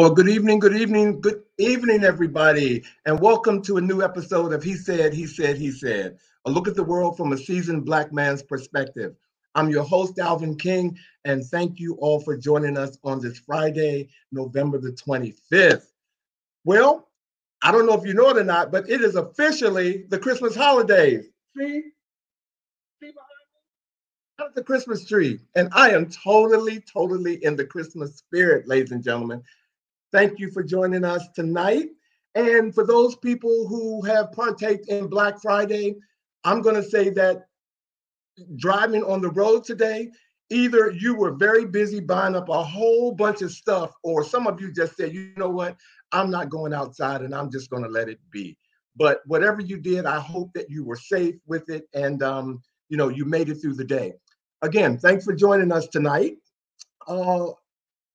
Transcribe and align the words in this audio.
Well, 0.00 0.14
good 0.14 0.30
evening, 0.30 0.60
good 0.60 0.74
evening, 0.74 1.20
good 1.20 1.42
evening, 1.58 2.04
everybody, 2.04 2.84
and 3.04 3.20
welcome 3.20 3.60
to 3.64 3.76
a 3.76 3.82
new 3.82 4.00
episode 4.00 4.54
of 4.54 4.62
He 4.62 4.74
Said, 4.74 5.12
He 5.12 5.26
Said, 5.26 5.58
He 5.58 5.70
Said, 5.70 6.16
a 6.46 6.50
look 6.50 6.66
at 6.66 6.74
the 6.74 6.82
world 6.82 7.18
from 7.18 7.34
a 7.34 7.36
seasoned 7.36 7.84
Black 7.84 8.10
man's 8.10 8.42
perspective. 8.42 9.14
I'm 9.54 9.68
your 9.68 9.84
host, 9.84 10.18
Alvin 10.18 10.56
King, 10.56 10.96
and 11.26 11.44
thank 11.44 11.78
you 11.78 11.96
all 11.96 12.18
for 12.18 12.34
joining 12.34 12.78
us 12.78 12.96
on 13.04 13.20
this 13.20 13.40
Friday, 13.40 14.08
November 14.32 14.78
the 14.78 14.92
25th. 14.92 15.88
Well, 16.64 17.06
I 17.60 17.70
don't 17.70 17.84
know 17.84 17.92
if 17.92 18.06
you 18.06 18.14
know 18.14 18.30
it 18.30 18.38
or 18.38 18.44
not, 18.44 18.72
but 18.72 18.88
it 18.88 19.02
is 19.02 19.16
officially 19.16 20.06
the 20.08 20.18
Christmas 20.18 20.56
holidays. 20.56 21.26
See? 21.54 21.82
See 23.02 23.12
the 24.54 24.62
Christmas 24.62 25.04
tree. 25.04 25.40
And 25.54 25.68
I 25.72 25.90
am 25.90 26.08
totally, 26.10 26.80
totally 26.80 27.44
in 27.44 27.56
the 27.56 27.64
Christmas 27.64 28.16
spirit, 28.16 28.66
ladies 28.66 28.92
and 28.92 29.04
gentlemen. 29.04 29.42
Thank 30.12 30.38
you 30.38 30.50
for 30.50 30.62
joining 30.62 31.04
us 31.04 31.26
tonight. 31.34 31.88
And 32.34 32.74
for 32.74 32.86
those 32.86 33.16
people 33.16 33.66
who 33.68 34.02
have 34.02 34.32
partaked 34.32 34.88
in 34.88 35.08
Black 35.08 35.40
Friday, 35.40 35.96
I'm 36.44 36.62
going 36.62 36.76
to 36.76 36.82
say 36.82 37.10
that 37.10 37.46
driving 38.56 39.02
on 39.04 39.20
the 39.20 39.30
road 39.30 39.64
today, 39.64 40.10
either 40.50 40.90
you 40.90 41.14
were 41.14 41.32
very 41.32 41.64
busy 41.64 42.00
buying 42.00 42.36
up 42.36 42.48
a 42.48 42.62
whole 42.62 43.12
bunch 43.12 43.42
of 43.42 43.52
stuff, 43.52 43.92
or 44.02 44.24
some 44.24 44.46
of 44.46 44.60
you 44.60 44.72
just 44.72 44.96
said, 44.96 45.12
you 45.12 45.32
know 45.36 45.48
what, 45.48 45.76
I'm 46.12 46.30
not 46.30 46.50
going 46.50 46.74
outside 46.74 47.22
and 47.22 47.34
I'm 47.34 47.50
just 47.50 47.70
going 47.70 47.82
to 47.82 47.88
let 47.88 48.08
it 48.08 48.18
be. 48.30 48.56
But 48.96 49.20
whatever 49.26 49.60
you 49.60 49.78
did, 49.78 50.06
I 50.06 50.18
hope 50.18 50.52
that 50.54 50.68
you 50.68 50.84
were 50.84 50.96
safe 50.96 51.36
with 51.46 51.70
it 51.70 51.88
and 51.94 52.22
um, 52.22 52.60
you 52.88 52.96
know 52.96 53.08
you 53.08 53.24
made 53.24 53.48
it 53.48 53.56
through 53.56 53.74
the 53.74 53.84
day. 53.84 54.14
Again, 54.62 54.98
thanks 54.98 55.24
for 55.24 55.32
joining 55.32 55.72
us 55.72 55.86
tonight. 55.86 56.36
Uh, 57.06 57.50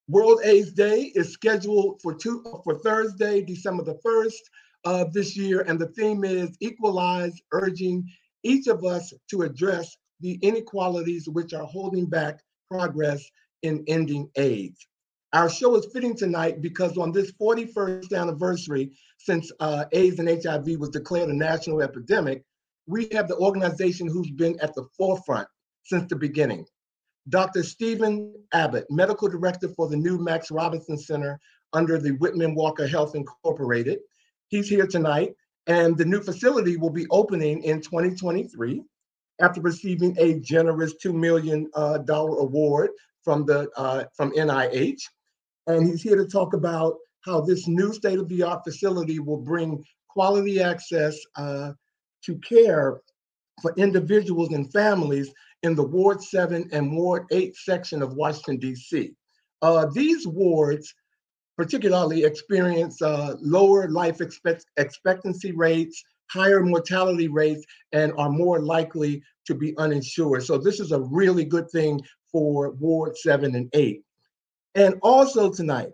World 0.08 0.42
AIDS 0.44 0.72
Day 0.72 1.12
is 1.16 1.34
scheduled 1.34 2.00
for 2.02 2.14
two 2.14 2.44
for 2.64 2.78
Thursday, 2.80 3.42
December 3.42 3.84
the 3.84 4.00
first 4.04 4.50
of 4.84 5.14
this 5.14 5.36
year, 5.36 5.62
and 5.62 5.80
the 5.80 5.88
theme 5.88 6.24
is 6.24 6.56
equalize, 6.60 7.34
urging 7.52 8.08
each 8.44 8.68
of 8.68 8.86
us 8.86 9.12
to 9.32 9.42
address 9.42 9.98
the 10.20 10.34
inequalities 10.44 11.28
which 11.28 11.54
are 11.54 11.66
holding 11.66 12.06
back 12.06 12.40
progress 12.70 13.24
in 13.64 13.84
ending 13.88 14.30
AIDS. 14.36 14.88
Our 15.34 15.50
show 15.50 15.76
is 15.76 15.88
fitting 15.92 16.16
tonight 16.16 16.62
because 16.62 16.98
on 16.98 17.12
this 17.12 17.32
41st 17.42 18.16
anniversary 18.16 18.92
since 19.18 19.52
uh, 19.60 19.86
AIDS 19.92 20.20
and 20.20 20.30
HIV 20.30 20.80
was 20.80 20.90
declared 20.90 21.30
a 21.30 21.34
national 21.36 21.82
epidemic, 21.82 22.44
we 22.86 23.10
have 23.12 23.28
the 23.28 23.38
organization 23.38 24.08
who's 24.08 24.30
been 24.30 24.58
at 24.60 24.76
the 24.76 24.86
forefront 24.98 25.48
since 25.84 26.08
the 26.08 26.16
beginning. 26.16 26.66
Dr. 27.30 27.64
Stephen 27.64 28.34
Abbott, 28.54 28.86
Medical 28.90 29.28
Director 29.28 29.70
for 29.70 29.88
the 29.88 29.98
new 29.98 30.18
Max 30.18 30.52
Robinson 30.52 30.98
Center 30.98 31.40
under 31.74 31.98
the 31.98 32.12
Whitman 32.12 32.54
Walker 32.56 32.88
Health 32.88 33.16
Incorporated. 33.16 34.00
He's 34.50 34.70
here 34.70 34.86
tonight, 34.86 35.34
and 35.68 35.98
the 35.98 36.06
new 36.06 36.22
facility 36.22 36.78
will 36.78 36.92
be 36.92 37.08
opening 37.10 37.64
in 37.64 37.82
2023 37.82 38.84
after 39.42 39.60
receiving 39.60 40.16
a 40.20 40.40
generous 40.40 40.94
$2 41.04 41.14
million 41.14 41.70
uh, 41.76 42.00
award 42.08 42.92
from, 43.24 43.46
the, 43.46 43.70
uh, 43.76 44.06
from 44.16 44.32
NIH. 44.32 45.02
And 45.68 45.88
he's 45.88 46.04
here 46.04 46.16
to 46.16 46.28
talk 46.28 46.54
about 46.54 46.96
how 47.22 47.42
this 47.42 47.68
new 47.68 47.92
state 47.92 48.20
of 48.20 48.30
the 48.30 48.44
art 48.44 48.64
facility 48.64 49.20
will 49.20 49.42
bring 49.42 49.84
quality 50.08 50.62
access 50.62 51.18
uh, 51.36 51.72
to 52.24 52.38
care 52.38 53.02
for 53.62 53.74
individuals 53.78 54.54
and 54.54 54.72
families 54.72 55.34
in 55.66 55.74
the 55.74 55.84
Ward 55.84 56.22
7 56.22 56.70
and 56.72 56.96
Ward 56.96 57.26
8 57.32 57.56
section 57.58 58.04
of 58.04 58.14
Washington, 58.14 58.58
D.C. 58.58 59.14
Uh, 59.64 59.88
these 59.94 60.28
wards 60.28 60.94
particularly 61.58 62.24
experience 62.24 63.02
uh, 63.02 63.36
lower 63.42 63.90
life 63.90 64.22
expect- 64.22 64.68
expectancy 64.78 65.54
rates, 65.54 66.04
higher 66.30 66.62
mortality 66.62 67.28
rates, 67.28 67.66
and 67.94 68.14
are 68.16 68.30
more 68.30 68.60
likely 68.60 69.24
to 69.48 69.56
be 69.56 69.76
uninsured. 69.78 70.44
So, 70.44 70.60
this 70.60 70.80
is 70.80 70.92
a 70.92 71.00
really 71.00 71.46
good 71.46 71.70
thing 71.72 72.00
for 72.32 72.72
Ward 72.72 73.18
7 73.18 73.56
and 73.56 73.68
8. 73.74 74.04
And 74.76 75.00
also 75.02 75.52
tonight, 75.52 75.94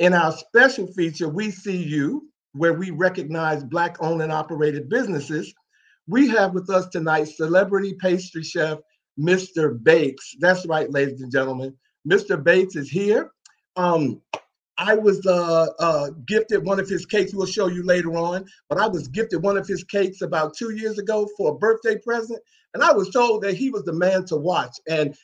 in 0.00 0.12
our 0.12 0.32
special 0.32 0.88
feature, 0.88 1.28
We 1.28 1.52
See 1.52 1.80
You, 1.80 2.28
where 2.52 2.74
we 2.74 2.90
recognize 2.90 3.62
Black 3.62 3.98
owned 4.00 4.22
and 4.22 4.32
operated 4.32 4.88
businesses, 4.88 5.54
we 6.08 6.28
have 6.30 6.52
with 6.52 6.68
us 6.70 6.88
tonight 6.88 7.28
celebrity 7.28 7.94
pastry 7.94 8.42
chef 8.42 8.78
Mr. 9.18 9.82
Bates. 9.82 10.36
That's 10.38 10.66
right, 10.66 10.90
ladies 10.90 11.20
and 11.20 11.32
gentlemen. 11.32 11.74
Mr. 12.08 12.42
Bates 12.42 12.76
is 12.76 12.88
here. 12.88 13.32
Um, 13.76 14.22
I 14.78 14.94
was 14.94 15.26
uh, 15.26 15.66
uh, 15.80 16.10
gifted 16.26 16.64
one 16.64 16.78
of 16.78 16.88
his 16.88 17.04
cakes. 17.04 17.34
We'll 17.34 17.46
show 17.46 17.66
you 17.66 17.82
later 17.82 18.16
on. 18.16 18.46
But 18.68 18.78
I 18.78 18.86
was 18.86 19.08
gifted 19.08 19.42
one 19.42 19.58
of 19.58 19.66
his 19.66 19.82
cakes 19.82 20.22
about 20.22 20.56
two 20.56 20.70
years 20.70 20.98
ago 20.98 21.28
for 21.36 21.50
a 21.50 21.54
birthday 21.54 21.98
present, 21.98 22.40
and 22.74 22.82
I 22.82 22.92
was 22.92 23.10
told 23.10 23.42
that 23.42 23.54
he 23.54 23.70
was 23.70 23.82
the 23.82 23.92
man 23.92 24.24
to 24.26 24.36
watch. 24.36 24.76
And 24.88 25.16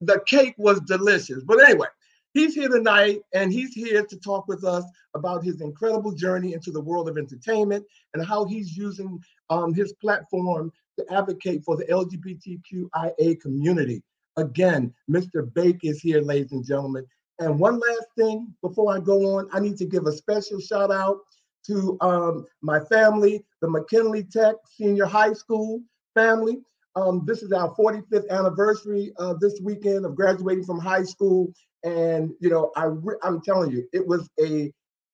the 0.00 0.20
cake 0.26 0.54
was 0.58 0.80
delicious. 0.80 1.44
But 1.44 1.62
anyway, 1.62 1.86
he's 2.32 2.54
here 2.54 2.68
tonight, 2.68 3.20
and 3.32 3.52
he's 3.52 3.72
here 3.72 4.04
to 4.04 4.16
talk 4.18 4.48
with 4.48 4.64
us 4.64 4.84
about 5.14 5.44
his 5.44 5.60
incredible 5.60 6.12
journey 6.12 6.54
into 6.54 6.72
the 6.72 6.80
world 6.80 7.08
of 7.08 7.16
entertainment 7.16 7.84
and 8.14 8.26
how 8.26 8.44
he's 8.44 8.76
using 8.76 9.20
um, 9.50 9.72
his 9.72 9.92
platform 9.94 10.72
to 10.98 11.12
advocate 11.12 11.62
for 11.64 11.76
the 11.76 11.84
LGBTQIA 11.84 13.40
community. 13.40 14.02
Again, 14.36 14.92
Mr. 15.10 15.52
Bake 15.54 15.80
is 15.82 16.00
here, 16.00 16.20
ladies 16.20 16.52
and 16.52 16.64
gentlemen. 16.64 17.06
And 17.38 17.58
one 17.58 17.78
last 17.78 18.06
thing 18.16 18.54
before 18.62 18.94
I 18.94 19.00
go 19.00 19.36
on, 19.36 19.48
I 19.52 19.60
need 19.60 19.76
to 19.78 19.84
give 19.84 20.06
a 20.06 20.12
special 20.12 20.60
shout 20.60 20.92
out 20.92 21.18
to 21.66 21.96
um, 22.00 22.46
my 22.62 22.80
family, 22.80 23.44
the 23.60 23.68
McKinley 23.68 24.24
Tech 24.24 24.56
Senior 24.66 25.06
High 25.06 25.32
School 25.32 25.80
family. 26.14 26.58
Um, 26.96 27.24
this 27.26 27.42
is 27.42 27.52
our 27.52 27.74
45th 27.74 28.28
anniversary 28.30 29.12
uh, 29.18 29.34
this 29.40 29.60
weekend 29.62 30.04
of 30.06 30.14
graduating 30.14 30.64
from 30.64 30.78
high 30.78 31.02
school. 31.02 31.52
And, 31.82 32.32
you 32.40 32.50
know, 32.50 32.70
I 32.76 32.90
I'm 33.22 33.40
telling 33.40 33.72
you, 33.72 33.86
it 33.92 34.06
was 34.06 34.28
a, 34.40 34.72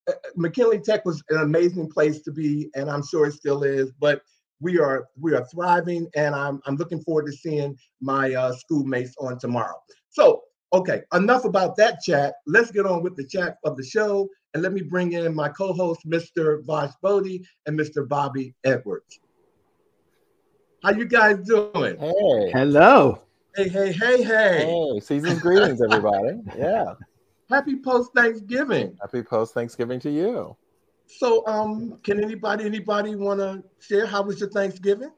uh, 0.08 0.12
McKinley 0.36 0.80
Tech 0.80 1.04
was 1.04 1.22
an 1.30 1.38
amazing 1.38 1.88
place 1.90 2.22
to 2.22 2.32
be, 2.32 2.70
and 2.74 2.90
I'm 2.90 3.04
sure 3.04 3.26
it 3.26 3.32
still 3.32 3.62
is. 3.62 3.92
But 3.98 4.22
we 4.60 4.78
are 4.78 5.08
we 5.18 5.34
are 5.34 5.44
thriving, 5.46 6.08
and 6.14 6.34
I'm 6.34 6.60
I'm 6.66 6.76
looking 6.76 7.02
forward 7.02 7.26
to 7.26 7.32
seeing 7.32 7.76
my 8.00 8.34
uh, 8.34 8.52
schoolmates 8.52 9.14
on 9.18 9.38
tomorrow. 9.38 9.76
So, 10.10 10.42
okay, 10.72 11.02
enough 11.14 11.44
about 11.44 11.76
that 11.76 12.00
chat. 12.02 12.34
Let's 12.46 12.70
get 12.70 12.86
on 12.86 13.02
with 13.02 13.16
the 13.16 13.26
chat 13.26 13.56
of 13.64 13.76
the 13.76 13.84
show, 13.84 14.28
and 14.54 14.62
let 14.62 14.72
me 14.72 14.82
bring 14.82 15.12
in 15.12 15.34
my 15.34 15.48
co-host, 15.48 16.00
Mr. 16.06 16.64
Vash 16.66 16.92
Bodie 17.02 17.44
and 17.66 17.78
Mr. 17.78 18.06
Bobby 18.06 18.54
Edwards. 18.64 19.20
How 20.82 20.92
you 20.92 21.04
guys 21.04 21.38
doing? 21.40 21.98
Hey. 21.98 22.52
Hello. 22.52 23.20
Hey, 23.54 23.68
hey, 23.68 23.92
hey, 23.92 24.22
hey. 24.22 24.64
Hey, 24.64 25.00
season's 25.00 25.40
greetings, 25.40 25.82
everybody. 25.82 26.38
Yeah. 26.56 26.94
Happy 27.50 27.76
post 27.80 28.12
Thanksgiving. 28.14 28.96
Happy 29.00 29.24
post 29.24 29.54
Thanksgiving 29.54 29.98
to 30.00 30.10
you. 30.10 30.56
So, 31.18 31.46
um, 31.46 31.98
can 32.02 32.22
anybody 32.22 32.64
anybody 32.64 33.14
want 33.16 33.40
to 33.40 33.62
share 33.80 34.06
how 34.06 34.22
was 34.22 34.40
your 34.40 34.48
Thanksgiving? 34.48 35.12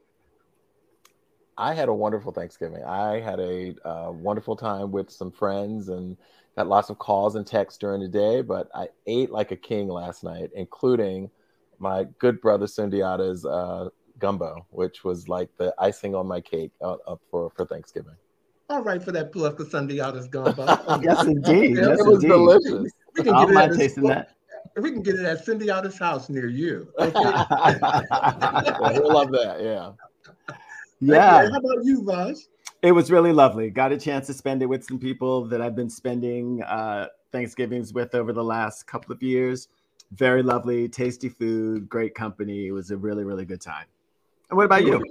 I 1.57 1.73
had 1.73 1.87
a 1.87 1.93
wonderful 1.93 2.31
Thanksgiving. 2.31 2.83
I 2.83 3.19
had 3.19 3.39
a 3.39 3.75
uh, 3.87 4.11
wonderful 4.11 4.55
time 4.55 4.91
with 4.91 5.11
some 5.11 5.31
friends 5.31 5.89
and 5.89 6.17
got 6.57 6.67
lots 6.67 6.89
of 6.89 6.97
calls 6.97 7.35
and 7.35 7.45
texts 7.45 7.77
during 7.77 8.01
the 8.01 8.07
day. 8.07 8.41
But 8.41 8.69
I 8.73 8.87
ate 9.05 9.29
like 9.29 9.51
a 9.51 9.55
king 9.55 9.87
last 9.87 10.23
night, 10.23 10.49
including 10.55 11.29
my 11.77 12.05
good 12.17 12.41
brother 12.41 12.65
Sundiata's 12.65 13.45
uh, 13.45 13.89
gumbo, 14.17 14.65
which 14.71 15.03
was 15.03 15.29
like 15.29 15.49
the 15.57 15.73
icing 15.77 16.15
on 16.15 16.27
my 16.27 16.41
cake 16.41 16.71
uh, 16.81 16.95
up 17.07 17.21
for 17.29 17.51
for 17.55 17.65
Thanksgiving. 17.65 18.15
All 18.69 18.81
right, 18.81 19.03
for 19.03 19.11
that 19.11 19.31
plug 19.31 19.57
for 19.57 19.65
Sundiata's 19.65 20.27
gumbo. 20.27 20.65
yes, 21.01 21.23
indeed. 21.25 21.77
Yeah, 21.77 21.89
yes, 21.89 21.99
it 21.99 22.05
was 22.07 22.23
indeed. 22.23 22.27
delicious. 22.29 22.91
we 23.15 23.23
can 23.23 23.35
I 23.35 23.45
get 23.45 23.45
don't 23.45 23.51
it 23.51 23.53
mind 23.53 23.71
at 24.09 24.29
that. 24.75 24.81
We 24.81 24.91
can 24.91 25.01
get 25.01 25.15
it 25.15 25.25
at 25.25 25.45
Sundiata's 25.45 25.97
house 25.97 26.29
near 26.29 26.47
you. 26.47 26.87
Okay. 26.99 27.11
yeah, 27.21 28.91
he'll 28.93 29.13
love 29.13 29.31
that. 29.31 29.61
Yeah. 29.61 29.91
Yeah, 30.99 31.41
Okay, 31.41 31.51
How 31.51 31.57
about 31.59 31.83
you, 31.83 32.01
Vaj? 32.01 32.37
it 32.81 32.91
was 32.91 33.11
really 33.11 33.33
lovely. 33.33 33.69
Got 33.69 33.91
a 33.91 33.97
chance 33.97 34.27
to 34.27 34.33
spend 34.33 34.61
it 34.61 34.67
with 34.67 34.83
some 34.83 34.99
people 34.99 35.45
that 35.45 35.61
I've 35.61 35.75
been 35.75 35.89
spending 35.89 36.61
uh, 36.63 37.07
Thanksgivings 37.31 37.93
with 37.93 38.15
over 38.15 38.31
the 38.31 38.43
last 38.43 38.87
couple 38.87 39.13
of 39.13 39.21
years. 39.21 39.67
Very 40.13 40.43
lovely, 40.43 40.87
tasty 40.87 41.29
food, 41.29 41.89
great 41.89 42.13
company. 42.13 42.67
It 42.67 42.71
was 42.71 42.91
a 42.91 42.97
really, 42.97 43.23
really 43.23 43.45
good 43.45 43.61
time. 43.61 43.85
And 44.49 44.57
what 44.57 44.65
about 44.65 44.85
you? 44.85 45.03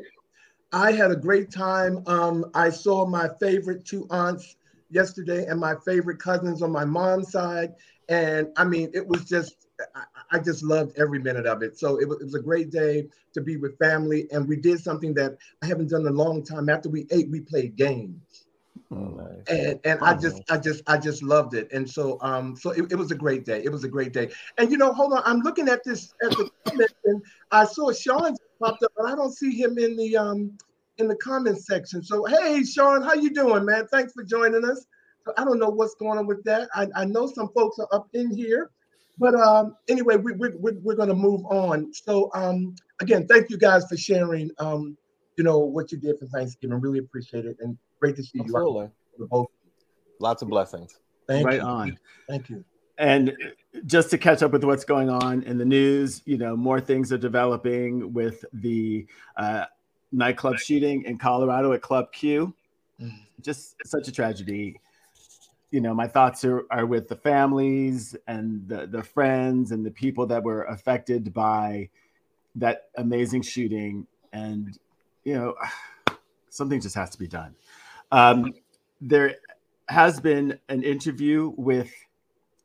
I 0.73 0.93
had 0.93 1.11
a 1.11 1.17
great 1.17 1.51
time. 1.51 2.03
Um, 2.07 2.47
I 2.55 2.71
saw 2.71 3.05
my 3.07 3.29
favorite 3.41 3.85
two 3.85 4.07
aunts 4.11 4.57
yesterday 4.91 5.47
and 5.47 5.59
my 5.59 5.75
favorite 5.85 6.19
cousins 6.19 6.63
on 6.63 6.71
my 6.71 6.85
mom's 6.85 7.33
side. 7.33 7.75
And 8.09 8.49
I 8.57 8.65
mean, 8.65 8.91
it 8.95 9.07
was 9.07 9.25
just, 9.25 9.67
I, 9.95 10.05
I 10.33 10.39
just 10.39 10.63
loved 10.63 10.99
every 10.99 11.19
minute 11.19 11.47
of 11.47 11.63
it. 11.63 11.79
So 11.79 12.01
it 12.01 12.09
was, 12.09 12.21
it 12.21 12.25
was 12.25 12.35
a 12.35 12.43
great 12.43 12.71
day 12.71 13.09
to 13.35 13.41
be 13.41 13.57
with 13.57 13.79
family. 13.79 14.29
And 14.33 14.49
we 14.49 14.57
did 14.57 14.81
something 14.81 15.15
that 15.15 15.37
I 15.63 15.67
haven't 15.67 15.91
done 15.91 16.03
in 16.03 16.09
a 16.09 16.11
long 16.11 16.45
time. 16.45 16.69
After 16.69 16.89
we 16.89 17.07
ate, 17.11 17.31
we 17.31 17.41
played 17.41 17.77
games. 17.77 18.45
Oh, 18.91 18.97
nice. 18.97 19.47
And 19.49 19.81
and 19.85 19.99
oh, 20.03 20.07
I 20.07 20.15
just 20.15 20.37
nice. 20.37 20.45
I 20.51 20.59
just 20.59 20.83
I 20.87 20.99
just 20.99 21.23
loved 21.23 21.55
it. 21.55 21.73
And 21.73 21.89
so 21.89 22.19
um 22.21 22.57
so 22.57 22.71
it, 22.71 22.93
it, 22.93 22.97
was 22.97 23.11
a 23.11 23.15
great 23.15 23.45
day. 23.45 23.63
It 23.65 23.73
was 23.73 23.85
a 23.85 23.89
great 23.89 24.13
day. 24.13 24.31
And 24.59 24.71
you 24.71 24.77
know, 24.77 24.93
hold 24.93 25.15
on, 25.15 25.23
I'm 25.25 25.41
looking 25.41 25.69
at 25.69 25.83
this 25.85 26.13
at 26.23 26.31
the 26.31 26.51
comment 26.67 26.93
and 27.05 27.23
I 27.51 27.65
saw 27.65 27.93
Sean 27.93 28.37
popped 28.61 28.83
up, 28.83 28.93
but 28.97 29.07
I 29.07 29.15
don't 29.15 29.33
see 29.33 29.53
him 29.53 29.79
in 29.79 29.97
the 29.97 30.17
um 30.17 30.59
in 30.99 31.09
the 31.09 31.17
comments 31.17 31.67
section. 31.67 32.03
So 32.03 32.25
hey 32.27 32.65
Sean, 32.65 33.03
how 33.03 33.15
you 33.15 33.33
doing, 33.33 33.65
man? 33.65 33.87
Thanks 33.87 34.13
for 34.13 34.25
joining 34.25 34.65
us. 34.65 34.85
So 35.25 35.33
I 35.37 35.45
don't 35.45 35.59
know 35.59 35.69
what's 35.69 35.95
going 35.95 36.19
on 36.19 36.27
with 36.27 36.43
that. 36.45 36.69
I, 36.75 36.89
I 36.95 37.05
know 37.05 37.27
some 37.27 37.49
folks 37.55 37.79
are 37.79 37.89
up 37.93 38.09
in 38.13 38.35
here, 38.35 38.71
but 39.19 39.35
um 39.35 39.77
anyway, 39.89 40.17
we, 40.17 40.33
we, 40.33 40.49
we, 40.59 40.73
we're 40.83 40.97
going 40.97 41.09
to 41.09 41.15
move 41.15 41.45
on. 41.47 41.93
So 41.93 42.31
um 42.35 42.75
again, 43.01 43.27
thank 43.27 43.51
you 43.51 43.59
guys 43.59 43.87
for 43.89 43.97
sharing 43.97 44.51
um 44.59 44.97
you 45.37 45.45
know 45.45 45.59
what 45.59 45.93
you 45.93 45.99
did 45.99 46.19
for 46.19 46.27
Thanksgiving. 46.27 46.81
Really 46.81 46.99
appreciate 46.99 47.47
it 47.47 47.57
and 47.61 47.79
great 48.01 48.17
to 48.17 48.23
see 48.23 48.41
Absolutely. 48.41 48.91
you. 49.19 49.29
Both. 49.31 49.49
Lots 50.19 50.43
of 50.43 50.49
blessings. 50.49 50.99
Thank 51.29 51.47
right 51.47 51.61
you. 51.61 51.67
on. 51.67 51.99
Thank 52.29 52.51
you. 52.51 52.65
And 52.99 53.37
just 53.87 54.11
to 54.11 54.19
catch 54.19 54.43
up 54.43 54.53
with 54.53 54.65
what's 54.65 54.85
going 54.85 55.09
on 55.09 55.43
in 55.43 55.59
the 55.59 55.65
news, 55.65 56.23
you 56.25 56.37
know, 56.37 56.57
more 56.57 56.81
things 56.81 57.13
are 57.13 57.19
developing 57.19 58.13
with 58.13 58.45
the 58.53 59.07
uh, 59.37 59.65
nightclub 60.13 60.59
shooting 60.59 61.05
in 61.05 61.19
Colorado 61.19 61.73
at 61.73 61.81
Club 61.81 62.13
Q. 62.13 62.55
Mm. 63.01 63.13
Just 63.41 63.75
such 63.85 64.09
a 64.09 64.13
tragedy. 64.13 64.79
You 65.73 65.81
know, 65.81 65.95
my 65.95 66.07
thoughts 66.07 66.45
are, 66.45 66.65
are 66.71 66.87
with 66.87 67.09
the 67.09 67.17
families 67.17 68.15
and 68.29 68.69
the, 68.69 68.87
the 68.87 69.03
friends 69.03 69.73
and 69.73 69.85
the 69.85 69.91
people 69.91 70.27
that 70.27 70.45
were 70.45 70.63
affected 70.65 71.35
by 71.35 71.89
that 72.55 72.91
amazing 72.97 73.43
shooting. 73.43 74.07
And, 74.33 74.79
you 75.25 75.35
know, 75.35 75.55
something 76.51 76.81
just 76.81 76.95
has 76.95 77.11
to 77.11 77.19
be 77.19 77.27
done. 77.27 77.57
Um, 78.13 78.53
there 79.01 79.37
has 79.89 80.21
been 80.21 80.59
an 80.69 80.83
interview 80.83 81.53
with 81.57 81.91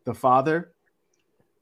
the 0.03 0.13
father 0.13 0.71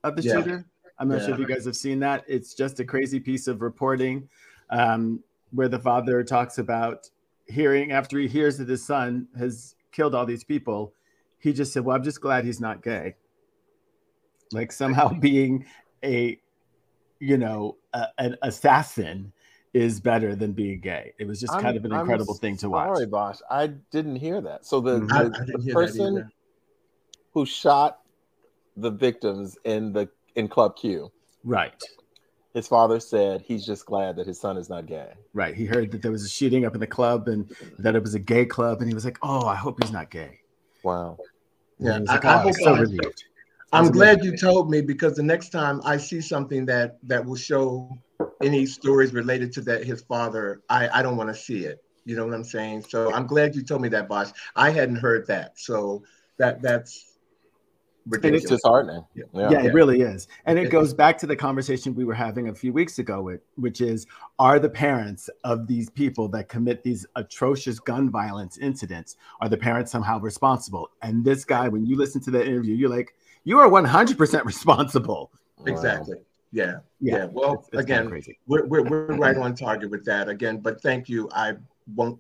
of 0.04 0.16
the 0.16 0.24
yeah. 0.24 0.34
shooter. 0.34 0.66
I'm 1.00 1.08
not 1.08 1.20
yeah. 1.20 1.26
sure 1.26 1.34
if 1.36 1.40
you 1.40 1.48
guys 1.48 1.66
have 1.66 1.76
seen 1.76 2.00
that. 2.00 2.24
It's 2.28 2.54
just 2.54 2.80
a 2.80 2.86
crazy 2.86 3.20
piece 3.20 3.48
of 3.48 3.62
reporting 3.62 4.30
um, 4.70 5.24
where 5.52 5.68
the 5.68 5.80
father 5.80 6.24
talks 6.24 6.58
about 6.58 7.10
hearing 7.48 7.92
after 7.92 8.18
he 8.18 8.28
hears 8.28 8.58
that 8.58 8.70
his 8.70 8.86
son 8.86 9.28
has 9.38 9.76
killed 9.92 10.16
all 10.16 10.26
these 10.26 10.44
people. 10.44 10.94
He 11.46 11.54
just 11.54 11.74
said, 11.74 11.86
"Well, 11.86 11.96
I'm 11.96 12.02
just 12.02 12.22
glad 12.22 12.44
he's 12.44 12.60
not 12.60 12.82
gay." 12.82 13.18
Like 14.52 14.72
somehow 14.72 15.10
being 15.20 15.68
a, 16.04 16.40
you 17.20 17.38
know, 17.38 17.78
a, 17.94 18.08
an 18.18 18.36
assassin 18.42 19.32
is 19.72 20.00
better 20.00 20.36
than 20.36 20.54
being 20.54 20.80
gay. 20.80 21.14
It 21.20 21.28
was 21.28 21.40
just 21.40 21.54
I'm, 21.54 21.62
kind 21.62 21.78
of 21.78 21.86
an 21.86 21.92
incredible 21.92 22.34
I'm 22.34 22.40
thing 22.40 22.58
to 22.58 22.70
watch. 22.72 22.88
Sorry, 22.88 23.06
Bosch, 23.06 23.38
I 23.48 23.68
didn't 23.68 24.16
hear 24.16 24.42
that. 24.42 24.66
So 24.66 24.82
the, 24.82 25.02
the, 25.02 25.14
I, 25.14 25.22
I 25.40 25.46
the 25.46 25.72
person 25.72 26.32
who 27.32 27.46
shot 27.46 28.00
the 28.76 28.90
victims 28.90 29.56
in 29.66 29.94
the 29.94 30.10
in 30.34 30.48
Club 30.48 30.76
Q, 30.76 31.12
right? 31.44 31.76
His 32.56 32.68
father 32.68 33.00
said 33.00 33.42
he's 33.42 33.68
just 33.68 33.86
glad 33.86 34.16
that 34.16 34.26
his 34.26 34.40
son 34.40 34.58
is 34.58 34.68
not 34.68 34.88
gay. 34.88 35.12
Right. 35.34 35.54
He 35.54 35.66
heard 35.66 35.92
that 35.92 36.02
there 36.02 36.12
was 36.12 36.24
a 36.24 36.30
shooting 36.30 36.66
up 36.66 36.74
in 36.74 36.80
the 36.80 36.88
club 36.88 37.28
and 37.28 37.54
that 37.78 37.96
it 37.96 38.02
was 38.02 38.16
a 38.16 38.20
gay 38.20 38.46
club, 38.46 38.80
and 38.80 38.90
he 38.90 38.96
was 38.96 39.06
like, 39.06 39.20
"Oh, 39.22 39.46
I 39.46 39.54
hope 39.54 39.84
he's 39.84 39.92
not 39.92 40.10
gay." 40.10 40.40
Wow. 40.82 41.18
Yeah, 41.80 42.00
like, 42.00 42.26
I, 42.26 42.34
oh, 42.34 42.38
I 42.38 42.42
hope 42.42 42.54
so 42.56 42.76
relieved. 42.76 43.24
I'm 43.74 43.92
glad 43.92 44.24
you 44.24 44.38
told 44.38 44.70
me 44.70 44.82
because 44.82 45.16
the 45.16 45.24
next 45.24 45.50
time 45.50 45.82
I 45.84 45.98
see 45.98 46.22
something 46.22 46.66
that 46.68 46.98
that 47.04 47.26
will 47.26 47.36
show 47.36 47.90
any 48.42 48.66
stories 48.66 49.14
related 49.14 49.52
to 49.54 49.62
that 49.62 49.84
his 49.84 50.02
father, 50.04 50.62
I, 50.70 50.88
I 51.00 51.02
don't 51.02 51.18
want 51.18 51.30
to 51.30 51.36
see 51.36 51.66
it. 51.66 51.84
You 52.06 52.16
know 52.16 52.26
what 52.26 52.36
I'm 52.36 52.44
saying? 52.44 52.84
So 52.88 53.14
I'm 53.14 53.28
glad 53.28 53.56
you 53.56 53.64
told 53.64 53.82
me 53.82 53.90
that, 53.90 54.08
Bosch. 54.08 54.30
I 54.56 54.70
hadn't 54.70 54.98
heard 54.98 55.28
that. 55.28 55.60
So 55.60 56.04
that 56.38 56.62
that's 56.62 57.15
ridiculous. 58.08 58.44
And 58.44 58.54
it's 58.54 58.62
disheartening. 58.62 59.06
Yeah. 59.14 59.24
Yeah. 59.34 59.50
yeah, 59.52 59.64
it 59.64 59.74
really 59.74 60.02
is. 60.02 60.28
And 60.46 60.60
it 60.60 60.70
goes 60.70 60.94
back 60.94 61.18
to 61.20 61.28
the 61.28 61.36
conversation 61.36 61.96
we 61.96 62.06
were 62.06 62.14
having 62.14 62.50
a 62.50 62.56
few 62.56 62.72
weeks 62.72 63.00
ago, 63.00 63.22
with, 63.22 63.42
which 63.56 63.82
is 63.82 64.06
are 64.40 64.60
the 64.60 64.70
parents 64.70 65.30
of 65.44 65.68
these 65.68 65.90
people 65.90 66.28
that 66.30 66.50
commit 66.50 66.84
these 66.84 67.06
atrocious 67.16 67.80
gun 67.80 68.10
violence 68.10 68.58
incidents, 68.58 69.18
are 69.42 69.50
the 69.50 69.58
parents 69.58 69.92
somehow 69.92 70.20
responsible? 70.20 70.90
And 71.02 71.24
this 71.24 71.46
guy, 71.46 71.68
when 71.68 71.86
you 71.86 71.98
listen 71.98 72.22
to 72.22 72.32
that 72.32 72.48
interview, 72.48 72.76
you're 72.76 72.90
like, 72.90 73.16
you 73.44 73.60
are 73.60 73.70
100% 73.70 74.46
responsible. 74.46 75.32
Exactly. 75.66 76.16
Wow. 76.16 76.22
Yeah, 76.52 76.78
yeah. 77.02 77.18
yeah. 77.18 77.26
Well, 77.26 77.54
it's, 77.54 77.70
it's 77.74 77.82
again, 77.82 78.10
we're, 78.48 78.66
we're, 78.66 78.84
we're 78.84 79.18
right 79.18 79.36
on 79.36 79.56
target 79.56 79.90
with 79.90 80.06
that 80.06 80.30
again. 80.30 80.60
But 80.60 80.82
thank 80.82 81.10
you. 81.10 81.30
I 81.34 81.54
won't. 81.96 82.20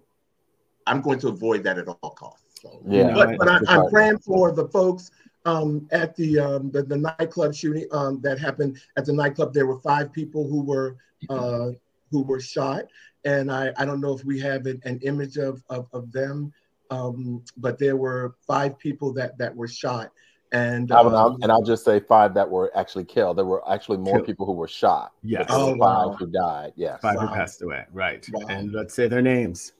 I'm 0.87 1.01
going 1.01 1.19
to 1.19 1.29
avoid 1.29 1.63
that 1.63 1.77
at 1.77 1.87
all 1.87 2.11
costs. 2.11 2.43
So, 2.61 2.81
yeah, 2.87 3.13
but, 3.13 3.37
but 3.37 3.47
I, 3.47 3.75
am 3.75 3.89
praying 3.89 4.19
for 4.19 4.51
the 4.51 4.67
folks 4.67 5.11
um, 5.45 5.87
at 5.91 6.15
the, 6.15 6.39
um, 6.39 6.71
the, 6.71 6.83
the 6.83 6.97
nightclub 6.97 7.53
shooting 7.53 7.87
um, 7.91 8.19
that 8.21 8.39
happened 8.39 8.79
at 8.97 9.05
the 9.05 9.13
nightclub. 9.13 9.53
There 9.53 9.67
were 9.67 9.79
five 9.79 10.11
people 10.11 10.47
who 10.47 10.63
were 10.63 10.97
uh, 11.29 11.71
who 12.11 12.23
were 12.23 12.39
shot, 12.39 12.85
and 13.23 13.51
I, 13.51 13.71
I 13.77 13.85
don't 13.85 14.01
know 14.01 14.15
if 14.15 14.23
we 14.23 14.39
have 14.41 14.65
an, 14.65 14.81
an 14.85 14.99
image 15.03 15.37
of 15.37 15.63
of, 15.69 15.87
of 15.93 16.11
them, 16.11 16.51
um, 16.91 17.43
but 17.57 17.77
there 17.79 17.95
were 17.95 18.35
five 18.45 18.77
people 18.77 19.13
that 19.13 19.37
that 19.37 19.55
were 19.55 19.67
shot, 19.67 20.11
and 20.51 20.91
um, 20.91 21.37
and 21.41 21.51
I'll 21.51 21.63
just 21.63 21.83
say 21.83 21.99
five 21.99 22.33
that 22.35 22.49
were 22.49 22.71
actually 22.75 23.05
killed. 23.05 23.37
There 23.37 23.45
were 23.45 23.67
actually 23.71 23.97
more 23.97 24.15
killed. 24.15 24.27
people 24.27 24.45
who 24.45 24.53
were 24.53 24.67
shot. 24.67 25.13
Yes, 25.23 25.45
oh, 25.49 25.71
five 25.71 25.77
wow. 25.77 26.15
who 26.17 26.27
died. 26.27 26.73
Yes, 26.75 27.01
five 27.01 27.17
wow. 27.17 27.27
who 27.27 27.35
passed 27.35 27.61
away. 27.61 27.85
Right, 27.91 28.27
wow. 28.31 28.45
and 28.49 28.71
let's 28.71 28.93
say 28.93 29.07
their 29.07 29.21
names: 29.21 29.73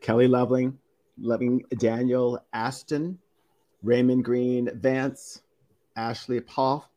Kelly 0.00 0.28
Loveling, 0.28 0.78
Loving 1.18 1.62
Daniel 1.78 2.42
Aston, 2.52 3.18
Raymond 3.82 4.24
Green 4.24 4.70
Vance, 4.74 5.42
Ashley 5.96 6.40
Paul, 6.40 6.88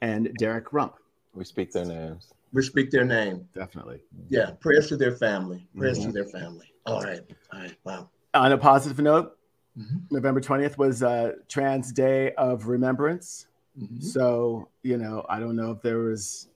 and 0.00 0.32
Derrick 0.38 0.72
Rump. 0.72 0.94
We 1.34 1.44
speak 1.44 1.72
their 1.72 1.84
names. 1.84 2.32
We 2.52 2.62
speak 2.62 2.90
their 2.90 3.04
name. 3.04 3.48
Definitely. 3.54 4.00
Yeah. 4.28 4.52
Prayers 4.60 4.88
to 4.88 4.96
their 4.96 5.16
family. 5.16 5.66
Prayers 5.76 5.98
mm-hmm. 5.98 6.08
to 6.08 6.12
their 6.12 6.26
family. 6.26 6.72
All 6.86 7.02
right. 7.02 7.20
All 7.52 7.60
right. 7.60 7.74
Wow. 7.84 8.10
On 8.34 8.52
a 8.52 8.58
positive 8.58 8.98
note, 9.00 9.36
Mm-hmm. 9.78 9.96
November 10.10 10.40
20th 10.40 10.78
was 10.78 11.02
a 11.02 11.34
Trans 11.48 11.92
Day 11.92 12.32
of 12.34 12.66
Remembrance. 12.66 13.46
Mm-hmm. 13.80 14.00
So, 14.00 14.68
you 14.82 14.96
know, 14.96 15.26
I 15.28 15.40
don't 15.40 15.56
know 15.56 15.72
if 15.72 15.82
there 15.82 15.98
was 15.98 16.48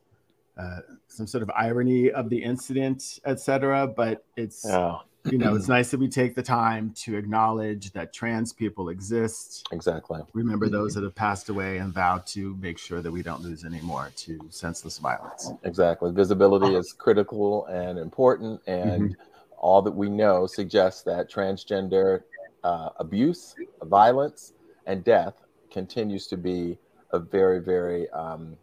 uh, 0.57 0.81
some 1.09 1.27
sort 1.27 1.43
of 1.43 1.51
irony 1.51 2.13
of 2.13 2.31
the 2.31 2.41
incident, 2.41 3.19
etc. 3.27 3.89
But 3.89 4.25
it's, 4.37 4.65
oh. 4.67 5.01
You 5.31 5.39
know, 5.39 5.55
it's 5.55 5.69
nice 5.79 5.91
that 5.91 6.01
we 6.01 6.09
take 6.09 6.35
the 6.35 6.43
time 6.43 6.93
to 6.97 7.17
acknowledge 7.17 7.93
that 7.93 8.13
trans 8.13 8.53
people 8.53 8.89
exist. 8.89 9.67
Exactly. 9.73 10.21
Remember 10.33 10.67
mm-hmm. 10.67 10.75
those 10.75 10.95
that 10.95 11.05
have 11.05 11.15
passed 11.15 11.49
away 11.49 11.79
and 11.79 11.93
vow 11.93 12.19
to 12.27 12.57
make 12.57 12.79
sure 12.79 13.01
that 13.03 13.11
we 13.11 13.23
don't 13.23 13.43
lose 13.43 13.65
any 13.65 13.81
more 13.81 14.11
to 14.17 14.39
senseless 14.51 14.99
violence. 14.99 15.51
Exactly. 15.65 16.13
Visibility 16.13 16.75
is 16.75 16.93
critical 16.93 17.67
and 17.67 17.99
important. 17.99 18.61
And 18.67 19.11
mm-hmm. 19.11 19.23
all 19.59 19.83
that 19.83 19.93
we 19.93 20.09
know 20.09 20.47
suggests 20.47 21.03
that 21.03 21.31
transgender 21.31 22.23
uh, 22.65 22.91
abuse, 22.97 23.55
violence, 23.83 24.53
and 24.87 25.05
death 25.05 25.35
continues 25.71 26.27
to 26.29 26.37
be 26.37 26.79
a 27.13 27.19
very, 27.19 27.61
very 27.61 28.09
um, 28.11 28.57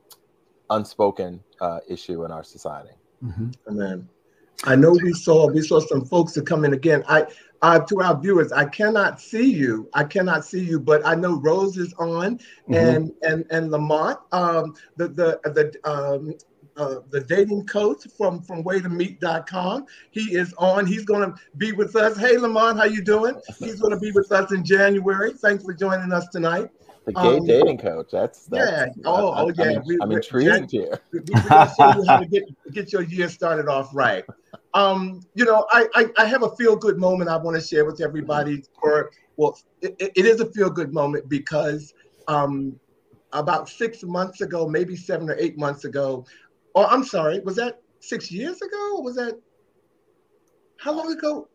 unspoken 0.69 1.41
uh, 1.61 1.79
issue 1.87 2.25
in 2.25 2.31
our 2.31 2.43
society. 2.43 2.93
Mm-hmm. 3.23 3.51
Amen. 3.69 4.09
I 4.65 4.75
know 4.75 4.91
we 4.91 5.13
saw 5.13 5.47
we 5.47 5.61
saw 5.61 5.79
some 5.79 6.05
folks 6.05 6.33
to 6.33 6.41
come 6.41 6.65
in 6.65 6.73
again. 6.73 7.03
I 7.07 7.27
uh, 7.61 7.79
to 7.79 8.01
our 8.01 8.19
viewers, 8.19 8.51
I 8.51 8.65
cannot 8.65 9.19
see 9.19 9.51
you. 9.51 9.89
I 9.93 10.03
cannot 10.03 10.45
see 10.45 10.63
you, 10.63 10.79
but 10.79 11.05
I 11.05 11.15
know 11.15 11.39
Rose 11.39 11.77
is 11.77 11.93
on, 11.93 12.37
mm-hmm. 12.37 12.73
and 12.73 13.11
and 13.21 13.45
and 13.49 13.71
Lamont, 13.71 14.19
um, 14.31 14.75
the 14.97 15.07
the 15.07 15.39
the 15.43 15.89
um, 15.89 16.33
uh, 16.77 16.99
the 17.09 17.21
dating 17.21 17.65
coach 17.65 18.05
from 18.17 18.41
from 18.41 18.63
waytomeet.com. 18.63 19.85
He 20.11 20.35
is 20.35 20.53
on. 20.57 20.85
He's 20.85 21.05
going 21.05 21.21
to 21.21 21.35
be 21.57 21.71
with 21.71 21.95
us. 21.95 22.17
Hey, 22.17 22.37
Lamont, 22.37 22.77
how 22.77 22.85
you 22.85 23.03
doing? 23.03 23.39
He's 23.59 23.79
going 23.79 23.93
to 23.93 23.99
be 23.99 24.11
with 24.11 24.31
us 24.31 24.51
in 24.51 24.63
January. 24.63 25.33
Thanks 25.33 25.63
for 25.63 25.73
joining 25.73 26.11
us 26.11 26.27
tonight. 26.27 26.69
The 27.05 27.13
gay 27.13 27.37
um, 27.37 27.45
dating 27.45 27.77
coach. 27.77 28.09
That's, 28.11 28.45
that's 28.45 28.71
yeah. 28.71 29.03
Oh, 29.05 29.29
I, 29.29 29.41
oh 29.41 29.51
yeah. 29.55 29.77
I'm, 29.77 29.83
we, 29.85 29.97
I'm 30.01 30.11
intrigued 30.11 30.71
here. 30.71 30.99
We, 31.13 31.19
we, 31.19 31.39
are 31.51 31.71
show 31.77 31.95
you 31.95 32.05
how 32.07 32.19
to 32.19 32.25
get 32.31 32.43
get 32.71 32.91
your 32.91 33.03
year 33.03 33.29
started 33.29 33.67
off 33.67 33.91
right. 33.93 34.25
Um, 34.73 35.21
you 35.35 35.45
know, 35.45 35.67
I, 35.71 35.87
I, 35.93 36.07
I 36.17 36.25
have 36.25 36.41
a 36.41 36.55
feel 36.55 36.75
good 36.75 36.97
moment 36.97 37.29
I 37.29 37.37
want 37.37 37.55
to 37.55 37.65
share 37.65 37.85
with 37.85 38.01
everybody. 38.01 38.63
For 38.81 39.11
well, 39.37 39.57
it, 39.81 39.95
it 39.99 40.25
is 40.25 40.41
a 40.41 40.51
feel 40.51 40.71
good 40.71 40.93
moment 40.93 41.29
because 41.29 41.93
um, 42.27 42.79
about 43.33 43.69
six 43.69 44.01
months 44.01 44.41
ago, 44.41 44.67
maybe 44.67 44.95
seven 44.95 45.29
or 45.29 45.35
eight 45.37 45.59
months 45.59 45.85
ago, 45.85 46.25
or 46.73 46.87
I'm 46.87 47.03
sorry. 47.03 47.39
Was 47.41 47.55
that 47.57 47.81
six 47.99 48.31
years 48.31 48.61
ago? 48.61 48.99
was 49.01 49.15
that 49.15 49.39
how 50.79 50.91
long 50.91 51.11
ago? 51.11 51.49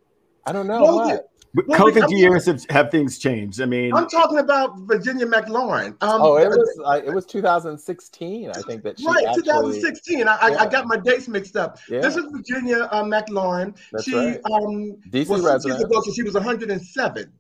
I 0.47 0.52
don't 0.52 0.69
know. 0.69 1.21
Well, 1.52 1.66
COVID 1.66 2.11
years 2.11 2.47
have, 2.47 2.64
have 2.71 2.90
things 2.90 3.19
changed. 3.19 3.61
I 3.61 3.64
mean, 3.64 3.92
I'm 3.92 4.09
talking 4.09 4.38
about 4.38 4.78
Virginia 4.80 5.26
McLaurin. 5.26 5.97
Um, 6.00 6.23
oh, 6.23 6.37
it 6.37 6.49
was 6.49 6.80
uh, 6.85 7.00
it 7.04 7.12
was 7.12 7.26
2016, 7.26 8.50
I 8.50 8.52
think 8.62 8.85
that 8.85 9.00
she 9.00 9.07
right. 9.07 9.26
Actually, 9.26 9.42
2016. 9.42 10.28
I, 10.28 10.49
yeah. 10.49 10.62
I, 10.62 10.66
got 10.69 10.87
my 10.87 10.97
dates 10.97 11.26
mixed 11.26 11.57
up. 11.57 11.78
Yeah. 11.88 12.00
This 12.00 12.16
is 12.16 12.26
Virginia 12.30 12.88
uh, 12.92 13.02
McLaurin. 13.02 13.76
That's 13.90 14.04
she 14.04 14.14
right. 14.14 14.40
um 14.52 14.97
DC 15.11 15.28
was 15.28 15.42
resident. 15.42 15.83
Ago, 15.83 16.00
so 16.02 16.12
she 16.12 16.23
was 16.23 16.35
107. 16.35 17.33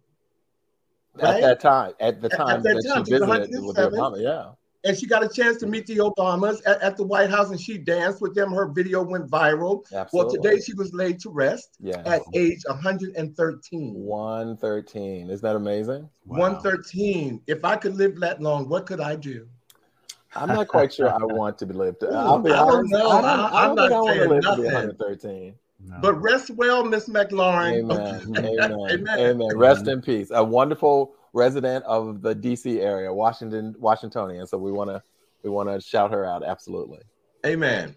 right? 1.14 1.34
at 1.34 1.40
that 1.40 1.60
time. 1.60 1.92
At 2.00 2.20
the 2.20 2.28
time 2.28 2.48
at, 2.48 2.56
at 2.56 2.62
that, 2.64 2.82
that 2.82 2.94
time, 2.94 3.04
she 3.04 3.12
visited 3.12 3.64
with 3.64 3.76
Obama, 3.76 4.20
yeah. 4.20 4.50
And 4.82 4.96
she 4.96 5.06
got 5.06 5.22
a 5.22 5.28
chance 5.28 5.58
to 5.58 5.66
meet 5.66 5.86
the 5.86 5.98
Obamas 5.98 6.62
at, 6.64 6.80
at, 6.80 6.96
the 6.96 7.04
White 7.04 7.28
House, 7.28 7.50
and 7.50 7.60
she 7.60 7.76
danced 7.76 8.22
with 8.22 8.34
them. 8.34 8.50
Her 8.50 8.66
video 8.66 9.02
went 9.02 9.30
viral. 9.30 9.84
Absolutely. 9.92 10.08
Well, 10.12 10.30
today 10.30 10.62
she 10.62 10.72
was 10.72 10.94
laid 10.94 11.20
to 11.20 11.30
rest 11.30 11.76
yeah. 11.80 12.02
at 12.06 12.22
age 12.34 12.60
113. 12.66 13.94
113. 13.94 15.30
Isn't 15.30 15.42
that 15.42 15.56
amazing? 15.56 16.08
Wow. 16.24 16.38
113. 16.38 17.42
If 17.46 17.64
I 17.64 17.76
could 17.76 17.94
live 17.96 18.18
that 18.20 18.40
long, 18.40 18.68
what 18.70 18.86
could 18.86 19.00
I 19.00 19.16
do? 19.16 19.46
I'm 20.34 20.48
not 20.48 20.68
quite 20.68 20.94
sure 20.94 21.10
I 21.12 21.18
want 21.24 21.58
to 21.58 21.66
be 21.66 21.74
lived. 21.74 22.04
I'll 22.04 22.38
be 22.38 22.52
I. 22.52 22.56
Don't 22.56 22.88
know. 22.88 23.10
I 23.10 23.20
don't, 23.20 23.52
I 23.52 23.66
don't 23.66 23.78
I'm 23.78 23.88
think 23.88 23.92
I 23.92 24.00
want 24.00 24.18
to 24.20 24.28
live 24.28 24.42
nothing. 24.44 24.64
to 24.64 24.68
be 24.68 24.74
113. 24.74 25.54
No. 25.82 25.98
But 26.00 26.14
rest 26.20 26.50
well, 26.50 26.84
Miss 26.84 27.08
McLaurin. 27.08 27.80
Amen. 27.80 28.36
Amen. 28.36 28.72
Amen. 28.90 29.18
Amen. 29.18 29.56
Rest 29.56 29.88
in 29.88 30.00
peace. 30.02 30.30
A 30.32 30.42
wonderful 30.42 31.14
resident 31.32 31.84
of 31.84 32.22
the 32.22 32.34
DC 32.34 32.80
area, 32.80 33.12
Washington, 33.12 33.74
Washingtonian. 33.78 34.46
So 34.46 34.58
we 34.58 34.72
want 34.72 34.90
to 34.90 35.02
we 35.42 35.50
want 35.50 35.68
to 35.68 35.80
shout 35.80 36.10
her 36.10 36.24
out. 36.24 36.44
Absolutely. 36.44 37.00
Amen. 37.46 37.94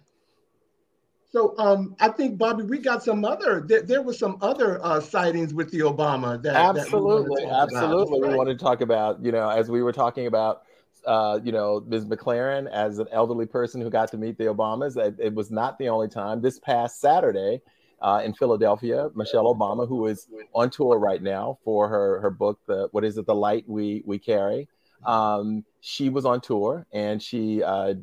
So 1.30 1.54
um, 1.58 1.96
I 1.98 2.08
think 2.08 2.38
Bobby, 2.38 2.62
we 2.62 2.78
got 2.78 3.02
some 3.02 3.24
other. 3.24 3.64
There, 3.66 3.82
there 3.82 4.02
were 4.02 4.12
some 4.12 4.38
other 4.40 4.82
uh, 4.84 5.00
sightings 5.00 5.52
with 5.52 5.70
the 5.72 5.80
Obama. 5.80 6.40
That 6.40 6.54
absolutely, 6.54 7.42
that 7.42 7.48
we 7.48 7.56
absolutely. 7.56 8.18
About, 8.18 8.22
right? 8.22 8.30
We 8.30 8.38
wanted 8.38 8.58
to 8.58 8.64
talk 8.64 8.80
about. 8.80 9.24
You 9.24 9.32
know, 9.32 9.48
as 9.48 9.68
we 9.68 9.82
were 9.82 9.92
talking 9.92 10.28
about 10.28 10.62
uh, 11.06 11.38
you 11.42 11.52
know, 11.52 11.84
Ms. 11.86 12.06
McLaurin 12.06 12.70
as 12.70 12.98
an 12.98 13.06
elderly 13.12 13.46
person 13.46 13.80
who 13.80 13.90
got 13.90 14.10
to 14.12 14.16
meet 14.16 14.38
the 14.38 14.44
Obamas. 14.44 14.96
It, 14.96 15.16
it 15.18 15.34
was 15.34 15.50
not 15.50 15.78
the 15.78 15.88
only 15.88 16.08
time. 16.08 16.40
This 16.40 16.58
past 16.58 17.00
Saturday 17.00 17.60
uh, 18.00 18.22
in 18.24 18.34
Philadelphia, 18.34 19.08
Michelle 19.14 19.54
Obama, 19.54 19.88
who 19.88 20.06
is 20.06 20.28
on 20.54 20.70
tour 20.70 20.98
right 20.98 21.22
now 21.22 21.58
for 21.64 21.88
her 21.88 22.20
her 22.20 22.30
book, 22.30 22.58
the 22.66 22.88
what 22.92 23.04
is 23.04 23.18
it, 23.18 23.26
the 23.26 23.34
light 23.34 23.64
we 23.66 24.02
we 24.04 24.18
carry. 24.18 24.68
Um, 25.04 25.64
she 25.80 26.08
was 26.08 26.24
on 26.24 26.40
tour 26.40 26.86
and 26.92 27.22
she 27.22 27.62
uh, 27.62 27.94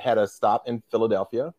had 0.00 0.18
a 0.18 0.26
stop 0.26 0.68
in 0.68 0.82
Philadelphia. 0.90 1.52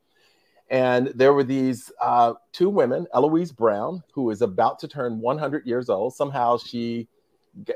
And 0.70 1.12
there 1.14 1.34
were 1.34 1.44
these 1.44 1.92
uh, 2.02 2.34
two 2.52 2.70
women, 2.70 3.06
Eloise 3.14 3.52
Brown, 3.52 4.02
who 4.14 4.32
is 4.32 4.42
about 4.42 4.80
to 4.80 4.88
turn 4.88 5.20
100 5.20 5.66
years 5.68 5.90
old. 5.90 6.16
Somehow 6.16 6.58
she 6.58 7.08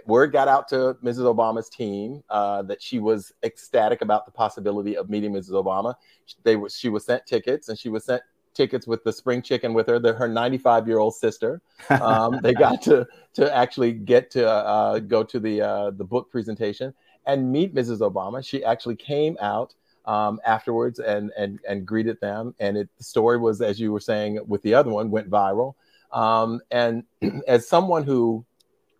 word 0.06 0.32
got 0.32 0.48
out 0.48 0.68
to 0.70 0.98
Mrs. 1.04 1.34
Obama's 1.34 1.70
team 1.70 2.22
uh, 2.30 2.64
that 2.64 2.82
she 2.82 3.00
was 3.00 3.32
ecstatic 3.44 4.02
about 4.02 4.26
the 4.26 4.32
possibility 4.32 4.98
of 4.98 5.10
meeting 5.10 5.34
Mrs. 5.34 5.52
Obama. 5.52 5.96
They 6.44 6.56
were, 6.56 6.70
she 6.70 6.90
was 6.90 7.06
sent 7.06 7.26
tickets, 7.26 7.70
and 7.70 7.78
she 7.78 7.90
was 7.90 8.06
sent 8.06 8.22
tickets 8.60 8.86
with 8.86 9.04
the 9.06 9.14
spring 9.14 9.42
chicken 9.42 9.74
with 9.74 9.88
her, 9.88 10.00
the, 10.00 10.12
her 10.14 10.28
95 10.28 10.86
year 10.88 11.00
old 11.00 11.16
sister. 11.16 11.62
Um, 11.90 12.40
they 12.44 12.54
got 12.66 12.82
to 12.84 13.08
to 13.36 13.56
actually 13.56 13.94
get 13.94 14.30
to 14.32 14.50
uh, 14.50 15.00
go 15.00 15.24
to 15.24 15.40
the 15.40 15.62
uh, 15.62 15.92
the 15.92 16.04
book 16.04 16.30
presentation 16.30 16.94
and 17.26 17.52
meet 17.52 17.74
Mrs. 17.74 18.00
Obama. 18.00 18.46
She 18.46 18.64
actually 18.64 18.96
came 18.96 19.38
out. 19.42 19.74
Um, 20.06 20.40
afterwards 20.44 20.98
and 20.98 21.32
and 21.38 21.60
and 21.68 21.86
greeted 21.86 22.20
them 22.20 22.56
and 22.60 22.78
it 22.78 22.90
the 22.98 23.04
story 23.04 23.38
was 23.38 23.62
as 23.62 23.80
you 23.80 23.92
were 23.92 24.00
saying 24.00 24.40
with 24.48 24.64
the 24.64 24.74
other 24.74 24.90
one 24.90 25.12
went 25.12 25.30
viral 25.30 25.76
um, 26.12 26.62
and 26.72 27.04
as 27.48 27.68
someone 27.68 28.04
who 28.06 28.44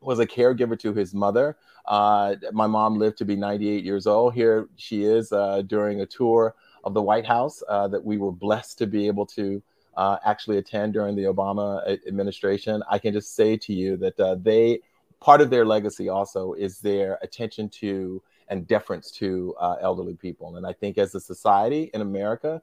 was 0.02 0.20
a 0.20 0.28
caregiver 0.28 0.78
to 0.80 0.94
his 0.94 1.14
mother. 1.14 1.58
Uh, 1.86 2.36
my 2.52 2.68
mom 2.68 2.98
lived 2.98 3.18
to 3.18 3.26
be 3.26 3.36
98 3.36 3.84
years 3.84 4.06
old. 4.08 4.34
Here 4.34 4.68
she 4.76 5.04
is 5.04 5.32
uh, 5.32 5.64
during 5.64 6.02
a 6.02 6.06
tour 6.06 6.56
of 6.90 6.94
the 6.94 7.02
White 7.02 7.26
House 7.26 7.64
uh, 7.70 7.88
that 7.88 8.04
we 8.04 8.18
were 8.18 8.32
blessed 8.32 8.78
to 8.80 8.88
be 8.88 9.08
able 9.08 9.26
to 9.28 9.62
uh, 9.96 10.18
actually 10.26 10.58
attend 10.58 10.94
during 10.94 11.16
the 11.16 11.24
Obama 11.24 11.98
administration. 12.08 12.84
I 12.90 13.00
can 13.00 13.14
just 13.14 13.36
say 13.36 13.58
to 13.58 13.74
you 13.74 13.98
that 13.98 14.20
uh, 14.20 14.36
they, 14.36 14.80
part 15.20 15.42
of 15.42 15.50
their 15.50 15.66
legacy 15.66 16.10
also 16.10 16.54
is 16.54 16.80
their 16.80 17.20
attention 17.22 17.70
to 17.82 18.22
and 18.50 18.68
deference 18.68 19.12
to 19.12 19.54
uh, 19.60 19.76
elderly 19.80 20.16
people. 20.16 20.56
And 20.56 20.66
I 20.66 20.74
think 20.74 20.98
as 20.98 21.14
a 21.14 21.20
society 21.20 21.92
in 21.94 22.02
America, 22.02 22.62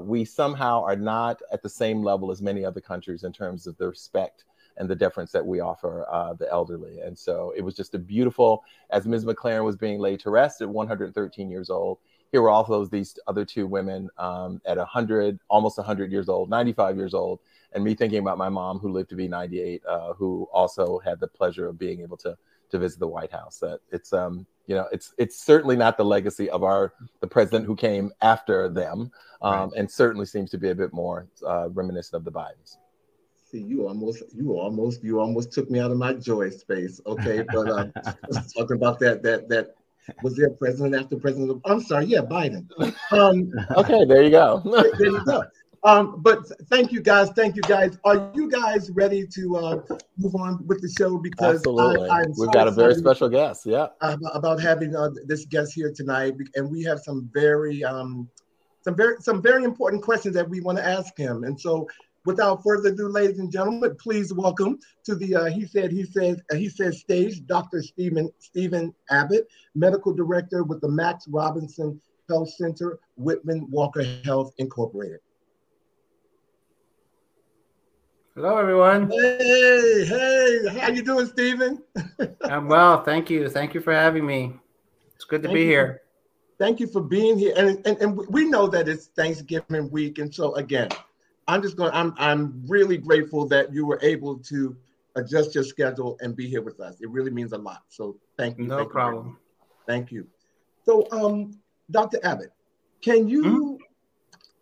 we 0.00 0.24
somehow 0.24 0.82
are 0.82 0.96
not 0.96 1.40
at 1.52 1.62
the 1.62 1.68
same 1.68 2.02
level 2.02 2.30
as 2.30 2.42
many 2.42 2.64
other 2.64 2.80
countries 2.80 3.24
in 3.24 3.32
terms 3.32 3.66
of 3.66 3.76
the 3.76 3.86
respect 3.86 4.44
and 4.78 4.88
the 4.88 4.96
deference 4.96 5.32
that 5.32 5.44
we 5.44 5.60
offer 5.60 6.06
uh, 6.10 6.32
the 6.34 6.50
elderly. 6.50 7.00
And 7.00 7.18
so 7.18 7.52
it 7.56 7.62
was 7.62 7.74
just 7.74 7.94
a 7.94 7.98
beautiful, 7.98 8.64
as 8.90 9.06
Ms. 9.06 9.24
McLaurin 9.24 9.64
was 9.64 9.76
being 9.76 9.98
laid 9.98 10.20
to 10.20 10.30
rest 10.30 10.62
at 10.62 10.68
113 10.68 11.50
years 11.50 11.68
old, 11.68 11.98
here 12.30 12.42
were 12.42 12.50
also 12.50 12.84
these 12.84 13.18
other 13.26 13.44
two 13.44 13.66
women 13.66 14.08
um, 14.18 14.60
at 14.66 14.76
100, 14.76 15.38
almost 15.48 15.78
100 15.78 16.12
years 16.12 16.28
old, 16.28 16.50
95 16.50 16.96
years 16.96 17.14
old, 17.14 17.40
and 17.72 17.82
me 17.82 17.94
thinking 17.94 18.18
about 18.18 18.38
my 18.38 18.48
mom 18.48 18.78
who 18.78 18.90
lived 18.90 19.10
to 19.10 19.16
be 19.16 19.28
98, 19.28 19.82
uh, 19.86 20.12
who 20.14 20.48
also 20.52 20.98
had 20.98 21.20
the 21.20 21.28
pleasure 21.28 21.68
of 21.68 21.78
being 21.78 22.00
able 22.00 22.16
to 22.18 22.36
to 22.70 22.78
visit 22.78 23.00
the 23.00 23.08
White 23.08 23.32
House. 23.32 23.58
That 23.58 23.80
it's 23.90 24.12
um 24.12 24.46
you 24.66 24.74
know 24.74 24.86
it's 24.92 25.14
it's 25.18 25.38
certainly 25.42 25.76
not 25.76 25.96
the 25.96 26.04
legacy 26.04 26.50
of 26.50 26.62
our 26.62 26.92
the 27.20 27.26
president 27.26 27.66
who 27.66 27.74
came 27.74 28.12
after 28.20 28.68
them, 28.68 29.10
um, 29.42 29.70
right. 29.70 29.78
and 29.78 29.90
certainly 29.90 30.26
seems 30.26 30.50
to 30.50 30.58
be 30.58 30.70
a 30.70 30.74
bit 30.74 30.92
more 30.92 31.28
uh, 31.46 31.68
reminiscent 31.70 32.14
of 32.14 32.24
the 32.24 32.32
Bidens. 32.32 32.76
See, 33.50 33.62
you 33.62 33.88
almost, 33.88 34.24
you 34.34 34.58
almost, 34.58 35.02
you 35.02 35.20
almost 35.20 35.52
took 35.52 35.70
me 35.70 35.80
out 35.80 35.90
of 35.90 35.96
my 35.96 36.12
joy 36.12 36.50
space. 36.50 37.00
Okay, 37.06 37.42
but 37.50 37.70
uh, 37.70 37.86
talking 38.54 38.76
about 38.76 38.98
that, 38.98 39.22
that, 39.22 39.48
that 39.48 39.74
was 40.22 40.36
there 40.36 40.50
president 40.50 40.94
after 40.94 41.16
president? 41.16 41.60
I'm 41.64 41.80
sorry, 41.80 42.06
yeah, 42.06 42.20
Biden. 42.20 42.68
Um, 43.12 43.52
okay, 43.76 44.04
there 44.04 44.22
you 44.22 44.30
go. 44.30 44.62
there 44.64 45.06
you 45.06 45.24
go. 45.24 45.42
Um, 45.84 46.20
but 46.22 46.40
thank 46.68 46.90
you 46.90 47.00
guys, 47.00 47.30
thank 47.30 47.54
you 47.54 47.62
guys. 47.62 47.98
Are 48.04 48.30
you 48.34 48.50
guys 48.50 48.90
ready 48.90 49.26
to 49.26 49.56
uh, 49.56 49.80
move 50.16 50.34
on 50.34 50.66
with 50.66 50.82
the 50.82 50.92
show? 50.98 51.18
Because 51.18 51.56
Absolutely. 51.56 52.08
I, 52.08 52.24
we've 52.36 52.50
got 52.50 52.66
a 52.66 52.72
very 52.72 52.94
special 52.94 53.28
guest. 53.28 53.64
Yeah, 53.64 53.86
about 54.00 54.60
having 54.60 54.96
uh, 54.96 55.10
this 55.26 55.44
guest 55.44 55.72
here 55.74 55.92
tonight, 55.94 56.34
and 56.56 56.70
we 56.70 56.82
have 56.82 56.98
some 57.00 57.30
very, 57.32 57.84
um, 57.84 58.28
some 58.82 58.96
very, 58.96 59.16
some 59.20 59.40
very 59.40 59.62
important 59.62 60.02
questions 60.02 60.34
that 60.34 60.48
we 60.48 60.60
want 60.60 60.78
to 60.78 60.84
ask 60.84 61.16
him. 61.16 61.44
And 61.44 61.58
so 61.58 61.86
without 62.24 62.62
further 62.62 62.90
ado, 62.90 63.08
ladies 63.08 63.38
and 63.38 63.50
gentlemen, 63.50 63.96
please 64.00 64.32
welcome 64.32 64.78
to 65.04 65.14
the 65.14 65.34
uh, 65.34 65.44
he 65.46 65.66
said 65.66 65.90
he 65.90 66.04
says 66.04 66.40
uh, 66.52 66.56
he 66.56 66.68
says 66.68 67.00
stage 67.00 67.46
Dr. 67.46 67.82
Stephen 67.82 68.30
Stephen 68.38 68.94
Abbott, 69.10 69.46
medical 69.74 70.12
director 70.12 70.62
with 70.64 70.80
the 70.80 70.88
Max 70.88 71.26
Robinson 71.28 72.00
Health 72.28 72.50
Center, 72.50 72.98
Whitman 73.16 73.66
Walker 73.70 74.04
Health 74.24 74.52
Incorporated. 74.58 75.20
Hello, 78.34 78.56
everyone. 78.56 79.10
Hey, 79.10 80.04
hey, 80.06 80.78
how 80.78 80.90
you 80.90 81.02
doing, 81.02 81.26
Stephen? 81.26 81.82
I'm 82.44 82.68
well, 82.68 83.02
thank 83.02 83.30
you. 83.30 83.48
Thank 83.48 83.74
you 83.74 83.80
for 83.80 83.92
having 83.92 84.24
me. 84.24 84.52
It's 85.16 85.24
good 85.24 85.42
to 85.42 85.48
thank 85.48 85.56
be 85.56 85.62
you. 85.62 85.66
here. 85.66 86.02
Thank 86.58 86.78
you 86.80 86.86
for 86.88 87.00
being 87.00 87.38
here, 87.38 87.54
and, 87.56 87.84
and 87.86 88.00
and 88.00 88.16
we 88.28 88.44
know 88.44 88.66
that 88.68 88.88
it's 88.88 89.06
Thanksgiving 89.06 89.90
week, 89.90 90.18
and 90.18 90.32
so 90.32 90.54
again, 90.56 90.88
I'm 91.48 91.62
just 91.62 91.76
going. 91.76 91.90
I'm 91.92 92.14
I'm 92.18 92.62
really 92.68 92.98
grateful 92.98 93.46
that 93.48 93.72
you 93.72 93.86
were 93.86 93.98
able 94.02 94.38
to 94.38 94.76
adjust 95.16 95.54
your 95.54 95.64
schedule 95.64 96.16
and 96.20 96.36
be 96.36 96.46
here 96.48 96.62
with 96.62 96.78
us. 96.78 97.00
It 97.00 97.10
really 97.10 97.30
means 97.30 97.52
a 97.52 97.58
lot. 97.58 97.82
So 97.88 98.18
thank 98.36 98.58
you. 98.58 98.66
No 98.66 98.78
thank 98.78 98.90
problem. 98.90 99.26
You 99.28 99.36
thank 99.86 100.12
you. 100.12 100.26
So, 100.84 101.06
um, 101.10 101.58
Dr. 101.90 102.18
Abbott, 102.22 102.52
can 103.02 103.28
you 103.28 103.42
mm-hmm. 103.42 103.74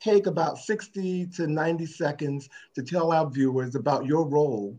take 0.00 0.26
about 0.26 0.58
60 0.58 1.26
to 1.26 1.46
90 1.46 1.86
seconds 1.86 2.48
to 2.74 2.82
tell 2.82 3.12
our 3.12 3.28
viewers 3.28 3.74
about 3.74 4.06
your 4.06 4.26
role 4.26 4.76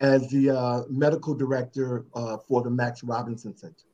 as 0.00 0.28
the 0.28 0.50
uh, 0.50 0.82
medical 0.88 1.34
director 1.34 2.04
uh, 2.14 2.36
for 2.36 2.62
the 2.62 2.70
Max 2.70 3.04
Robinson 3.04 3.56
Center? 3.56 3.84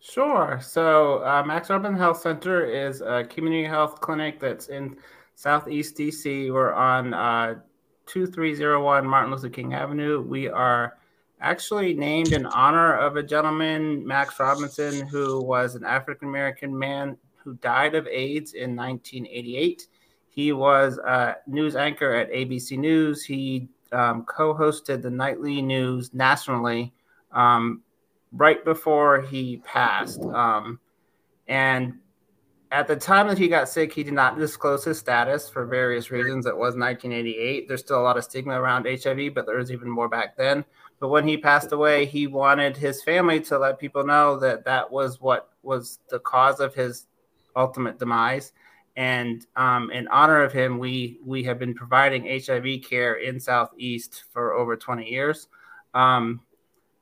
Sure. 0.00 0.60
So, 0.62 1.24
uh, 1.24 1.42
Max 1.44 1.70
Robinson 1.70 1.96
Health 1.96 2.20
Center 2.20 2.64
is 2.64 3.00
a 3.00 3.24
community 3.24 3.64
health 3.64 4.00
clinic 4.00 4.38
that's 4.38 4.68
in 4.68 4.96
Southeast 5.38 5.96
DC. 5.96 6.52
We're 6.52 6.72
on 6.72 7.14
uh, 7.14 7.60
2301 8.06 9.06
Martin 9.06 9.30
Luther 9.30 9.48
King 9.48 9.72
Avenue. 9.72 10.20
We 10.20 10.48
are 10.48 10.98
actually 11.40 11.94
named 11.94 12.32
in 12.32 12.44
honor 12.46 12.96
of 12.96 13.14
a 13.14 13.22
gentleman, 13.22 14.04
Max 14.04 14.40
Robinson, 14.40 15.06
who 15.06 15.40
was 15.40 15.76
an 15.76 15.84
African 15.84 16.26
American 16.26 16.76
man 16.76 17.16
who 17.36 17.54
died 17.54 17.94
of 17.94 18.08
AIDS 18.08 18.54
in 18.54 18.74
1988. 18.74 19.86
He 20.28 20.50
was 20.50 20.98
a 20.98 21.36
news 21.46 21.76
anchor 21.76 22.14
at 22.14 22.32
ABC 22.32 22.76
News. 22.76 23.24
He 23.24 23.68
um, 23.92 24.24
co 24.24 24.52
hosted 24.52 25.02
the 25.02 25.10
nightly 25.10 25.62
news 25.62 26.12
nationally 26.12 26.92
um, 27.30 27.82
right 28.32 28.64
before 28.64 29.20
he 29.20 29.58
passed. 29.58 30.20
Um, 30.20 30.80
and 31.46 31.94
at 32.70 32.86
the 32.86 32.96
time 32.96 33.28
that 33.28 33.38
he 33.38 33.48
got 33.48 33.68
sick, 33.68 33.92
he 33.92 34.02
did 34.02 34.14
not 34.14 34.38
disclose 34.38 34.84
his 34.84 34.98
status 34.98 35.48
for 35.48 35.64
various 35.64 36.10
reasons. 36.10 36.46
It 36.46 36.56
was 36.56 36.76
1988. 36.76 37.66
There's 37.66 37.80
still 37.80 38.00
a 38.00 38.02
lot 38.02 38.18
of 38.18 38.24
stigma 38.24 38.60
around 38.60 38.86
HIV, 38.86 39.34
but 39.34 39.46
there 39.46 39.56
was 39.56 39.72
even 39.72 39.88
more 39.88 40.08
back 40.08 40.36
then. 40.36 40.64
But 41.00 41.08
when 41.08 41.26
he 41.26 41.36
passed 41.36 41.72
away, 41.72 42.04
he 42.04 42.26
wanted 42.26 42.76
his 42.76 43.02
family 43.02 43.40
to 43.42 43.58
let 43.58 43.78
people 43.78 44.04
know 44.04 44.38
that 44.40 44.64
that 44.64 44.90
was 44.90 45.20
what 45.20 45.50
was 45.62 46.00
the 46.10 46.18
cause 46.18 46.60
of 46.60 46.74
his 46.74 47.06
ultimate 47.56 47.98
demise. 47.98 48.52
And 48.96 49.46
um, 49.56 49.90
in 49.92 50.08
honor 50.08 50.42
of 50.42 50.52
him, 50.52 50.78
we 50.78 51.20
we 51.24 51.44
have 51.44 51.58
been 51.58 51.74
providing 51.74 52.26
HIV 52.26 52.82
care 52.82 53.14
in 53.14 53.38
Southeast 53.38 54.24
for 54.32 54.54
over 54.54 54.76
20 54.76 55.08
years. 55.08 55.46
Um, 55.94 56.40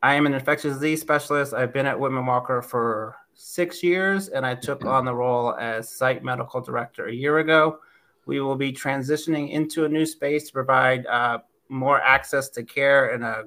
I 0.03 0.15
am 0.15 0.27
an 0.27 0.35
infectious 0.35 0.75
disease 0.75 1.01
specialist. 1.01 1.55
I've 1.55 1.73
been 1.73 1.87
at 1.87 1.99
Whitman 1.99 2.27
Walker 2.27 2.61
for 2.61 3.17
six 3.37 3.83
years, 3.83 4.29
and 4.29 4.45
I 4.45 4.55
took 4.55 4.85
on 4.85 5.05
the 5.05 5.15
role 5.15 5.55
as 5.55 5.91
site 5.91 6.25
medical 6.25 6.61
director 6.61 7.07
a 7.07 7.13
year 7.13 7.39
ago. 7.39 7.79
We 8.25 8.41
will 8.41 8.57
be 8.57 8.73
transitioning 8.73 9.51
into 9.51 9.85
a 9.85 9.89
new 9.89 10.07
space 10.07 10.47
to 10.49 10.53
provide 10.53 11.07
uh, 11.07 11.39
more 11.69 12.01
access 12.01 12.49
to 12.51 12.65
care 12.65 13.11
and 13.15 13.23
a 13.23 13.45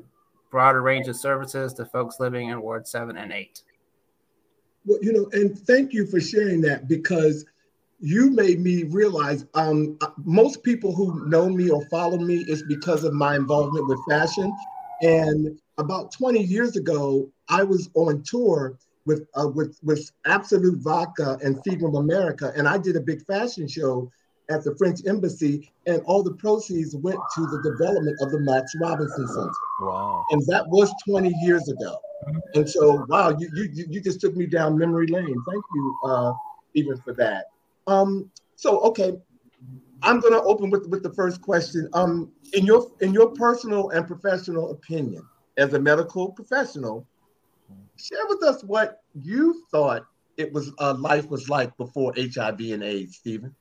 broader 0.51 0.81
range 0.81 1.08
of 1.08 1.15
services 1.15 1.74
to 1.74 1.86
folks 1.86 2.19
living 2.19 2.50
in 2.50 2.62
Ward 2.62 2.88
7 2.88 3.17
and 3.17 3.31
8. 3.31 3.62
Well, 4.86 5.00
you 5.01 5.12
know, 5.12 5.29
and 5.34 5.58
thank 5.58 5.91
you 5.91 6.05
for 6.05 6.22
sharing 6.22 6.62
that 6.62 6.88
because 6.88 7.46
you 8.00 8.29
made 8.29 8.62
me 8.62 8.84
realize 8.84 9.46
um, 9.55 9.98
most 10.24 10.63
people 10.63 10.96
who 10.96 11.27
know 11.27 11.50
me 11.50 11.69
or 11.69 11.86
follow 11.88 12.17
me 12.17 12.46
is 12.48 12.63
because 12.63 13.03
of 13.03 13.13
my 13.13 13.36
involvement 13.36 13.88
with 13.88 14.00
fashion. 14.10 14.55
And 15.01 15.60
about 15.77 16.12
20 16.12 16.41
years 16.41 16.77
ago, 16.77 17.29
I 17.50 17.63
was 17.63 17.89
on 17.96 18.24
tour 18.24 18.77
with 19.09 19.27
uh, 19.33 19.47
with 19.47 19.79
with 19.81 20.11
Absolut 20.25 20.77
Vodka 20.83 21.39
and 21.43 21.57
Seagram 21.63 21.97
America, 21.97 22.53
and 22.55 22.67
I 22.67 22.77
did 22.77 22.95
a 22.95 23.01
big 23.01 23.25
fashion 23.25 23.67
show 23.67 24.11
at 24.51 24.63
the 24.63 24.75
French 24.75 24.99
Embassy, 25.07 25.71
and 25.87 25.99
all 26.05 26.21
the 26.21 26.35
proceeds 26.35 26.95
went 26.95 27.19
to 27.35 27.41
the 27.47 27.59
development 27.71 28.17
of 28.21 28.29
the 28.31 28.39
Max 28.39 28.71
Robinson 28.79 29.27
Center. 29.27 29.51
Wow! 29.81 30.23
And 30.29 30.45
that 30.45 30.67
was 30.67 30.93
20 31.07 31.33
years 31.41 31.67
ago. 31.69 31.97
And 32.53 32.69
so, 32.69 33.03
wow, 33.09 33.35
you 33.39 33.49
you 33.55 33.85
you 33.89 33.99
just 33.99 34.21
took 34.21 34.35
me 34.35 34.45
down 34.45 34.77
memory 34.77 35.07
lane. 35.07 35.43
Thank 35.49 35.63
you, 35.73 35.97
uh, 36.05 36.33
even 36.75 36.95
for 36.97 37.13
that. 37.13 37.45
Um, 37.87 38.29
so 38.57 38.79
okay, 38.81 39.17
I'm 40.03 40.19
going 40.19 40.33
to 40.33 40.43
open 40.43 40.69
with 40.69 40.85
with 40.87 41.01
the 41.01 41.13
first 41.13 41.41
question. 41.41 41.89
Um, 41.93 42.31
in 42.53 42.63
your 42.63 42.91
in 43.01 43.11
your 43.11 43.29
personal 43.31 43.89
and 43.89 44.05
professional 44.05 44.69
opinion, 44.69 45.23
as 45.57 45.73
a 45.73 45.79
medical 45.79 46.31
professional, 46.31 47.07
share 47.97 48.25
with 48.27 48.43
us 48.43 48.63
what 48.63 49.01
you 49.13 49.63
thought 49.71 50.05
it 50.38 50.51
was 50.53 50.71
uh, 50.79 50.95
life 50.97 51.29
was 51.29 51.49
like 51.49 51.75
before 51.77 52.13
HIV 52.15 52.59
and 52.59 52.83
AIDS, 52.83 53.17
Stephen. 53.17 53.53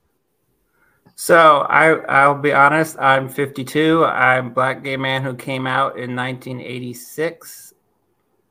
So 1.15 1.65
I 1.69 1.95
I'll 2.05 2.35
be 2.35 2.53
honest. 2.53 2.97
I'm 2.99 3.27
52. 3.27 4.05
I'm 4.05 4.47
a 4.47 4.49
black 4.51 4.83
gay 4.83 4.95
man 4.95 5.23
who 5.23 5.35
came 5.35 5.67
out 5.67 5.97
in 5.97 6.15
1986. 6.15 7.73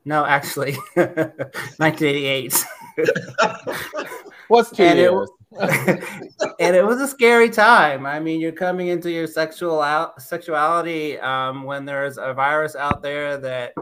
No, 0.05 0.25
actually, 0.25 0.75
1988. 0.95 2.65
What's 4.49 4.71
two 4.71 4.83
and 4.83 4.99
years? 4.99 5.29
It, 5.29 5.38
and 5.61 6.77
it 6.77 6.85
was 6.85 7.01
a 7.01 7.09
scary 7.09 7.49
time. 7.49 8.05
I 8.05 8.21
mean, 8.21 8.41
you're 8.41 8.53
coming 8.53 8.89
into 8.89 9.11
your 9.11 9.27
sexual 9.27 9.81
out, 9.81 10.21
sexuality 10.21 11.19
um, 11.21 11.63
when 11.63 11.87
there's 11.87 12.19
a 12.19 12.35
virus 12.35 12.77
out 12.77 13.03
there 13.03 13.39
that 13.39 13.73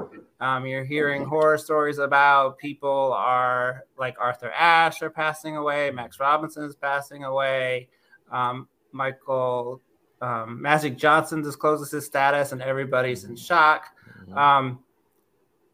um, 0.41 0.67
you're 0.67 0.85
hearing 0.85 1.25
horror 1.25 1.59
stories 1.59 1.99
about. 1.99 2.57
People 2.59 3.13
are 3.15 3.85
like 3.99 4.17
Arthur 4.21 4.51
Ashe 4.53 5.03
are 5.03 5.11
passing 5.11 5.57
away. 5.57 5.91
Max 5.91 6.21
Robinson 6.21 6.65
is 6.65 6.77
passing 6.77 7.25
away. 7.25 7.89
Um, 8.31 8.69
Michael 8.93 9.81
um, 10.21 10.61
Magic 10.63 10.97
Johnson 10.97 11.43
discloses 11.43 11.91
his 11.91 12.07
status, 12.07 12.53
and 12.53 12.63
everybody's 12.63 13.25
in 13.25 13.35
shock. 13.35 13.87
Mm-hmm. 14.23 14.39
Um, 14.39 14.79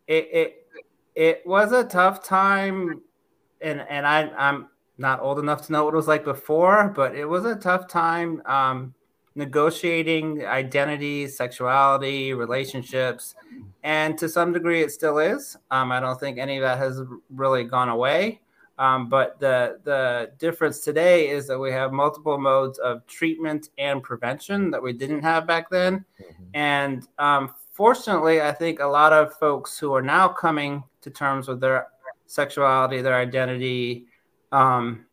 it, 0.06 0.28
it 0.32 0.66
it 1.14 1.42
was 1.46 1.72
a 1.72 1.84
tough 1.84 2.24
time, 2.24 3.02
and 3.60 3.80
and 3.88 4.06
I 4.06 4.30
I'm 4.36 4.68
not 5.02 5.20
old 5.20 5.38
enough 5.38 5.66
to 5.66 5.72
know 5.72 5.84
what 5.84 5.92
it 5.92 5.96
was 5.96 6.08
like 6.08 6.24
before, 6.24 6.88
but 6.88 7.14
it 7.14 7.26
was 7.26 7.44
a 7.44 7.56
tough 7.56 7.88
time 7.88 8.40
um, 8.46 8.94
negotiating 9.34 10.46
identity, 10.46 11.26
sexuality, 11.26 12.32
relationships, 12.32 13.34
and 13.82 14.16
to 14.16 14.28
some 14.28 14.52
degree, 14.52 14.80
it 14.80 14.92
still 14.92 15.18
is. 15.18 15.56
Um, 15.70 15.92
I 15.92 16.00
don't 16.00 16.18
think 16.18 16.38
any 16.38 16.56
of 16.56 16.62
that 16.62 16.78
has 16.78 17.02
really 17.28 17.64
gone 17.64 17.90
away. 17.90 18.40
Um, 18.78 19.08
but 19.08 19.38
the 19.38 19.78
the 19.84 20.32
difference 20.38 20.80
today 20.80 21.28
is 21.28 21.46
that 21.48 21.58
we 21.58 21.70
have 21.70 21.92
multiple 21.92 22.38
modes 22.38 22.78
of 22.78 23.06
treatment 23.06 23.68
and 23.76 24.02
prevention 24.02 24.70
that 24.70 24.82
we 24.82 24.92
didn't 24.92 25.22
have 25.22 25.46
back 25.46 25.68
then. 25.68 26.04
Mhm. 26.20 26.46
And 26.54 27.08
um, 27.18 27.54
fortunately, 27.72 28.40
I 28.40 28.52
think 28.52 28.80
a 28.80 28.86
lot 28.86 29.12
of 29.12 29.34
folks 29.34 29.78
who 29.78 29.94
are 29.94 30.02
now 30.02 30.26
coming 30.28 30.82
to 31.02 31.10
terms 31.10 31.48
with 31.48 31.60
their 31.60 31.88
sexuality, 32.26 33.02
their 33.02 33.16
identity, 33.16 34.06
um, 34.52 35.06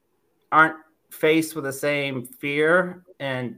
aren't 0.51 0.75
faced 1.09 1.55
with 1.55 1.63
the 1.63 1.73
same 1.73 2.25
fear 2.25 3.03
and 3.19 3.57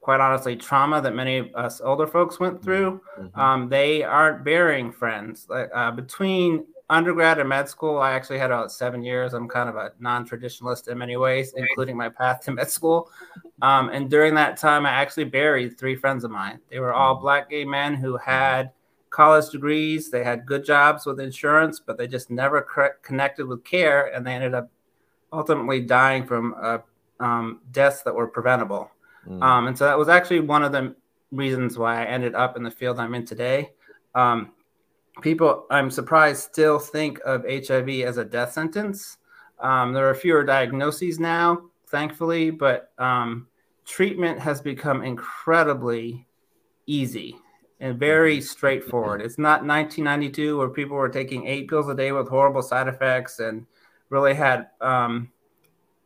quite 0.00 0.20
honestly 0.20 0.56
trauma 0.56 1.00
that 1.00 1.14
many 1.14 1.38
of 1.38 1.54
us 1.54 1.80
older 1.80 2.06
folks 2.06 2.40
went 2.40 2.62
through. 2.62 3.00
Mhm. 3.18 3.38
Um, 3.38 3.68
they 3.68 4.02
aren't 4.02 4.44
bearing 4.44 4.90
friends. 4.90 5.46
Like 5.48 5.70
uh, 5.74 5.90
between 5.90 6.66
undergrad 6.88 7.38
and 7.38 7.48
med 7.48 7.68
school, 7.68 7.98
I 7.98 8.12
actually 8.12 8.38
had 8.38 8.50
about 8.50 8.72
seven 8.72 9.04
years. 9.04 9.34
I'm 9.34 9.46
kind 9.48 9.68
of 9.68 9.76
a 9.76 9.92
non-traditionalist 10.00 10.88
in 10.88 10.98
many 10.98 11.16
ways, 11.16 11.52
including 11.56 11.96
my 11.96 12.08
path 12.08 12.40
to 12.42 12.52
med 12.52 12.70
school. 12.70 13.10
Um, 13.62 13.90
and 13.90 14.10
during 14.10 14.34
that 14.34 14.56
time, 14.56 14.86
I 14.86 14.90
actually 14.90 15.24
buried 15.24 15.78
three 15.78 15.94
friends 15.94 16.24
of 16.24 16.30
mine. 16.30 16.58
They 16.70 16.80
were 16.80 16.94
all 16.94 17.14
black 17.14 17.50
gay 17.50 17.64
men 17.64 17.94
who 17.94 18.16
had 18.16 18.72
college 19.10 19.50
degrees. 19.50 20.10
They 20.10 20.24
had 20.24 20.46
good 20.46 20.64
jobs 20.64 21.06
with 21.06 21.20
insurance, 21.20 21.78
but 21.78 21.98
they 21.98 22.08
just 22.08 22.30
never 22.30 22.66
connected 23.02 23.46
with 23.46 23.62
care, 23.64 24.12
and 24.14 24.26
they 24.26 24.32
ended 24.32 24.54
up 24.54 24.70
ultimately 25.32 25.80
dying 25.80 26.26
from 26.26 26.54
uh, 26.60 26.78
um, 27.20 27.60
deaths 27.70 28.02
that 28.02 28.14
were 28.14 28.26
preventable. 28.26 28.90
Mm. 29.28 29.42
Um, 29.42 29.66
and 29.68 29.78
so 29.78 29.84
that 29.84 29.98
was 29.98 30.08
actually 30.08 30.40
one 30.40 30.62
of 30.62 30.72
the 30.72 30.94
reasons 31.30 31.78
why 31.78 32.02
I 32.02 32.06
ended 32.06 32.34
up 32.34 32.56
in 32.56 32.62
the 32.62 32.70
field 32.70 32.98
I'm 32.98 33.14
in 33.14 33.24
today. 33.24 33.72
Um, 34.14 34.52
people, 35.20 35.66
I'm 35.70 35.90
surprised, 35.90 36.42
still 36.42 36.78
think 36.78 37.20
of 37.24 37.44
HIV 37.44 37.88
as 38.00 38.16
a 38.16 38.24
death 38.24 38.52
sentence. 38.52 39.18
Um, 39.58 39.92
there 39.92 40.08
are 40.08 40.14
fewer 40.14 40.42
diagnoses 40.42 41.20
now, 41.20 41.62
thankfully, 41.88 42.50
but 42.50 42.92
um, 42.98 43.46
treatment 43.84 44.38
has 44.38 44.60
become 44.60 45.02
incredibly 45.02 46.26
easy 46.86 47.36
and 47.80 47.98
very 47.98 48.40
straightforward. 48.40 49.22
It's 49.22 49.38
not 49.38 49.64
1992 49.64 50.58
where 50.58 50.68
people 50.68 50.96
were 50.96 51.08
taking 51.08 51.46
eight 51.46 51.68
pills 51.68 51.88
a 51.88 51.94
day 51.94 52.12
with 52.12 52.28
horrible 52.28 52.62
side 52.62 52.88
effects 52.88 53.38
and 53.40 53.66
really 54.10 54.34
had 54.34 54.68
um, 54.80 55.30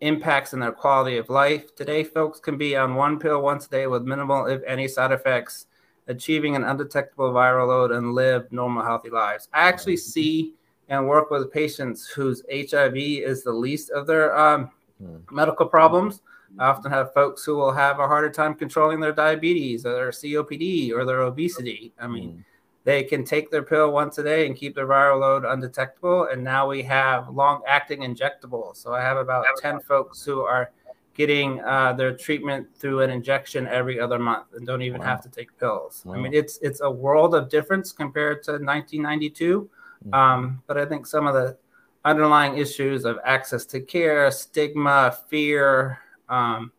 impacts 0.01 0.53
in 0.53 0.61
their 0.61 0.73
quality 0.73 1.17
of 1.17 1.29
life. 1.29 1.75
Today, 1.75 2.05
folks 2.05 2.39
can 2.39 2.57
be 2.57 2.77
on 2.77 2.95
one 2.95 3.19
pill 3.19 3.43
once 3.43 3.67
a 3.67 3.71
day 3.71 3.87
with 3.87 4.05
minimal, 4.05 4.47
if 4.47 4.63
any, 4.67 4.87
side 4.87 5.11
effects, 5.11 5.67
achieving 6.07 6.55
an 6.55 6.65
undetectable 6.65 7.33
viral 7.33 7.69
load 7.69 7.91
and 7.91 8.13
live 8.15 8.51
normal, 8.53 8.85
healthy 8.85 9.11
lives. 9.11 9.49
I 9.53 9.63
actually 9.69 9.97
see 9.97 10.55
and 10.91 11.09
work 11.09 11.31
with 11.31 11.51
patients 11.51 12.07
whose 12.07 12.43
HIV 12.53 12.97
is 12.97 13.43
the 13.43 13.53
least 13.53 13.91
of 13.91 14.07
their 14.07 14.37
um, 14.39 14.71
Mm. 15.03 15.23
medical 15.33 15.67
problems. 15.67 16.23
I 16.57 16.67
often 16.69 16.93
have 16.93 17.13
folks 17.13 17.45
who 17.45 17.57
will 17.57 17.73
have 17.73 17.99
a 17.99 18.07
harder 18.07 18.31
time 18.31 18.55
controlling 18.55 19.01
their 19.01 19.11
diabetes 19.13 19.85
or 19.85 19.93
their 19.93 20.13
COPD 20.13 20.93
or 20.93 21.05
their 21.05 21.23
obesity. 21.23 21.93
I 21.99 22.07
mean, 22.07 22.29
Mm. 22.31 22.45
They 22.85 23.03
can 23.03 23.25
take 23.25 23.51
their 23.51 23.63
pill 23.63 23.91
once 23.91 24.19
a 24.19 24.23
day 24.23 24.47
and 24.47 24.55
keep 24.55 24.75
their 24.75 24.87
viral 24.87 25.21
load 25.21 25.45
undetectable. 25.45 26.29
And 26.31 26.45
now 26.45 26.69
we 26.69 26.83
have 26.83 27.29
long 27.31 27.63
acting 27.67 28.01
injectables. 28.01 28.77
So 28.77 28.93
I 28.93 29.01
have 29.01 29.17
about 29.17 29.47
10 29.59 29.81
folks 29.81 30.23
who 30.23 30.43
are 30.43 30.71
getting 31.15 31.63
uh, 31.63 31.93
their 31.95 32.15
treatment 32.15 32.67
through 32.77 33.01
an 33.01 33.11
injection 33.11 33.67
every 33.69 33.99
other 34.01 34.19
month 34.19 34.47
and 34.55 34.67
don't 34.67 34.83
even 34.83 35.01
Wow. 35.01 35.07
have 35.07 35.23
to 35.23 35.29
take 35.31 35.57
pills. 35.59 36.05
I 36.13 36.17
mean, 36.19 36.35
it's 36.35 36.59
it's 36.61 36.81
a 36.83 36.91
world 36.91 37.35
of 37.35 37.49
difference 37.49 37.93
compared 37.93 38.43
to 38.45 38.59
1992. 38.59 39.71
Mhm. 40.07 40.15
Um, 40.15 40.63
but 40.67 40.77
I 40.77 40.85
think 40.85 41.07
some 41.07 41.27
of 41.27 41.35
the 41.35 41.57
underlying 42.05 42.59
issues 42.59 43.07
of 43.07 43.19
access 43.25 43.65
to 43.67 43.81
care, 43.81 44.31
stigma, 44.31 45.17
fear, 45.31 45.99
um, 46.29 46.71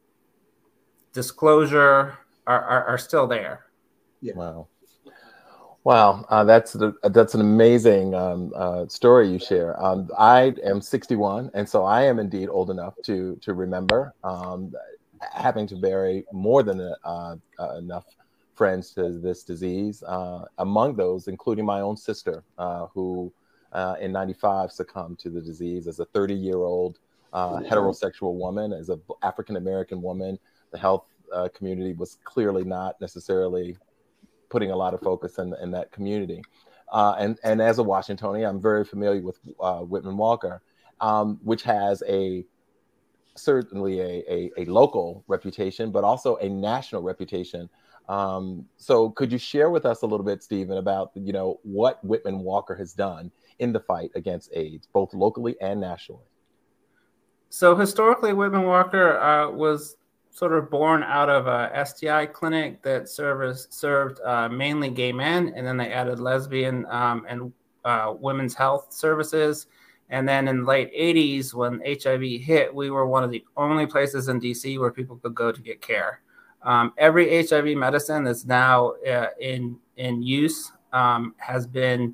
disclosure 1.13 2.17
are, 2.45 2.61
are, 2.63 2.83
are 2.85 2.97
still 2.97 3.25
there. 3.25 3.65
Yeah. 4.21 4.35
Wow. 4.35 4.67
Wow, 5.86 6.26
uh, 6.30 6.43
that's 6.43 6.74
the, 6.74 6.95
that's 7.04 7.36
an 7.36 7.41
amazing 7.41 8.15
um, 8.15 8.52
uh, 8.56 8.88
story 8.88 9.30
you 9.30 9.38
share. 9.38 9.80
Um, 9.80 10.10
I 10.17 10.56
am 10.63 10.82
61, 10.82 11.52
and 11.54 11.69
so 11.69 11.86
I 11.86 12.02
am 12.06 12.17
indeed 12.17 12.50
old 12.50 12.71
enough 12.71 12.95
to 13.04 13.38
to 13.43 13.54
remember 13.54 14.12
um, 14.24 14.74
having 15.32 15.67
to 15.67 15.76
bury 15.76 16.26
more 16.34 16.63
than 16.63 16.82
uh, 16.82 17.36
uh, 17.60 17.78
enough 17.78 18.06
friends 18.56 18.95
to 18.95 19.19
this 19.19 19.43
disease. 19.43 20.02
Uh, 20.02 20.45
among 20.58 20.95
those, 20.95 21.28
including 21.28 21.65
my 21.65 21.82
own 21.82 21.95
sister, 21.95 22.43
uh, 22.58 22.88
who 22.88 23.32
uh, 23.71 23.95
in 24.02 24.12
'95 24.12 24.71
succumbed 24.71 25.19
to 25.19 25.30
the 25.30 25.39
disease 25.39 25.86
as 25.86 26.00
a 26.00 26.06
30 26.06 26.34
year 26.34 26.58
old 26.58 26.98
uh, 27.32 27.58
heterosexual 27.60 28.34
woman, 28.34 28.74
as 28.74 28.89
an 28.89 29.00
African 29.21 29.56
American 29.56 30.02
woman. 30.02 30.39
The 30.71 30.80
health 30.80 31.06
uh, 31.32 31.50
community 31.54 31.93
was 31.93 32.17
clearly 32.24 32.63
not 32.63 33.00
necessarily 33.00 33.78
putting 34.49 34.71
a 34.71 34.75
lot 34.75 34.93
of 34.93 35.01
focus 35.01 35.38
in, 35.38 35.53
in 35.62 35.71
that 35.71 35.91
community. 35.91 36.41
Uh, 36.91 37.15
and, 37.17 37.39
and 37.43 37.62
as 37.62 37.79
a 37.79 37.84
Washingtonian, 37.84 38.47
I'm 38.47 38.62
very 38.62 38.86
familiar 38.86 39.21
with 39.21 39.39
uh, 39.60 39.79
Whitman 39.79 40.17
Walker, 40.17 40.62
um, 41.01 41.39
which 41.43 41.63
has 41.63 42.03
a 42.08 42.45
certainly 43.36 43.99
a, 43.99 44.23
a, 44.31 44.51
a, 44.58 44.65
local 44.65 45.23
reputation, 45.27 45.91
but 45.91 46.03
also 46.03 46.38
a 46.38 46.47
national 46.47 47.01
reputation. 47.01 47.69
Um, 48.08 48.65
so 48.77 49.10
could 49.10 49.31
you 49.31 49.38
share 49.38 49.69
with 49.69 49.86
us 49.86 50.03
a 50.03 50.05
little 50.05 50.25
bit, 50.25 50.43
Stephen, 50.43 50.77
about 50.77 51.12
you 51.15 51.34
know 51.34 51.60
what 51.63 52.03
Whitman 52.03 52.39
Walker 52.39 52.75
has 52.75 52.93
done 52.93 53.31
in 53.60 53.73
the 53.73 53.79
fight 53.79 54.12
against 54.15 54.51
AIDS, 54.53 54.88
both 54.91 55.13
locally 55.13 55.55
and 55.60 55.81
nationally? 55.81 56.23
So 57.49 57.75
historically, 57.75 58.34
Whitman 58.34 58.63
Walker 58.63 59.19
uh, 59.19 59.49
was 59.49 59.97
sort 60.36 60.52
of 60.52 60.69
born 60.69 61.02
out 61.02 61.30
of 61.30 61.48
a 61.48 61.86
STI 61.86 62.26
clinic 62.26 62.82
that 62.82 63.08
service, 63.08 63.67
served 63.69 64.19
uh, 64.26 64.50
mainly 64.50 64.89
gay 64.89 65.13
men, 65.13 65.54
and 65.56 65.65
then 65.65 65.78
they 65.78 65.93
added 65.93 66.19
lesbian 66.19 66.86
um, 66.88 67.26
and 67.30 67.54
uh, 67.86 68.13
women's 68.19 68.54
health 68.54 68.91
services. 68.91 69.67
And 70.10 70.28
then 70.28 70.50
in 70.50 70.63
the 70.63 70.67
late 70.67 70.93
80s, 70.93 71.54
when 71.54 71.82
HIV 71.86 72.41
hit, 72.41 72.76
we 72.76 72.89
were 72.89 73.08
one 73.08 73.24
of 73.24 73.32
the 73.32 73.45
only 73.56 73.86
places 73.86 74.28
in 74.28 74.41
DC 74.41 74.78
where 74.78 74.91
people 74.91 75.15
could 75.15 75.34
go 75.34 75.54
to 75.54 75.62
get 75.62 75.82
care. 75.82 76.19
Um, 76.63 76.91
every 76.98 77.48
HIV 77.48 77.78
medicine 77.78 78.26
that's 78.26 78.43
now 78.43 78.89
uh, 79.08 79.28
in 79.39 79.78
in 79.95 80.21
use 80.21 80.69
um, 80.91 81.34
has 81.38 81.65
been 81.65 82.13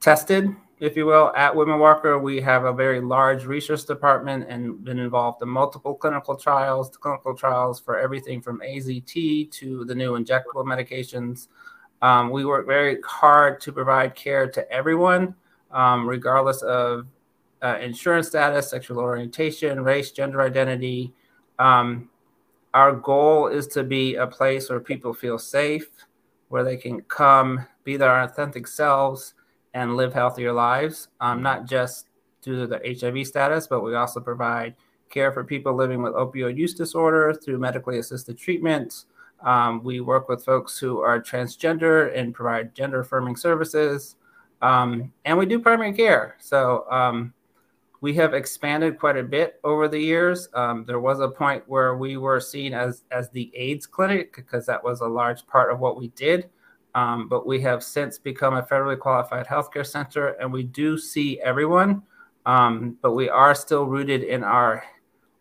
tested, 0.00 0.48
if 0.80 0.96
you 0.96 1.04
will. 1.04 1.32
At 1.36 1.54
Whitman 1.54 1.78
Walker, 1.78 2.18
we 2.18 2.40
have 2.40 2.64
a 2.64 2.72
very 2.72 3.00
large 3.00 3.44
research 3.44 3.84
department 3.84 4.46
and 4.48 4.82
been 4.82 4.98
involved 4.98 5.42
in 5.42 5.48
multiple 5.48 5.94
clinical 5.94 6.36
trials, 6.36 6.88
clinical 6.96 7.34
trials 7.36 7.78
for 7.78 7.98
everything 7.98 8.40
from 8.40 8.60
AZT 8.60 9.50
to 9.52 9.84
the 9.84 9.94
new 9.94 10.12
injectable 10.12 10.64
medications. 10.64 11.48
Um, 12.02 12.30
we 12.30 12.46
work 12.46 12.66
very 12.66 12.98
hard 13.04 13.60
to 13.60 13.72
provide 13.72 14.14
care 14.14 14.48
to 14.48 14.72
everyone, 14.72 15.34
um, 15.70 16.08
regardless 16.08 16.62
of 16.62 17.06
uh, 17.62 17.76
insurance 17.80 18.28
status, 18.28 18.70
sexual 18.70 18.98
orientation, 18.98 19.84
race, 19.84 20.10
gender 20.10 20.40
identity. 20.40 21.12
Um, 21.58 22.08
our 22.72 22.92
goal 22.92 23.48
is 23.48 23.66
to 23.68 23.84
be 23.84 24.14
a 24.14 24.26
place 24.26 24.70
where 24.70 24.80
people 24.80 25.12
feel 25.12 25.38
safe, 25.38 25.90
where 26.48 26.64
they 26.64 26.78
can 26.78 27.02
come, 27.02 27.66
be 27.84 27.98
their 27.98 28.22
authentic 28.22 28.66
selves, 28.66 29.34
and 29.74 29.96
live 29.96 30.12
healthier 30.12 30.52
lives, 30.52 31.08
um, 31.20 31.42
not 31.42 31.66
just 31.66 32.08
due 32.42 32.60
to 32.60 32.66
their 32.66 32.82
HIV 32.84 33.26
status, 33.26 33.66
but 33.66 33.82
we 33.82 33.94
also 33.94 34.20
provide 34.20 34.74
care 35.10 35.32
for 35.32 35.44
people 35.44 35.74
living 35.74 36.02
with 36.02 36.14
opioid 36.14 36.56
use 36.56 36.74
disorder 36.74 37.34
through 37.34 37.58
medically 37.58 37.98
assisted 37.98 38.38
treatment. 38.38 39.04
Um, 39.42 39.82
we 39.82 40.00
work 40.00 40.28
with 40.28 40.44
folks 40.44 40.78
who 40.78 41.00
are 41.00 41.20
transgender 41.20 42.16
and 42.16 42.34
provide 42.34 42.74
gender 42.74 43.00
affirming 43.00 43.36
services. 43.36 44.16
Um, 44.62 45.12
and 45.24 45.36
we 45.38 45.46
do 45.46 45.58
primary 45.58 45.92
care. 45.92 46.36
So 46.38 46.84
um, 46.90 47.32
we 48.00 48.14
have 48.14 48.34
expanded 48.34 48.98
quite 48.98 49.16
a 49.16 49.22
bit 49.22 49.60
over 49.64 49.88
the 49.88 49.98
years. 49.98 50.48
Um, 50.54 50.84
there 50.86 51.00
was 51.00 51.20
a 51.20 51.28
point 51.28 51.64
where 51.66 51.96
we 51.96 52.16
were 52.16 52.40
seen 52.40 52.74
as 52.74 53.04
as 53.10 53.30
the 53.30 53.50
AIDS 53.54 53.86
clinic 53.86 54.34
because 54.34 54.66
that 54.66 54.82
was 54.82 55.00
a 55.00 55.06
large 55.06 55.46
part 55.46 55.72
of 55.72 55.80
what 55.80 55.98
we 55.98 56.08
did. 56.08 56.50
Um, 56.94 57.28
but 57.28 57.46
we 57.46 57.60
have 57.60 57.82
since 57.82 58.18
become 58.18 58.54
a 58.54 58.62
federally 58.62 58.98
qualified 58.98 59.46
healthcare 59.46 59.86
center, 59.86 60.28
and 60.40 60.52
we 60.52 60.64
do 60.64 60.98
see 60.98 61.40
everyone. 61.40 62.02
Um, 62.46 62.96
but 63.02 63.12
we 63.12 63.28
are 63.28 63.54
still 63.54 63.84
rooted 63.84 64.22
in 64.22 64.42
our 64.42 64.82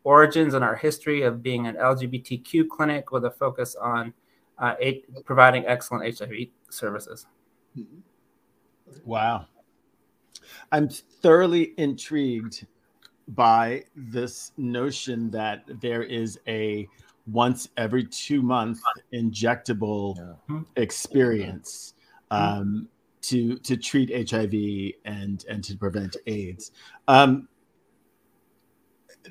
origins 0.03 0.53
and 0.53 0.63
our 0.63 0.75
history 0.75 1.23
of 1.23 1.41
being 1.41 1.67
an 1.67 1.75
LGBTQ 1.75 2.67
clinic 2.67 3.11
with 3.11 3.25
a 3.25 3.31
focus 3.31 3.75
on 3.75 4.13
uh, 4.57 4.75
a- 4.81 5.03
providing 5.25 5.65
excellent 5.65 6.17
HIV 6.17 6.47
services. 6.69 7.25
Wow. 9.05 9.45
I'm 10.71 10.89
thoroughly 10.89 11.73
intrigued 11.77 12.65
by 13.29 13.83
this 13.95 14.51
notion 14.57 15.29
that 15.31 15.63
there 15.81 16.03
is 16.03 16.39
a 16.47 16.87
once 17.31 17.69
every 17.77 18.05
two 18.05 18.41
month 18.41 18.79
injectable 19.13 20.37
yeah. 20.49 20.59
experience 20.75 21.93
um, 22.31 22.87
to 23.21 23.57
to 23.59 23.77
treat 23.77 24.29
HIV 24.29 24.93
and 25.05 25.45
and 25.49 25.63
to 25.63 25.77
prevent 25.77 26.17
AIDS. 26.27 26.71
Um, 27.07 27.47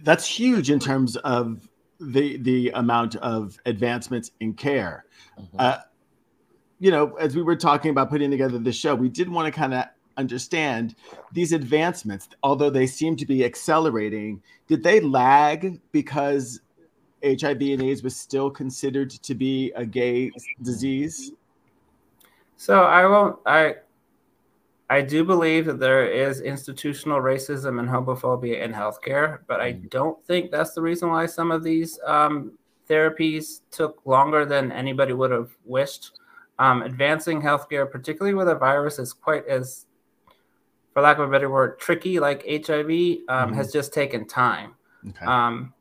that's 0.02 0.26
huge 0.26 0.70
in 0.70 0.78
terms 0.78 1.16
of 1.16 1.68
the 2.00 2.37
the 2.38 2.70
amount 2.70 3.16
of 3.16 3.58
advancements 3.66 4.30
in 4.40 4.54
care. 4.54 5.04
Mm-hmm. 5.38 5.56
Uh, 5.58 5.78
you 6.80 6.90
know, 6.90 7.16
as 7.16 7.34
we 7.34 7.42
were 7.42 7.56
talking 7.56 7.90
about 7.90 8.08
putting 8.08 8.30
together 8.30 8.58
the 8.58 8.72
show, 8.72 8.94
we 8.94 9.08
did 9.08 9.28
want 9.28 9.52
to 9.52 9.58
kind 9.58 9.74
of 9.74 9.87
understand 10.16 10.94
these 11.32 11.52
advancements, 11.52 12.28
although 12.42 12.70
they 12.70 12.87
seem 12.87 13.16
to 13.16 13.26
be 13.26 13.44
accelerating, 13.44 14.42
did 14.66 14.82
they 14.82 15.00
lag 15.00 15.80
because 15.92 16.61
HIV 17.22 17.61
and 17.61 17.83
AIDS 17.83 18.02
was 18.02 18.16
still 18.16 18.50
considered 18.50 19.11
to 19.11 19.35
be 19.35 19.72
a 19.74 19.85
gay 19.85 20.31
disease? 20.62 21.33
So 22.57 22.83
I 22.83 23.07
won't. 23.07 23.38
I 23.46 23.76
I 24.90 25.02
do 25.02 25.22
believe 25.22 25.66
that 25.66 25.78
there 25.78 26.11
is 26.11 26.40
institutional 26.40 27.20
racism 27.20 27.78
and 27.78 27.88
homophobia 27.88 28.62
in 28.62 28.72
healthcare, 28.72 29.40
but 29.46 29.61
I 29.61 29.74
mm. 29.74 29.90
don't 29.90 30.24
think 30.24 30.50
that's 30.50 30.72
the 30.72 30.81
reason 30.81 31.11
why 31.11 31.26
some 31.26 31.50
of 31.50 31.62
these 31.62 32.00
um, 32.07 32.52
therapies 32.88 33.61
took 33.70 34.00
longer 34.07 34.46
than 34.46 34.72
anybody 34.72 35.12
would 35.12 35.31
have 35.31 35.50
wished. 35.64 36.12
Um, 36.59 36.83
advancing 36.83 37.40
healthcare, 37.40 37.88
particularly 37.88 38.35
with 38.35 38.48
a 38.48 38.54
virus, 38.54 38.98
is 38.98 39.12
quite 39.12 39.46
as 39.46 39.87
for 40.92 41.02
lack 41.02 41.18
of 41.18 41.28
a 41.28 41.31
better 41.31 41.50
word, 41.50 41.78
tricky 41.78 42.18
like 42.18 42.42
HIV 42.48 42.66
um, 42.66 42.90
mm-hmm. 42.90 43.54
has 43.54 43.70
just 43.70 43.92
taken 43.92 44.26
time. 44.26 44.74
Okay. 45.07 45.24
Um, 45.24 45.74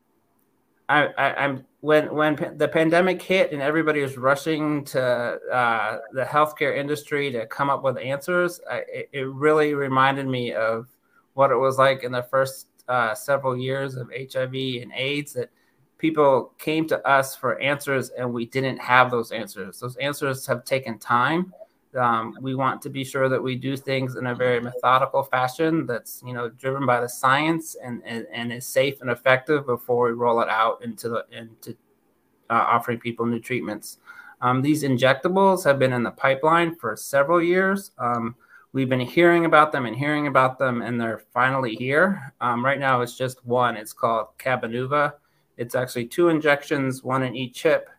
I, 0.89 1.07
I, 1.17 1.43
am 1.45 1.65
when 1.81 2.13
when 2.13 2.55
the 2.57 2.67
pandemic 2.67 3.21
hit 3.21 3.51
and 3.51 3.61
everybody 3.61 4.01
was 4.01 4.17
rushing 4.17 4.85
to 4.85 5.01
uh, 5.01 5.99
the 6.13 6.23
healthcare 6.23 6.77
industry 6.77 7.31
to 7.31 7.45
come 7.47 7.69
up 7.69 7.83
with 7.83 7.97
answers. 7.97 8.61
I, 8.69 8.77
it, 8.87 9.09
it, 9.11 9.27
really 9.27 9.73
reminded 9.73 10.27
me 10.27 10.53
of 10.53 10.87
what 11.33 11.51
it 11.51 11.57
was 11.57 11.77
like 11.77 12.03
in 12.03 12.11
the 12.11 12.23
first 12.23 12.67
uh, 12.87 13.13
several 13.13 13.57
years 13.57 13.95
of 13.95 14.09
HIV 14.09 14.53
and 14.81 14.93
AIDS. 14.95 15.33
That 15.33 15.49
people 15.97 16.53
came 16.57 16.87
to 16.87 17.05
us 17.05 17.35
for 17.35 17.59
answers 17.59 18.09
and 18.11 18.33
we 18.33 18.45
didn't 18.45 18.77
have 18.77 19.11
those 19.11 19.31
answers. 19.31 19.79
Those 19.79 19.97
answers 19.97 20.47
have 20.47 20.63
taken 20.63 20.99
time 20.99 21.53
um, 21.97 22.37
we 22.41 22.55
want 22.55 22.81
to 22.81 22.89
be 22.89 23.03
sure 23.03 23.29
that 23.29 23.41
we 23.41 23.55
do 23.55 23.75
things 23.75 24.15
in 24.15 24.27
a 24.27 24.35
very 24.35 24.59
methodical 24.59 25.23
fashion 25.23 25.85
that's 25.85 26.21
you 26.25 26.33
know 26.33 26.49
driven 26.49 26.85
by 26.85 26.99
the 26.99 27.09
science 27.09 27.75
and, 27.83 28.01
and, 28.05 28.27
and 28.31 28.53
is 28.53 28.65
safe 28.65 29.01
and 29.01 29.09
effective 29.09 29.65
before 29.65 30.07
we 30.07 30.11
roll 30.11 30.41
it 30.41 30.49
out 30.49 30.83
into 30.83 31.09
the 31.09 31.25
into 31.31 31.71
uh, 32.49 32.65
offering 32.67 32.99
people 32.99 33.25
new 33.25 33.39
treatments. 33.39 33.97
Um, 34.41 34.61
these 34.61 34.83
injectables 34.83 35.63
have 35.63 35.79
been 35.79 35.93
in 35.93 36.03
the 36.03 36.11
pipeline 36.11 36.75
for 36.75 36.95
several 36.95 37.41
years. 37.41 37.91
Um, 37.97 38.35
we've 38.71 38.89
been 38.89 38.99
hearing 38.99 39.45
about 39.45 39.71
them 39.71 39.85
and 39.85 39.95
hearing 39.95 40.27
about 40.27 40.59
them, 40.59 40.81
and 40.81 40.99
they're 40.99 41.23
finally 41.33 41.75
here. 41.75 42.33
Um, 42.39 42.63
right 42.63 42.79
now, 42.79 43.01
it's 43.01 43.17
just 43.17 43.43
one. 43.45 43.75
It's 43.75 43.93
called 43.93 44.27
Cabenuva. 44.37 45.13
It's 45.57 45.73
actually 45.73 46.05
two 46.05 46.29
injections, 46.29 47.03
one 47.03 47.23
in 47.23 47.35
each 47.35 47.63
hip. 47.63 47.89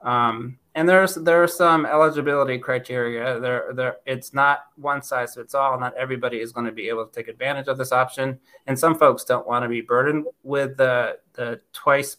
Um, 0.00 0.58
and 0.74 0.88
there's 0.88 1.16
there 1.16 1.42
are 1.42 1.48
some 1.48 1.84
eligibility 1.84 2.58
criteria. 2.58 3.38
There 3.38 3.72
there 3.74 3.96
it's 4.06 4.32
not 4.32 4.66
one 4.76 5.02
size 5.02 5.34
fits 5.34 5.54
all. 5.54 5.78
Not 5.78 5.94
everybody 5.96 6.40
is 6.40 6.52
going 6.52 6.66
to 6.66 6.72
be 6.72 6.88
able 6.88 7.06
to 7.06 7.12
take 7.12 7.28
advantage 7.28 7.68
of 7.68 7.76
this 7.78 7.92
option, 7.92 8.38
and 8.66 8.78
some 8.78 8.98
folks 8.98 9.24
don't 9.24 9.46
want 9.46 9.64
to 9.64 9.68
be 9.68 9.82
burdened 9.82 10.26
with 10.42 10.76
the 10.76 11.18
the 11.34 11.60
twice 11.72 12.16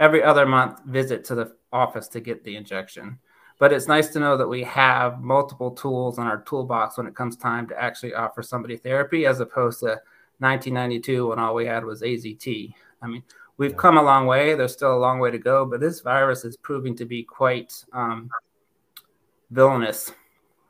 every 0.00 0.22
other 0.22 0.46
month 0.46 0.82
visit 0.84 1.24
to 1.24 1.34
the 1.34 1.54
office 1.72 2.08
to 2.08 2.20
get 2.20 2.44
the 2.44 2.56
injection. 2.56 3.18
But 3.58 3.72
it's 3.72 3.88
nice 3.88 4.08
to 4.08 4.20
know 4.20 4.36
that 4.36 4.48
we 4.48 4.62
have 4.64 5.22
multiple 5.22 5.70
tools 5.70 6.18
in 6.18 6.24
our 6.24 6.42
toolbox 6.42 6.98
when 6.98 7.06
it 7.06 7.14
comes 7.14 7.36
time 7.36 7.66
to 7.68 7.82
actually 7.82 8.14
offer 8.14 8.42
somebody 8.42 8.76
therapy, 8.76 9.26
as 9.26 9.40
opposed 9.40 9.80
to 9.80 10.00
1992 10.38 11.28
when 11.28 11.38
all 11.38 11.54
we 11.54 11.66
had 11.66 11.84
was 11.84 12.02
AZT. 12.02 12.74
I 13.00 13.06
mean, 13.06 13.22
we've 13.58 13.72
yeah. 13.72 13.76
come 13.76 13.98
a 13.98 14.02
long 14.02 14.26
way. 14.26 14.54
There's 14.54 14.72
still 14.72 14.94
a 14.94 14.98
long 14.98 15.18
way 15.18 15.30
to 15.30 15.38
go, 15.38 15.64
but 15.64 15.80
this 15.80 16.00
virus 16.00 16.44
is 16.44 16.56
proving 16.56 16.96
to 16.96 17.04
be 17.04 17.22
quite 17.22 17.72
um, 17.92 18.30
villainous, 19.50 20.12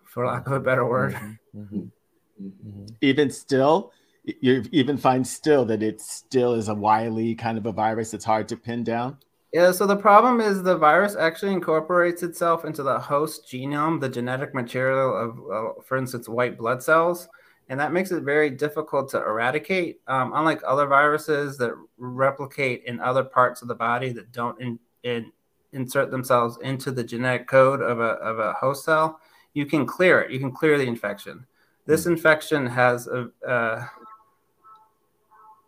for 0.04 0.26
lack 0.26 0.46
of 0.46 0.52
a 0.52 0.60
better 0.60 0.86
word. 0.86 1.14
Mm-hmm. 1.14 1.60
Mm-hmm. 1.60 1.76
mm-hmm. 2.42 2.86
Even 3.00 3.30
still, 3.30 3.92
you 4.24 4.64
even 4.72 4.96
find 4.96 5.26
still 5.26 5.64
that 5.66 5.82
it 5.82 6.00
still 6.00 6.54
is 6.54 6.68
a 6.68 6.74
wily 6.74 7.34
kind 7.34 7.58
of 7.58 7.66
a 7.66 7.72
virus. 7.72 8.14
It's 8.14 8.24
hard 8.24 8.48
to 8.48 8.56
pin 8.56 8.84
down. 8.84 9.18
Yeah, 9.52 9.70
so 9.72 9.86
the 9.86 9.96
problem 9.96 10.40
is 10.40 10.62
the 10.62 10.76
virus 10.76 11.16
actually 11.16 11.52
incorporates 11.52 12.22
itself 12.22 12.64
into 12.64 12.82
the 12.82 12.98
host 12.98 13.48
genome, 13.50 14.00
the 14.00 14.08
genetic 14.08 14.54
material 14.54 15.16
of, 15.16 15.38
uh, 15.50 15.82
for 15.82 15.96
instance, 15.96 16.28
white 16.28 16.58
blood 16.58 16.82
cells 16.82 17.28
and 17.68 17.80
that 17.80 17.92
makes 17.92 18.12
it 18.12 18.22
very 18.22 18.50
difficult 18.50 19.10
to 19.10 19.18
eradicate. 19.18 20.00
Um, 20.06 20.32
unlike 20.34 20.60
other 20.66 20.86
viruses 20.86 21.58
that 21.58 21.72
replicate 21.96 22.84
in 22.84 23.00
other 23.00 23.24
parts 23.24 23.62
of 23.62 23.68
the 23.68 23.74
body 23.74 24.12
that 24.12 24.30
don't 24.32 24.60
in, 24.60 24.78
in, 25.02 25.32
insert 25.72 26.10
themselves 26.10 26.58
into 26.62 26.92
the 26.92 27.02
genetic 27.02 27.48
code 27.48 27.82
of 27.82 27.98
a, 27.98 28.12
of 28.22 28.38
a 28.38 28.52
host 28.54 28.84
cell, 28.84 29.20
you 29.52 29.66
can 29.66 29.84
clear 29.84 30.20
it. 30.20 30.30
You 30.30 30.38
can 30.38 30.52
clear 30.52 30.78
the 30.78 30.86
infection. 30.86 31.46
This 31.86 32.04
mm 32.04 32.12
infection 32.12 32.66
has 32.66 33.06
a, 33.06 33.30
uh, 33.46 33.86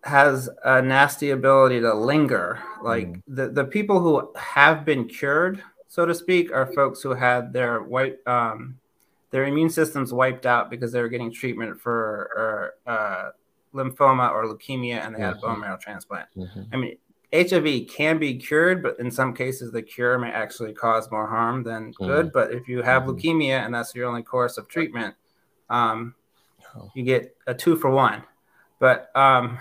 has 0.04 0.48
a 0.64 0.82
nasty 0.82 1.30
ability 1.30 1.80
to 1.80 1.94
linger. 1.94 2.60
Like 2.82 3.08
mm. 3.08 3.22
the, 3.26 3.48
the 3.48 3.64
people 3.64 4.00
who 4.00 4.32
have 4.36 4.84
been 4.84 5.06
cured, 5.06 5.62
so 5.88 6.06
to 6.06 6.14
speak, 6.14 6.52
are 6.52 6.72
folks 6.72 7.02
who 7.02 7.10
had 7.14 7.52
their 7.52 7.82
white 7.82 8.18
um, 8.26 8.78
their 9.30 9.44
immune 9.44 9.70
systems 9.70 10.12
wiped 10.12 10.46
out 10.46 10.70
because 10.70 10.92
they 10.92 11.00
were 11.00 11.08
getting 11.08 11.32
treatment 11.32 11.80
for 11.80 12.74
or, 12.86 12.92
uh, 12.92 13.30
lymphoma 13.74 14.30
or 14.32 14.44
leukemia 14.46 15.04
and 15.04 15.14
they 15.14 15.20
had 15.20 15.36
mm-hmm. 15.36 15.44
a 15.44 15.48
bone 15.48 15.60
marrow 15.60 15.78
transplant. 15.80 16.28
Mm-hmm. 16.36 16.62
I 16.72 16.76
mean, 16.76 16.96
HIV 17.32 17.88
can 17.90 18.18
be 18.18 18.36
cured, 18.36 18.82
but 18.82 18.98
in 18.98 19.10
some 19.10 19.34
cases, 19.34 19.70
the 19.70 19.82
cure 19.82 20.18
may 20.18 20.30
actually 20.30 20.72
cause 20.72 21.10
more 21.10 21.26
harm 21.26 21.62
than 21.62 21.92
mm-hmm. 21.92 22.06
good. 22.06 22.32
But 22.32 22.52
if 22.52 22.68
you 22.68 22.82
have 22.82 23.02
mm-hmm. 23.02 23.12
leukemia 23.12 23.64
and 23.64 23.74
that's 23.74 23.94
your 23.94 24.08
only 24.08 24.22
course 24.22 24.56
of 24.56 24.68
treatment, 24.68 25.14
um, 25.68 26.14
oh. 26.74 26.90
you 26.94 27.02
get 27.02 27.36
a 27.46 27.54
two 27.54 27.76
for 27.76 27.90
one. 27.90 28.22
But 28.78 29.10
um, 29.14 29.58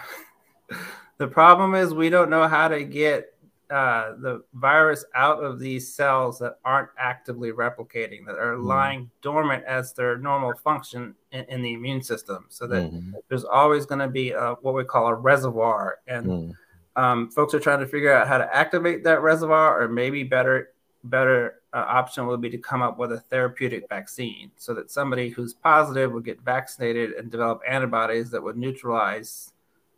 the 1.18 1.28
problem 1.28 1.76
is 1.76 1.94
we 1.94 2.10
don't 2.10 2.30
know 2.30 2.48
how 2.48 2.70
to 2.70 2.84
get 2.84 3.34
uh, 3.70 4.14
the 4.20 4.44
virus 4.54 5.04
out 5.16 5.44
of 5.44 5.60
these 5.60 5.94
cells 5.94 6.40
that 6.40 6.58
aren't 6.64 6.90
actively 6.98 7.52
replicating, 7.52 8.26
that 8.26 8.38
are 8.38 8.56
mm. 8.56 8.64
lying 8.64 9.12
dormant 9.22 9.64
as 9.66 9.94
their 9.94 10.18
normal 10.18 10.54
function 10.54 11.14
in, 11.32 11.46
in 11.50 11.62
the 11.62 11.74
immune 11.74 12.02
system. 12.02 12.46
So 12.50 12.68
that 12.68 12.92
mm-hmm. 12.92 13.14
there's 13.28 13.44
always 13.44 13.86
going 13.86 14.00
to 14.00 14.08
be 14.08 14.32
a, 14.32 14.56
what 14.62 14.74
we 14.74 14.84
call 14.84 15.08
a 15.08 15.14
reservoir. 15.14 16.00
And 16.08 16.26
mm. 16.26 16.56
um, 16.96 17.30
folks 17.30 17.54
are 17.54 17.60
trying 17.60 17.80
to 17.80 17.88
figure 17.88 18.14
out 18.14 18.28
how 18.28 18.38
to 18.38 18.56
activate 18.56 19.04
that 19.04 19.22
reservoir, 19.22 19.82
or 19.82 19.88
maybe 19.88 20.24
better 20.24 20.70
better 21.04 21.62
uh, 21.74 21.86
option 21.88 22.28
would 22.28 22.42
be 22.42 22.50
to 22.50 22.58
come 22.58 22.82
up 22.82 22.98
with 22.98 23.12
a 23.12 23.20
therapeutic 23.20 23.88
vaccine 23.88 24.52
so 24.58 24.74
that 24.74 24.92
somebody 24.92 25.30
who's 25.30 25.54
positive 25.54 26.12
would 26.12 26.26
get 26.26 26.42
vaccinated 26.42 27.12
and 27.12 27.30
develop 27.30 27.62
antibodies 27.68 28.30
that 28.32 28.42
would 28.42 28.58
neutralize 28.58 29.54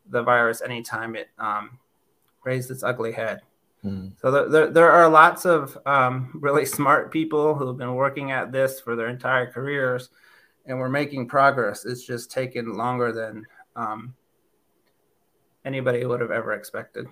the 0.10 0.22
virus 0.22 0.62
anytime 0.62 1.16
it 1.16 1.30
um, 1.38 1.78
raised 2.44 2.72
its 2.72 2.84
ugly 2.84 3.12
head. 3.12 3.42
Mm. 3.84 4.14
So 4.20 4.50
there, 4.50 4.68
there 4.68 4.92
are 4.92 5.10
lots 5.10 5.46
of 5.46 5.78
um, 5.86 6.32
really 6.34 6.66
smart 6.66 7.12
people 7.12 7.56
who 7.56 7.68
have 7.68 7.78
been 7.78 7.96
working 7.96 8.32
at 8.32 8.52
this 8.52 8.80
for 8.80 8.96
their 8.96 9.08
entire 9.08 9.50
careers, 9.50 10.10
and 10.66 10.78
we're 10.78 10.90
making 10.90 11.28
progress. 11.28 11.86
It's 11.86 12.06
just 12.06 12.30
taken 12.30 12.74
longer 12.74 13.12
than 13.14 13.46
um, 13.76 14.14
anybody 15.64 16.06
would 16.06 16.20
have 16.20 16.32
ever 16.32 16.54
expected. 16.54 17.08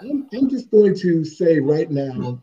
I'm, 0.00 0.26
I'm 0.32 0.48
just 0.48 0.70
going 0.70 0.96
to 0.96 1.24
say 1.24 1.58
right 1.60 1.90
now, 1.90 2.40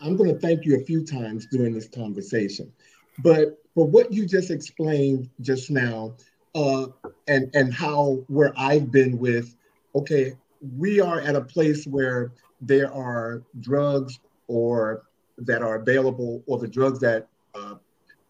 I'm 0.00 0.16
going 0.16 0.32
to 0.32 0.40
thank 0.40 0.64
you 0.64 0.76
a 0.76 0.84
few 0.84 1.04
times 1.04 1.46
during 1.52 1.74
this 1.74 1.88
conversation, 1.88 2.72
but 3.18 3.62
for 3.74 3.86
what 3.86 4.10
you 4.10 4.26
just 4.26 4.50
explained 4.50 5.28
just 5.42 5.70
now, 5.70 6.14
uh, 6.54 6.86
and 7.28 7.54
and 7.54 7.72
how 7.74 8.24
where 8.28 8.52
I've 8.56 8.90
been 8.90 9.18
with, 9.18 9.54
okay, 9.94 10.34
we 10.60 11.00
are 11.00 11.20
at 11.20 11.36
a 11.36 11.40
place 11.40 11.86
where 11.86 12.32
there 12.60 12.92
are 12.92 13.42
drugs 13.60 14.18
or 14.48 15.02
that 15.38 15.62
are 15.62 15.76
available, 15.76 16.42
or 16.46 16.58
the 16.58 16.68
drugs 16.68 16.98
that 17.00 17.28
uh, 17.54 17.74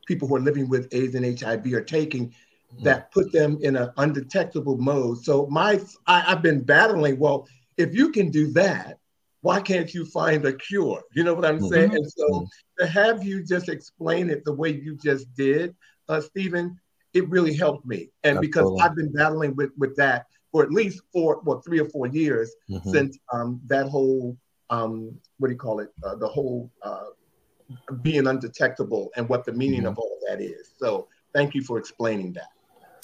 people 0.06 0.26
who 0.26 0.36
are 0.36 0.40
living 0.40 0.68
with 0.68 0.88
AIDS 0.92 1.14
and 1.14 1.38
HIV 1.38 1.66
are 1.72 1.80
taking 1.82 2.28
mm-hmm. 2.28 2.84
that 2.84 3.12
put 3.12 3.32
them 3.32 3.58
in 3.60 3.76
an 3.76 3.90
undetectable 3.96 4.76
mode. 4.78 5.22
So 5.22 5.46
my 5.46 5.80
I, 6.06 6.20
have 6.20 6.42
been 6.42 6.62
battling. 6.62 7.18
Well, 7.18 7.46
if 7.76 7.94
you 7.94 8.10
can 8.10 8.30
do 8.30 8.52
that, 8.52 8.98
why 9.42 9.60
can't 9.60 9.92
you 9.94 10.04
find 10.04 10.44
a 10.46 10.52
cure? 10.52 11.02
You 11.14 11.22
know 11.22 11.34
what 11.34 11.44
I'm 11.44 11.58
mm-hmm. 11.58 11.68
saying? 11.68 11.94
And 11.94 12.10
so 12.10 12.28
mm-hmm. 12.28 12.84
to 12.84 12.86
have 12.86 13.24
you 13.24 13.44
just 13.44 13.68
explain 13.68 14.30
it 14.30 14.44
the 14.44 14.52
way 14.52 14.70
you 14.70 14.96
just 14.96 15.32
did, 15.34 15.74
uh, 16.08 16.20
Stephen, 16.20 16.80
it 17.14 17.28
really 17.28 17.54
helped 17.54 17.86
me. 17.86 18.10
And 18.24 18.38
Absolutely. 18.38 18.46
because 18.48 18.80
I've 18.80 18.96
been 18.96 19.12
battling 19.12 19.54
with 19.54 19.70
with 19.76 19.94
that 19.96 20.26
for 20.56 20.62
at 20.62 20.72
least 20.72 21.02
four, 21.12 21.42
well, 21.44 21.60
three 21.60 21.78
or 21.78 21.84
four 21.90 22.06
years 22.06 22.54
mm-hmm. 22.70 22.90
since 22.90 23.18
um, 23.30 23.60
that 23.66 23.86
whole, 23.88 24.34
um, 24.70 25.14
what 25.36 25.48
do 25.48 25.52
you 25.52 25.58
call 25.58 25.80
it? 25.80 25.92
Uh, 26.02 26.14
the 26.14 26.26
whole 26.26 26.72
uh, 26.80 27.08
being 28.00 28.26
undetectable 28.26 29.10
and 29.16 29.28
what 29.28 29.44
the 29.44 29.52
meaning 29.52 29.80
mm-hmm. 29.80 29.88
of 29.88 29.98
all 29.98 30.10
of 30.16 30.26
that 30.30 30.42
is. 30.42 30.70
So 30.78 31.08
thank 31.34 31.54
you 31.54 31.62
for 31.62 31.76
explaining 31.76 32.32
that. 32.32 32.48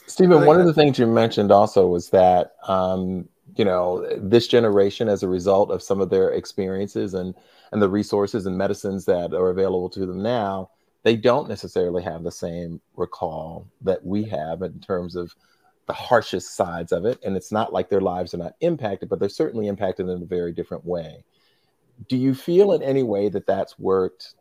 Stephen, 0.07 0.47
one 0.47 0.59
of 0.59 0.65
the 0.65 0.73
things 0.73 0.99
you 0.99 1.07
mentioned 1.07 1.53
also 1.53 1.87
was 1.87 2.09
that, 2.09 2.53
um, 2.69 3.29
you 3.57 3.67
know, 3.67 4.07
this 4.17 4.49
generation, 4.49 5.11
as 5.11 5.23
a 5.23 5.29
result 5.29 5.71
of 5.71 5.83
some 5.83 6.01
of 6.01 6.09
their 6.09 6.31
experiences 6.31 7.13
and 7.13 7.35
and 7.71 7.83
the 7.83 7.89
resources 7.89 8.47
and 8.47 8.57
medicines 8.57 9.05
that 9.05 9.35
are 9.35 9.51
available 9.51 9.91
to 9.91 10.07
them 10.07 10.23
now, 10.23 10.71
they 11.03 11.17
don't 11.17 11.51
necessarily 11.51 12.03
have 12.03 12.23
the 12.23 12.33
same 12.33 12.81
recall 12.97 13.69
that 13.83 14.03
we 14.03 14.25
have 14.25 14.63
in 14.63 14.81
terms 14.81 15.17
of 15.17 15.35
the 15.93 15.97
harshest 15.97 16.57
sides 16.57 16.91
of 16.91 17.05
it. 17.05 17.19
And 17.23 17.37
it's 17.37 17.53
not 17.53 17.71
like 17.71 17.91
their 17.91 18.01
lives 18.01 18.33
are 18.33 18.39
not 18.39 18.55
impacted, 18.61 19.11
but 19.11 19.21
they're 19.21 19.29
certainly 19.29 19.67
impacted 19.69 20.09
in 20.09 20.23
a 20.23 20.25
very 20.25 20.51
different 20.51 20.87
way. 20.87 21.23
Do 22.09 22.17
you 22.17 22.35
feel 22.35 22.73
in 22.73 22.83
any 22.83 23.03
way 23.03 23.29
that 23.29 23.47
that's 23.47 23.79
worked 23.79 24.37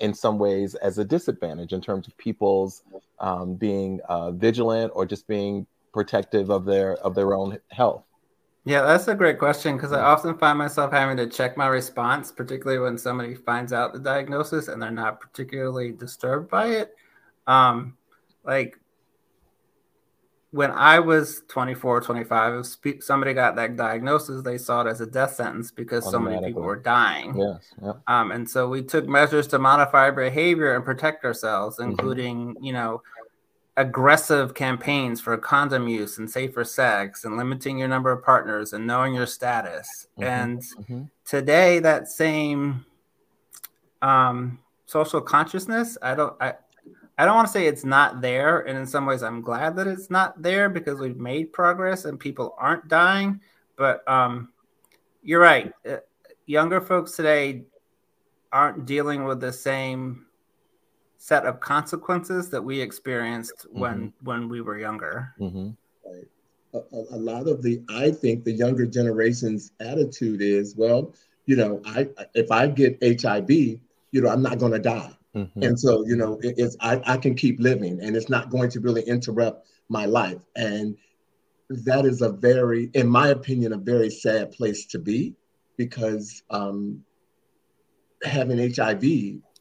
in 0.00 0.12
some 0.12 0.38
ways 0.38 0.74
as 0.74 0.98
a 0.98 1.04
disadvantage 1.04 1.72
in 1.72 1.80
terms 1.80 2.06
of 2.06 2.16
people's 2.18 2.82
um, 3.20 3.54
being 3.54 4.00
uh, 4.10 4.32
vigilant 4.32 4.92
or 4.94 5.06
just 5.06 5.26
being 5.26 5.66
protective 5.94 6.50
of 6.50 6.66
their 6.66 6.96
of 6.96 7.14
their 7.14 7.32
own 7.32 7.58
health? 7.70 8.04
Yeah, 8.66 8.82
that's 8.82 9.08
a 9.08 9.14
great 9.14 9.38
question 9.38 9.76
because 9.76 9.92
I 9.92 10.02
often 10.02 10.36
find 10.36 10.58
myself 10.58 10.92
having 10.92 11.16
to 11.16 11.26
check 11.26 11.56
my 11.56 11.68
response, 11.68 12.30
particularly 12.30 12.80
when 12.80 12.98
somebody 12.98 13.34
finds 13.34 13.72
out 13.72 13.94
the 13.94 13.98
diagnosis 13.98 14.68
and 14.68 14.82
they're 14.82 14.90
not 14.90 15.20
particularly 15.20 15.92
disturbed 15.92 16.50
by 16.50 16.66
it. 16.66 16.94
Um, 17.46 17.96
like 18.44 18.78
when 20.52 20.70
I 20.70 21.00
was 21.00 21.42
24, 21.48 22.00
25, 22.02 22.64
if 22.84 23.04
somebody 23.04 23.34
got 23.34 23.56
that 23.56 23.76
diagnosis, 23.76 24.42
they 24.42 24.58
saw 24.58 24.82
it 24.82 24.86
as 24.86 25.00
a 25.00 25.06
death 25.06 25.34
sentence 25.34 25.70
because 25.70 26.08
so 26.08 26.18
many 26.18 26.46
people 26.46 26.62
were 26.62 26.76
dying. 26.76 27.36
Yes. 27.36 27.74
Yep. 27.82 28.00
Um, 28.06 28.30
and 28.30 28.48
so 28.48 28.68
we 28.68 28.82
took 28.82 29.08
measures 29.08 29.46
to 29.48 29.58
modify 29.58 30.10
behavior 30.10 30.74
and 30.74 30.84
protect 30.84 31.24
ourselves, 31.24 31.78
mm-hmm. 31.78 31.90
including, 31.90 32.54
mm-hmm. 32.54 32.64
you 32.64 32.72
know, 32.72 33.02
aggressive 33.76 34.54
campaigns 34.54 35.20
for 35.20 35.36
condom 35.36 35.88
use 35.88 36.16
and 36.16 36.30
safer 36.30 36.64
sex 36.64 37.24
and 37.24 37.36
limiting 37.36 37.78
your 37.78 37.88
number 37.88 38.10
of 38.10 38.24
partners 38.24 38.72
and 38.72 38.86
knowing 38.86 39.14
your 39.14 39.26
status. 39.26 40.06
Mm-hmm. 40.18 40.24
And 40.24 40.58
mm-hmm. 40.60 41.02
today, 41.24 41.80
that 41.80 42.08
same 42.08 42.86
um, 44.00 44.60
social 44.86 45.20
consciousness, 45.20 45.98
I 46.00 46.14
don't, 46.14 46.34
I, 46.40 46.54
I 47.18 47.24
don't 47.24 47.34
want 47.34 47.46
to 47.48 47.52
say 47.52 47.66
it's 47.66 47.84
not 47.84 48.20
there, 48.20 48.60
and 48.60 48.78
in 48.78 48.86
some 48.86 49.06
ways, 49.06 49.22
I'm 49.22 49.40
glad 49.40 49.74
that 49.76 49.86
it's 49.86 50.10
not 50.10 50.42
there 50.42 50.68
because 50.68 51.00
we've 51.00 51.16
made 51.16 51.52
progress 51.52 52.04
and 52.04 52.20
people 52.20 52.54
aren't 52.58 52.88
dying. 52.88 53.40
But 53.76 54.06
um, 54.08 54.50
you're 55.22 55.40
right. 55.40 55.72
Uh, 55.88 55.96
younger 56.44 56.80
folks 56.80 57.12
today 57.12 57.64
aren't 58.52 58.86
dealing 58.86 59.24
with 59.24 59.40
the 59.40 59.52
same 59.52 60.26
set 61.18 61.44
of 61.44 61.58
consequences 61.60 62.50
that 62.50 62.62
we 62.62 62.80
experienced 62.80 63.66
mm-hmm. 63.68 63.80
when 63.80 64.12
when 64.22 64.48
we 64.48 64.60
were 64.60 64.78
younger. 64.78 65.32
Mm-hmm. 65.40 65.70
Right. 66.04 66.28
A, 66.74 67.14
a, 67.14 67.16
lot 67.16 67.48
of 67.48 67.62
the, 67.62 67.82
I 67.88 68.10
think, 68.10 68.44
the 68.44 68.52
younger 68.52 68.84
generation's 68.84 69.72
attitude 69.80 70.42
is, 70.42 70.76
well, 70.76 71.14
you 71.46 71.56
know, 71.56 71.80
I 71.86 72.08
if 72.34 72.50
I 72.50 72.66
get 72.66 72.98
HIV, 73.02 73.50
you 73.50 73.80
know, 74.12 74.28
I'm 74.28 74.42
not 74.42 74.58
going 74.58 74.72
to 74.72 74.78
die. 74.78 75.15
Mm-hmm. 75.36 75.62
And 75.62 75.78
so, 75.78 76.04
you 76.06 76.16
know, 76.16 76.38
it, 76.42 76.54
it's 76.56 76.76
I, 76.80 77.00
I 77.04 77.16
can 77.18 77.34
keep 77.34 77.60
living 77.60 78.00
and 78.00 78.16
it's 78.16 78.30
not 78.30 78.48
going 78.48 78.70
to 78.70 78.80
really 78.80 79.02
interrupt 79.02 79.68
my 79.90 80.06
life. 80.06 80.40
And 80.56 80.96
that 81.68 82.06
is 82.06 82.22
a 82.22 82.30
very, 82.30 82.90
in 82.94 83.06
my 83.06 83.28
opinion, 83.28 83.74
a 83.74 83.78
very 83.78 84.08
sad 84.08 84.52
place 84.52 84.86
to 84.86 84.98
be 84.98 85.34
because 85.76 86.42
um, 86.48 87.04
having 88.24 88.58
HIV 88.58 89.04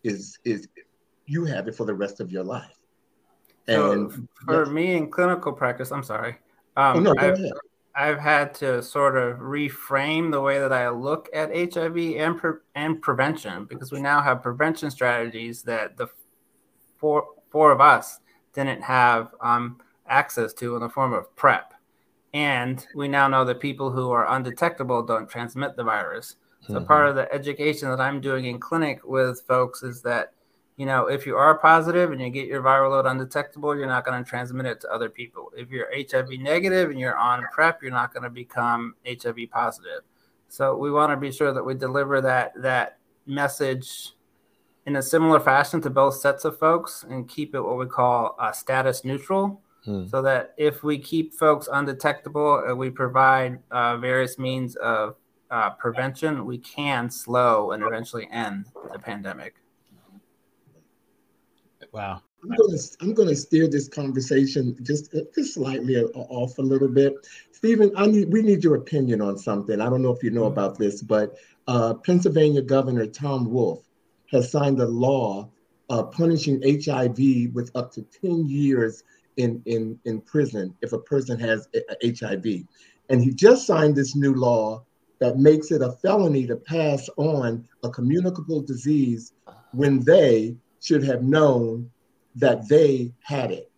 is 0.04 0.40
is 0.46 0.68
you 1.26 1.44
have 1.46 1.68
it 1.68 1.76
for 1.76 1.86
the 1.86 1.94
rest 1.94 2.22
of 2.22 2.32
your 2.32 2.44
life. 2.44 2.78
And 3.68 4.12
so 4.12 4.28
for 4.46 4.64
yes. 4.64 4.72
me 4.72 4.96
in 4.96 5.10
clinical 5.10 5.52
practice, 5.52 5.92
I'm 5.92 6.04
sorry. 6.04 6.38
Um, 6.78 6.98
oh, 6.98 7.00
no, 7.00 7.16
I've, 7.18 7.40
I've 7.96 8.20
had 8.20 8.54
to 8.56 8.84
sort 8.84 9.16
of 9.16 9.38
reframe 9.40 10.30
the 10.32 10.42
way 10.42 10.60
that 10.60 10.74
I 10.74 10.90
look 10.90 11.30
at 11.34 11.56
HIV 11.56 11.98
and 12.18 12.38
pre- 12.38 12.60
and 12.76 13.02
prevention 13.02 13.66
because 13.66 13.92
we 13.92 14.02
now 14.02 14.22
have 14.22 14.44
prevention 14.44 14.92
strategies 14.92 15.64
that 15.64 15.96
the 15.96 16.08
four 16.98 17.26
four 17.50 17.72
of 17.72 17.80
us 17.80 18.20
didn't 18.54 18.82
have 18.82 19.34
um, 19.40 19.80
access 20.08 20.54
to 20.56 20.76
in 20.76 20.82
the 20.82 20.90
form 20.90 21.14
of 21.14 21.34
PrEP, 21.38 21.74
and 22.34 22.86
we 22.96 23.08
now 23.08 23.30
know 23.30 23.46
that 23.46 23.62
people 23.62 23.92
who 23.92 24.12
are 24.12 24.28
undetectable 24.28 25.02
don't 25.04 25.30
transmit 25.30 25.78
the 25.78 25.84
virus. 25.84 26.36
So 26.68 26.74
mm-hmm. 26.74 26.86
part 26.86 27.08
of 27.08 27.16
the 27.16 27.32
education 27.34 27.90
that 27.90 28.02
I'm 28.02 28.20
doing 28.20 28.46
in 28.46 28.60
clinic 28.60 29.06
with 29.06 29.42
folks 29.48 29.84
is 29.84 30.02
that 30.02 30.34
you 30.78 30.86
know, 30.86 31.08
if 31.08 31.26
you 31.26 31.38
are 31.38 31.58
positive 31.58 32.12
and 32.12 32.20
you 32.20 32.30
get 32.30 32.48
your 32.48 32.62
viral 32.62 32.92
load 32.92 33.06
undetectable, 33.06 33.78
you're 33.78 33.88
not 33.88 34.06
going 34.06 34.22
to 34.22 34.30
transmit 34.30 34.66
it 34.66 34.82
to 34.82 34.90
other 34.92 35.10
people. 35.10 35.52
If 35.56 35.70
you're 35.70 35.88
HIV 35.94 36.40
negative 36.40 36.90
and 36.90 37.00
you're 37.00 37.18
on 37.18 37.46
PrEP, 37.52 37.82
you're 37.82 37.92
not 37.92 38.14
going 38.14 38.24
to 38.24 38.30
become 38.30 38.96
HIV 39.08 39.38
positive. 39.52 40.02
So 40.50 40.76
we 40.76 40.92
want 40.92 41.12
to 41.12 41.18
be 41.18 41.32
sure 41.32 41.54
that 41.54 41.64
we 41.64 41.76
deliver 41.76 42.22
that 42.22 42.54
that 42.62 42.98
message 43.26 44.12
in 44.86 44.98
a 44.98 45.02
similar 45.02 45.40
fashion 45.40 45.82
to 45.82 45.90
both 45.90 46.16
sets 46.16 46.46
of 46.46 46.60
folks 46.60 47.04
and 47.10 47.28
keep 47.28 47.56
it 47.56 47.62
what 47.62 47.78
we 47.78 47.86
call 47.86 48.36
uh, 48.38 48.52
status 48.52 49.04
neutral. 49.04 49.62
hmm. 49.86 50.06
so 50.08 50.22
that 50.22 50.54
if 50.58 50.84
we 50.84 50.98
keep 51.00 51.34
folks 51.34 51.68
undetectable 51.72 52.64
and 52.68 52.78
we 52.78 52.90
provide 52.90 53.60
uh, 53.72 53.98
various 53.98 54.38
means 54.38 54.76
of 54.76 55.16
uh, 55.52 55.70
prevention, 55.72 56.46
we 56.46 56.58
can 56.58 57.10
slow 57.10 57.72
and 57.72 57.82
eventually 57.82 58.28
end 58.32 58.68
the 58.92 59.00
pandemic. 59.00 59.56
Wow. 61.96 62.22
I'm 62.44 62.50
going 62.50 62.78
to 62.78 62.98
I'm 63.00 63.16
to 63.16 63.36
steer 63.38 63.70
this 63.70 63.88
conversation 63.88 64.76
just 64.84 65.16
just 65.34 65.54
slightly 65.54 65.96
off 65.96 66.58
a 66.58 66.62
little 66.62 66.90
bit. 66.90 67.14
Stephen, 67.54 67.90
I 67.96 68.06
need 68.06 68.34
we 68.34 68.42
need 68.42 68.66
your 68.66 68.76
opinion 68.76 69.22
on 69.22 69.38
something. 69.38 69.80
I 69.80 69.90
don't 69.90 70.02
know 70.02 70.12
if 70.12 70.22
you 70.22 70.30
know 70.30 70.42
mm-hmm. 70.42 70.60
about 70.60 70.78
this, 70.78 71.02
but 71.02 71.38
uh, 71.68 71.94
Pennsylvania 71.94 72.62
Governor 72.62 73.08
Tom 73.08 73.50
Wolf 73.50 73.88
has 74.30 74.52
signed 74.52 74.82
a 74.82 74.86
law 74.86 75.50
uh, 75.90 76.04
punishing 76.04 76.62
HIV 76.62 77.54
with 77.56 77.72
up 77.76 77.94
to 77.94 78.02
10 78.02 78.46
years 78.46 79.04
in, 79.38 79.62
in, 79.66 79.98
in 80.04 80.20
prison 80.20 80.76
if 80.82 80.92
a 80.92 81.00
person 81.00 81.40
has 81.40 81.70
HIV. 82.04 82.46
And 83.10 83.24
he 83.24 83.32
just 83.32 83.66
signed 83.66 83.96
this 83.96 84.16
new 84.18 84.34
law 84.34 84.84
that 85.20 85.38
makes 85.38 85.72
it 85.72 85.82
a 85.82 85.94
felony 85.94 86.46
to 86.48 86.58
pass 86.58 87.10
on 87.16 87.66
a 87.84 87.90
communicable 87.90 88.62
disease 88.62 89.32
when 89.72 90.02
they 90.02 90.58
should 90.86 91.04
have 91.04 91.24
known 91.24 91.90
that 92.36 92.68
they 92.70 93.12
had 93.22 93.52
it. 93.52 93.72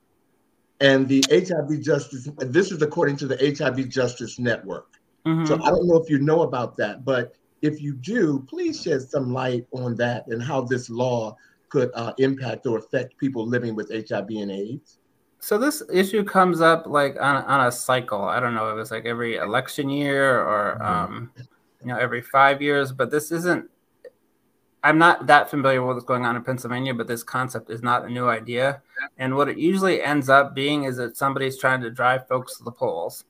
And 0.81 1.07
the 1.07 1.23
HIV 1.31 1.81
Justice, 1.81 2.27
this 2.37 2.71
is 2.71 2.81
according 2.81 3.15
to 3.17 3.27
the 3.27 3.55
HIV 3.57 3.87
Justice 3.87 4.37
Network. 4.39 4.99
Mm-hmm. 5.25 5.45
So 5.45 5.55
I 5.63 5.69
don't 5.69 5.87
know 5.87 5.97
if 5.97 6.09
you 6.09 6.19
know 6.19 6.41
about 6.41 6.75
that, 6.77 7.05
but 7.05 7.33
if 7.61 7.81
you 7.81 7.93
do, 7.93 8.45
please 8.49 8.81
shed 8.81 9.01
some 9.01 9.33
light 9.33 9.65
on 9.71 9.95
that 9.95 10.27
and 10.27 10.43
how 10.43 10.61
this 10.61 10.89
law 10.89 11.35
could 11.69 11.91
uh, 11.95 12.13
impact 12.17 12.65
or 12.67 12.77
affect 12.77 13.17
people 13.17 13.47
living 13.47 13.73
with 13.73 13.89
HIV 13.89 14.27
and 14.29 14.51
AIDS. 14.51 14.99
So 15.39 15.57
this 15.57 15.81
issue 15.91 16.23
comes 16.25 16.59
up 16.59 16.87
like 16.87 17.15
on, 17.21 17.43
on 17.45 17.67
a 17.67 17.71
cycle. 17.71 18.23
I 18.23 18.39
don't 18.41 18.53
know 18.53 18.69
if 18.69 18.81
it's 18.81 18.91
like 18.91 19.05
every 19.05 19.37
election 19.37 19.89
year 19.89 20.41
or 20.41 20.77
mm-hmm. 20.81 21.13
um, 21.13 21.31
you 21.81 21.87
know 21.87 21.97
every 21.97 22.21
five 22.21 22.61
years, 22.61 22.91
but 22.91 23.11
this 23.11 23.31
isn't. 23.31 23.69
I'm 24.87 24.97
not 24.97 25.27
that 25.27 25.49
familiar 25.49 25.85
with 25.85 25.97
what's 25.97 26.05
going 26.05 26.25
on 26.25 26.37
in 26.37 26.43
Pennsylvania, 26.45 26.93
but 26.93 27.07
this 27.07 27.21
concept 27.21 27.69
is 27.69 27.83
not 27.83 28.05
a 28.05 28.09
new 28.09 28.29
idea. 28.29 28.81
And 29.17 29.35
what 29.35 29.49
it 29.49 29.57
usually 29.57 30.01
ends 30.01 30.29
up 30.29 30.55
being 30.55 30.85
is 30.85 30.95
that 30.95 31.17
somebody's 31.17 31.57
trying 31.59 31.81
to 31.81 31.89
drive 31.89 32.25
folks 32.29 32.57
to 32.57 32.63
the 32.63 32.71
polls. 32.71 33.25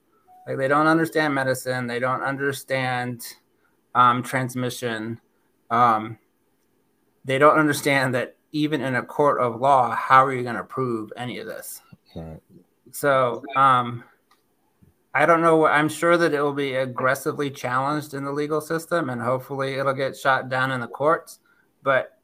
Like 0.46 0.58
they 0.58 0.68
don't 0.68 0.86
understand 0.86 1.34
medicine, 1.34 1.88
they 1.88 1.98
don't 1.98 2.22
understand 2.22 3.26
um, 3.96 4.22
transmission. 4.22 5.20
Um, 5.72 6.20
they 7.26 7.40
don't 7.40 7.58
understand 7.58 8.14
that 8.14 8.36
even 8.52 8.82
in 8.82 8.94
a 8.94 9.02
court 9.02 9.42
of 9.42 9.60
law, 9.60 9.96
how 9.96 10.24
are 10.24 10.34
you 10.36 10.44
going 10.44 10.58
to 10.58 10.64
prove 10.64 11.12
any 11.18 11.40
of 11.40 11.48
this? 11.48 11.82
Right. 12.16 12.40
So 12.92 13.42
um, 13.56 14.04
I 15.16 15.26
don't 15.26 15.42
know. 15.42 15.66
I'm 15.66 15.90
sure 15.90 16.18
that 16.18 16.36
it 16.36 16.42
will 16.42 16.54
be 16.54 16.76
aggressively 16.76 17.50
challenged 17.50 18.14
in 18.14 18.26
the 18.26 18.32
legal 18.32 18.62
system, 18.62 19.10
and 19.10 19.20
hopefully 19.20 19.74
it'll 19.74 19.94
get 19.94 20.16
shot 20.16 20.50
down 20.50 20.72
in 20.72 20.82
the 20.82 20.88
courts. 20.88 21.40
But 21.88 22.20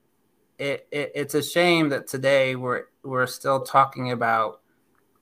it, 0.59 0.89
it, 0.91 1.13
it's 1.15 1.35
a 1.35 1.41
shame 1.41 1.87
that 1.87 2.05
today 2.05 2.57
we're 2.57 2.83
we're 3.01 3.27
still 3.27 3.61
talking 3.61 4.11
about 4.11 4.59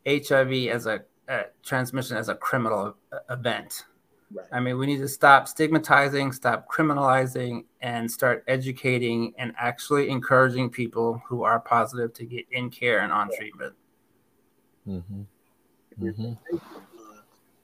HIV 0.08 0.52
as 0.70 0.88
a, 0.88 1.02
a 1.28 1.42
transmission 1.62 2.18
as 2.18 2.28
a 2.28 2.34
criminal 2.34 2.96
event. 3.30 3.86
Right. 4.34 4.48
I 4.52 4.60
mean, 4.60 4.80
we 4.80 4.88
need 4.88 4.98
to 4.98 5.08
stop 5.08 5.48
stigmatizing, 5.48 6.32
stop 6.32 6.66
criminalizing, 6.68 7.66
and 7.82 8.10
start 8.10 8.44
educating 8.48 9.36
and 9.38 9.54
actually 9.60 10.10
encouraging 10.10 10.72
people 10.72 11.22
who 11.28 11.44
are 11.44 11.60
positive 11.60 12.12
to 12.14 12.26
get 12.26 12.46
in 12.50 12.72
care 12.72 13.02
and 13.02 13.14
on 13.14 13.30
treatment. 13.38 13.76
Mm-hmm. 14.88 15.22
Mm-hmm. 16.04 16.58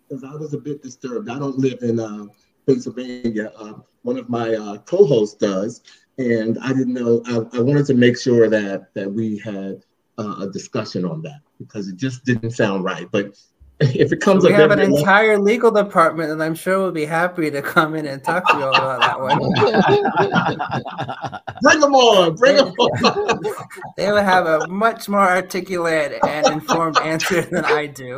Because 0.08 0.24
I 0.24 0.36
was 0.36 0.54
a 0.54 0.60
bit 0.60 0.84
disturbed. 0.84 1.28
I 1.28 1.40
don't 1.40 1.58
live 1.58 1.82
in 1.82 2.00
uh, 2.00 2.26
Pennsylvania. 2.68 3.52
Uh, 3.58 3.74
one 4.04 4.20
of 4.20 4.30
my 4.30 4.54
uh, 4.54 4.78
co-hosts 4.78 5.38
does, 5.38 5.82
and 6.18 6.58
I 6.60 6.70
didn't 6.70 6.94
know. 6.94 7.22
I, 7.26 7.58
I, 7.58 7.62
wanted 7.62 7.86
to 7.88 7.94
make 7.94 8.18
sure 8.18 8.50
that 8.50 8.94
that 8.94 9.12
we 9.12 9.38
had 9.40 9.84
uh, 10.18 10.36
a 10.42 10.50
discussion 10.50 11.06
on 11.06 11.22
that 11.24 11.40
because 11.60 11.88
it 11.88 11.96
just 11.96 12.26
didn't 12.26 12.52
sound 12.52 12.84
right. 12.84 13.08
But 13.12 13.40
if 13.80 14.12
it 14.12 14.22
comes 14.22 14.44
we 14.44 14.52
have 14.52 14.72
an 14.72 14.80
entire 14.80 15.38
legal 15.38 15.70
department 15.70 16.32
and 16.32 16.42
i'm 16.42 16.56
sure 16.56 16.80
we'll 16.80 16.92
be 16.92 17.06
happy 17.06 17.52
to 17.52 17.62
come 17.62 17.94
in 17.94 18.08
and 18.08 18.24
talk 18.24 18.44
to 18.50 18.58
you 18.58 18.64
all 18.64 18.74
about 18.74 19.02
that 19.02 19.22
one. 19.22 19.38
Bring 21.62 21.80
them 21.80 21.94
on 21.94 22.36
bring 22.36 22.56
them 22.56 22.70
on. 22.70 23.44
They 23.98 24.12
will 24.12 24.24
have 24.24 24.48
a 24.48 24.68
much 24.68 25.08
more 25.08 25.20
articulate 25.20 26.18
and 26.26 26.48
informed 26.48 26.98
answer 27.00 27.42
than 27.42 27.66
i 27.66 27.86
do. 27.86 28.18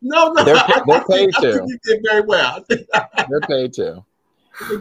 No 0.00 0.32
no. 0.32 0.44
They're, 0.44 0.64
they're 0.86 1.04
paid 1.04 1.34
to. 1.40 1.66
you 1.66 1.78
did 1.84 2.00
very 2.02 2.22
well. 2.22 2.64
They're 2.68 3.40
paid 3.46 3.74
to 3.74 4.02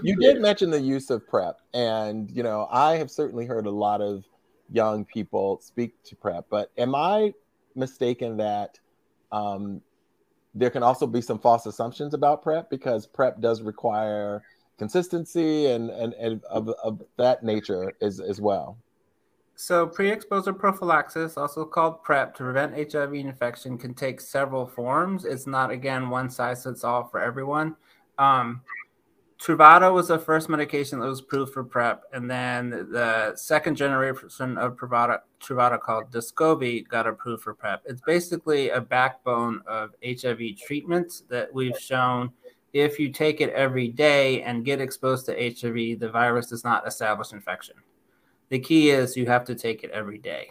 you 0.03 0.15
did 0.17 0.41
mention 0.41 0.69
the 0.69 0.79
use 0.79 1.09
of 1.09 1.27
prep 1.27 1.59
and 1.73 2.29
you 2.31 2.43
know 2.43 2.67
i 2.71 2.95
have 2.95 3.09
certainly 3.09 3.45
heard 3.45 3.65
a 3.65 3.71
lot 3.71 4.01
of 4.01 4.25
young 4.71 5.03
people 5.05 5.59
speak 5.61 6.01
to 6.03 6.15
prep 6.15 6.45
but 6.49 6.71
am 6.77 6.95
i 6.95 7.33
mistaken 7.75 8.37
that 8.37 8.79
um, 9.31 9.81
there 10.53 10.69
can 10.69 10.83
also 10.83 11.07
be 11.07 11.21
some 11.21 11.39
false 11.39 11.65
assumptions 11.65 12.13
about 12.13 12.41
prep 12.41 12.69
because 12.69 13.07
prep 13.07 13.39
does 13.39 13.61
require 13.61 14.43
consistency 14.77 15.67
and 15.67 15.89
and, 15.91 16.13
and 16.13 16.43
of, 16.45 16.69
of 16.83 17.01
that 17.17 17.43
nature 17.43 17.93
as, 18.01 18.19
as 18.19 18.41
well. 18.41 18.77
So 19.55 19.85
pre-exposure 19.85 20.53
prophylaxis, 20.53 21.37
also 21.37 21.65
called 21.65 22.03
PrEP, 22.03 22.33
to 22.37 22.43
prevent 22.43 22.91
HIV 22.91 23.13
infection, 23.13 23.77
can 23.77 23.93
take 23.93 24.19
several 24.19 24.65
forms. 24.65 25.23
It's 25.23 25.45
not 25.45 25.69
again 25.69 26.09
one 26.09 26.31
size 26.31 26.63
fits 26.63 26.83
all 26.83 27.03
for 27.03 27.21
everyone. 27.21 27.75
Um, 28.17 28.61
Truvada 29.41 29.91
was 29.91 30.09
the 30.09 30.19
first 30.19 30.49
medication 30.49 30.99
that 30.99 31.07
was 31.07 31.19
approved 31.19 31.51
for 31.51 31.63
PrEP, 31.63 32.03
and 32.13 32.29
then 32.29 32.69
the 32.69 33.35
second 33.35 33.75
generation 33.75 34.55
of 34.57 34.77
Truvada, 34.77 35.21
Truvada 35.41 35.79
called 35.79 36.11
Descovy 36.11 36.87
got 36.87 37.07
approved 37.07 37.41
for 37.41 37.55
PrEP. 37.55 37.81
It's 37.85 38.01
basically 38.01 38.69
a 38.69 38.79
backbone 38.79 39.61
of 39.65 39.95
HIV 40.05 40.57
treatments 40.63 41.23
that 41.29 41.51
we've 41.51 41.77
shown 41.79 42.31
if 42.73 42.99
you 42.99 43.09
take 43.09 43.41
it 43.41 43.49
every 43.49 43.87
day 43.87 44.43
and 44.43 44.63
get 44.63 44.79
exposed 44.79 45.25
to 45.25 45.33
HIV, 45.33 45.99
the 45.99 46.09
virus 46.09 46.47
does 46.47 46.63
not 46.63 46.87
establish 46.87 47.33
infection. 47.33 47.75
The 48.49 48.59
key 48.59 48.91
is 48.91 49.17
you 49.17 49.25
have 49.25 49.43
to 49.45 49.55
take 49.55 49.83
it 49.83 49.91
every 49.91 50.17
day. 50.19 50.49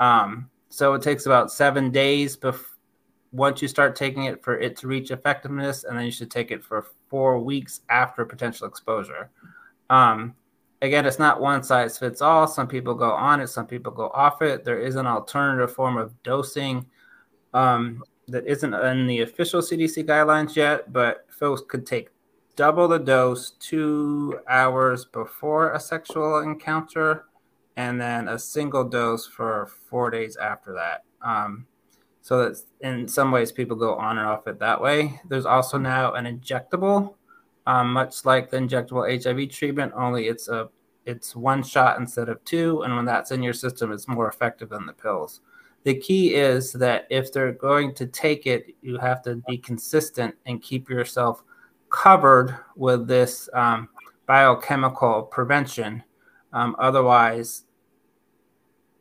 Um, 0.00 0.50
so 0.68 0.94
it 0.94 1.02
takes 1.02 1.26
about 1.26 1.50
seven 1.52 1.90
days 1.90 2.36
before 2.36 2.69
once 3.32 3.62
you 3.62 3.68
start 3.68 3.94
taking 3.94 4.24
it 4.24 4.42
for 4.42 4.58
it 4.58 4.76
to 4.76 4.88
reach 4.88 5.10
effectiveness, 5.10 5.84
and 5.84 5.96
then 5.96 6.04
you 6.04 6.10
should 6.10 6.30
take 6.30 6.50
it 6.50 6.64
for 6.64 6.86
four 7.08 7.38
weeks 7.38 7.80
after 7.88 8.24
potential 8.24 8.66
exposure. 8.66 9.30
Um, 9.88 10.34
again, 10.82 11.06
it's 11.06 11.18
not 11.18 11.40
one 11.40 11.62
size 11.62 11.98
fits 11.98 12.22
all. 12.22 12.46
Some 12.46 12.66
people 12.66 12.94
go 12.94 13.10
on 13.10 13.40
it, 13.40 13.48
some 13.48 13.66
people 13.66 13.92
go 13.92 14.10
off 14.14 14.42
it. 14.42 14.64
There 14.64 14.80
is 14.80 14.96
an 14.96 15.06
alternative 15.06 15.72
form 15.72 15.96
of 15.96 16.20
dosing 16.22 16.86
um, 17.54 18.02
that 18.28 18.46
isn't 18.46 18.74
in 18.74 19.06
the 19.06 19.20
official 19.20 19.60
CDC 19.60 20.04
guidelines 20.06 20.56
yet, 20.56 20.92
but 20.92 21.26
folks 21.30 21.62
could 21.68 21.86
take 21.86 22.10
double 22.56 22.88
the 22.88 22.98
dose 22.98 23.52
two 23.52 24.40
hours 24.48 25.04
before 25.04 25.72
a 25.72 25.80
sexual 25.80 26.40
encounter 26.40 27.26
and 27.76 28.00
then 28.00 28.28
a 28.28 28.38
single 28.38 28.84
dose 28.84 29.26
for 29.26 29.70
four 29.88 30.10
days 30.10 30.36
after 30.36 30.74
that. 30.74 31.04
Um, 31.22 31.66
so 32.22 32.44
that 32.44 32.60
in 32.80 33.08
some 33.08 33.30
ways 33.30 33.50
people 33.52 33.76
go 33.76 33.94
on 33.94 34.18
and 34.18 34.26
off 34.26 34.46
it 34.46 34.58
that 34.58 34.80
way. 34.80 35.20
There's 35.28 35.46
also 35.46 35.78
now 35.78 36.12
an 36.12 36.24
injectable, 36.24 37.14
um, 37.66 37.92
much 37.92 38.24
like 38.24 38.50
the 38.50 38.58
injectable 38.58 39.22
HIV 39.22 39.50
treatment, 39.50 39.92
only 39.96 40.28
it's 40.28 40.48
a 40.48 40.68
it's 41.06 41.34
one 41.34 41.62
shot 41.62 41.98
instead 41.98 42.28
of 42.28 42.44
two, 42.44 42.82
and 42.82 42.94
when 42.94 43.06
that's 43.06 43.30
in 43.30 43.42
your 43.42 43.54
system, 43.54 43.90
it's 43.90 44.06
more 44.06 44.28
effective 44.28 44.68
than 44.68 44.86
the 44.86 44.92
pills. 44.92 45.40
The 45.84 45.94
key 45.94 46.34
is 46.34 46.72
that 46.74 47.06
if 47.08 47.32
they're 47.32 47.52
going 47.52 47.94
to 47.94 48.06
take 48.06 48.46
it, 48.46 48.74
you 48.82 48.98
have 48.98 49.22
to 49.22 49.36
be 49.48 49.56
consistent 49.56 50.34
and 50.44 50.62
keep 50.62 50.90
yourself 50.90 51.42
covered 51.88 52.54
with 52.76 53.08
this 53.08 53.48
um, 53.54 53.88
biochemical 54.26 55.22
prevention. 55.22 56.02
Um, 56.52 56.76
otherwise, 56.78 57.64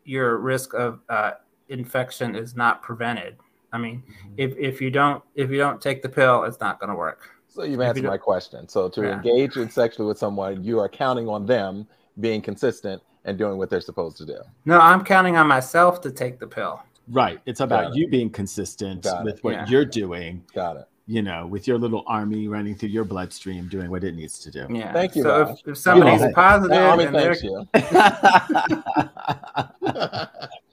your 0.05 0.37
risk 0.37 0.73
of 0.73 1.01
uh, 1.09 1.31
infection 1.69 2.35
is 2.35 2.55
not 2.55 2.81
prevented. 2.81 3.37
I 3.71 3.77
mean, 3.77 4.01
mm-hmm. 4.01 4.33
if, 4.37 4.57
if 4.57 4.81
you 4.81 4.91
don't 4.91 5.23
if 5.35 5.49
you 5.49 5.57
don't 5.57 5.81
take 5.81 6.01
the 6.01 6.09
pill, 6.09 6.43
it's 6.43 6.59
not 6.59 6.79
going 6.79 6.89
to 6.89 6.95
work. 6.95 7.29
So 7.47 7.63
you've 7.63 7.81
answered 7.81 8.03
you 8.03 8.09
my 8.09 8.17
question. 8.17 8.67
So 8.67 8.89
to 8.89 9.01
yeah. 9.01 9.15
engage 9.15 9.57
in 9.57 9.69
sexually 9.69 10.07
with 10.07 10.17
someone, 10.17 10.63
you 10.63 10.79
are 10.79 10.89
counting 10.89 11.27
on 11.27 11.45
them 11.45 11.87
being 12.19 12.41
consistent 12.41 13.01
and 13.25 13.37
doing 13.37 13.57
what 13.57 13.69
they're 13.69 13.81
supposed 13.81 14.17
to 14.17 14.25
do. 14.25 14.37
No, 14.65 14.79
I'm 14.79 15.03
counting 15.03 15.35
on 15.35 15.47
myself 15.47 16.01
to 16.01 16.11
take 16.11 16.39
the 16.39 16.47
pill. 16.47 16.81
Right. 17.07 17.39
It's 17.45 17.59
about 17.59 17.95
you 17.95 18.07
being 18.07 18.29
consistent 18.29 19.03
Got 19.03 19.23
with 19.23 19.37
it. 19.37 19.43
what 19.43 19.53
yeah. 19.53 19.67
you're 19.67 19.85
doing. 19.85 20.43
Got 20.53 20.77
it. 20.77 20.85
You 21.07 21.23
know, 21.23 21.47
with 21.47 21.67
your 21.67 21.79
little 21.79 22.03
army 22.05 22.47
running 22.47 22.75
through 22.75 22.89
your 22.89 23.03
bloodstream, 23.03 23.67
doing 23.67 23.89
what 23.89 24.03
it 24.03 24.13
needs 24.13 24.37
to 24.39 24.51
do. 24.51 24.67
Yeah. 24.69 24.93
Thank 24.93 25.15
you. 25.15 25.23
So 25.23 25.41
if, 25.41 25.67
if, 25.67 25.77
somebody's 25.77 26.31
positive, 26.33 26.77
army 26.77 27.07
thanks 27.07 27.41
you. 27.41 27.67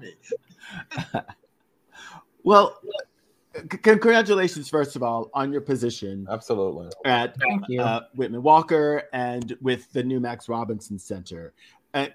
me. 0.00 0.14
well, 2.42 2.78
c- 3.54 3.78
congratulations, 3.78 4.68
first 4.68 4.96
of 4.96 5.02
all, 5.02 5.30
on 5.34 5.52
your 5.52 5.60
position 5.60 6.26
Absolutely. 6.30 6.88
at 7.04 7.36
Thank 7.38 7.68
you. 7.68 7.80
uh, 7.80 8.02
Whitman 8.14 8.42
Walker 8.42 9.04
and 9.12 9.56
with 9.60 9.92
the 9.92 10.02
new 10.02 10.20
Max 10.20 10.48
Robinson 10.48 10.98
Center. 10.98 11.52
Uh, 11.94 12.06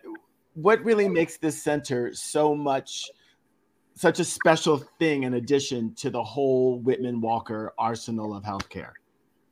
what 0.53 0.83
really 0.83 1.07
makes 1.07 1.37
this 1.37 1.61
center 1.61 2.13
so 2.13 2.55
much, 2.55 3.11
such 3.95 4.19
a 4.19 4.23
special 4.23 4.77
thing 4.99 5.23
in 5.23 5.35
addition 5.35 5.93
to 5.95 6.09
the 6.09 6.23
whole 6.23 6.79
Whitman 6.79 7.21
Walker 7.21 7.73
arsenal 7.77 8.35
of 8.35 8.43
healthcare? 8.43 8.91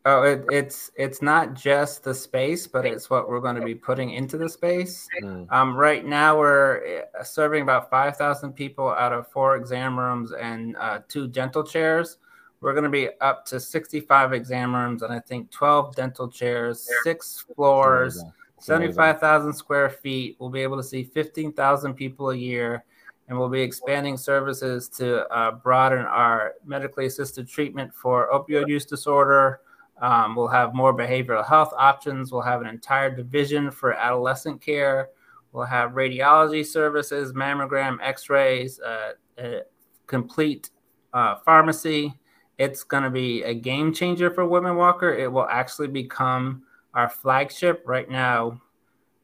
Oh, 0.07 0.21
it, 0.21 0.45
it's 0.51 0.91
it's 0.95 1.23
not 1.23 1.55
just 1.55 2.03
the 2.03 2.13
space, 2.13 2.67
but 2.67 2.85
it's 2.85 3.09
what 3.09 3.27
we're 3.27 3.39
going 3.39 3.55
to 3.55 3.65
be 3.65 3.73
putting 3.73 4.11
into 4.11 4.37
the 4.37 4.47
space. 4.47 5.07
Mm. 5.23 5.51
Um, 5.51 5.75
right 5.75 6.05
now, 6.05 6.37
we're 6.37 7.05
uh, 7.19 7.23
serving 7.23 7.63
about 7.63 7.89
five 7.89 8.15
thousand 8.15 8.53
people 8.53 8.87
out 8.87 9.13
of 9.13 9.27
four 9.31 9.55
exam 9.55 9.97
rooms 9.97 10.31
and 10.31 10.77
uh, 10.77 10.99
two 11.07 11.27
dental 11.27 11.63
chairs. 11.63 12.17
We're 12.61 12.73
going 12.73 12.83
to 12.83 12.89
be 12.91 13.09
up 13.19 13.47
to 13.47 13.59
sixty-five 13.59 14.31
exam 14.31 14.75
rooms 14.75 15.01
and 15.01 15.11
I 15.11 15.19
think 15.19 15.49
twelve 15.49 15.95
dental 15.95 16.29
chairs, 16.29 16.87
six 17.03 17.43
floors, 17.55 18.17
Amazing. 18.17 18.33
It's 18.57 18.69
amazing. 18.69 18.93
seventy-five 18.93 19.19
thousand 19.19 19.53
square 19.53 19.89
feet. 19.89 20.35
We'll 20.37 20.51
be 20.51 20.61
able 20.61 20.77
to 20.77 20.83
see 20.83 21.03
fifteen 21.03 21.51
thousand 21.51 21.95
people 21.95 22.29
a 22.29 22.35
year, 22.35 22.83
and 23.27 23.39
we'll 23.39 23.49
be 23.49 23.61
expanding 23.61 24.17
services 24.17 24.87
to 24.97 25.27
uh, 25.29 25.53
broaden 25.53 26.05
our 26.05 26.53
medically 26.63 27.07
assisted 27.07 27.47
treatment 27.47 27.91
for 27.91 28.29
opioid 28.31 28.67
use 28.67 28.85
disorder. 28.85 29.61
Um, 30.01 30.35
we'll 30.35 30.47
have 30.47 30.73
more 30.73 30.95
behavioral 30.95 31.45
health 31.45 31.73
options. 31.77 32.31
We'll 32.31 32.41
have 32.41 32.61
an 32.61 32.67
entire 32.67 33.09
division 33.15 33.71
for 33.71 33.93
adolescent 33.93 34.61
care. 34.61 35.09
We'll 35.51 35.65
have 35.65 35.91
radiology 35.91 36.65
services, 36.65 37.31
mammogram, 37.31 37.97
X-rays, 38.01 38.79
uh, 38.81 39.13
a 39.37 39.61
complete 40.05 40.69
uh, 41.13 41.35
pharmacy. 41.37 42.13
It's 42.57 42.83
going 42.83 43.03
to 43.03 43.09
be 43.09 43.43
a 43.43 43.53
game 43.53 43.93
changer 43.93 44.29
for 44.31 44.45
Whitman 44.45 44.75
Walker. 44.75 45.13
It 45.13 45.31
will 45.31 45.47
actually 45.47 45.87
become 45.87 46.63
our 46.93 47.09
flagship. 47.09 47.83
Right 47.85 48.09
now, 48.09 48.61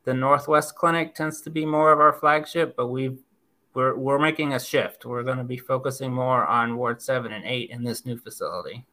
the 0.05 0.13
Northwest 0.13 0.76
Clinic 0.76 1.15
tends 1.15 1.41
to 1.41 1.49
be 1.49 1.65
more 1.65 1.91
of 1.91 1.99
our 1.99 2.13
flagship, 2.13 2.76
but 2.76 2.88
we've 2.88 3.19
we're, 3.74 3.95
we're 3.95 4.19
making 4.19 4.53
a 4.53 4.59
shift. 4.59 5.05
We're 5.05 5.24
going 5.24 5.38
to 5.38 5.45
be 5.45 5.57
focusing 5.57 6.11
more 6.11 6.45
on 6.45 6.76
Ward 6.76 7.01
7 7.01 7.32
and 7.32 7.45
8 7.45 7.69
in 7.69 7.84
this 7.84 8.05
new 8.05 8.17
facility. 8.17 8.86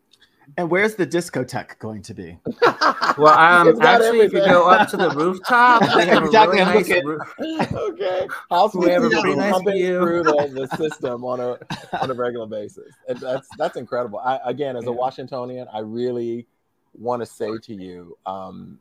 And 0.56 0.70
where's 0.70 0.94
the 0.94 1.06
discotheque 1.06 1.78
going 1.78 2.02
to 2.02 2.14
be? 2.14 2.38
Well, 3.16 3.36
um, 3.36 3.66
It's 3.68 3.80
actually, 3.80 4.20
if 4.20 4.32
you 4.32 4.38
go 4.44 4.68
up 4.68 4.88
to 4.90 4.96
the 4.96 5.10
rooftop, 5.10 5.82
we 5.82 6.04
have 6.06 6.22
Exactly, 6.22 6.60
a 6.60 6.64
I'm 6.64 6.76
really 6.76 6.88
nice 6.88 7.04
roof. 7.04 7.34
okay. 7.74 8.28
House 8.48 8.74
We 8.76 8.90
have 8.90 9.02
a 9.02 9.08
people 9.08 9.22
pretty 9.22 9.36
nice 9.36 9.52
pumping 9.54 9.74
view. 9.74 10.00
through 10.00 10.22
the, 10.22 10.68
the 10.68 10.76
system 10.76 11.24
on 11.24 11.40
a 11.40 11.58
on 12.00 12.10
a 12.12 12.14
regular 12.14 12.46
basis. 12.46 12.94
And 13.08 13.18
that's 13.18 13.48
that's 13.58 13.76
incredible. 13.76 14.20
I, 14.20 14.38
again, 14.44 14.76
as 14.76 14.86
a 14.86 14.92
Washingtonian, 14.92 15.66
I 15.72 15.80
really 15.80 16.46
want 16.94 17.20
to 17.22 17.26
say 17.26 17.50
to 17.58 17.74
you, 17.74 18.16
um, 18.24 18.78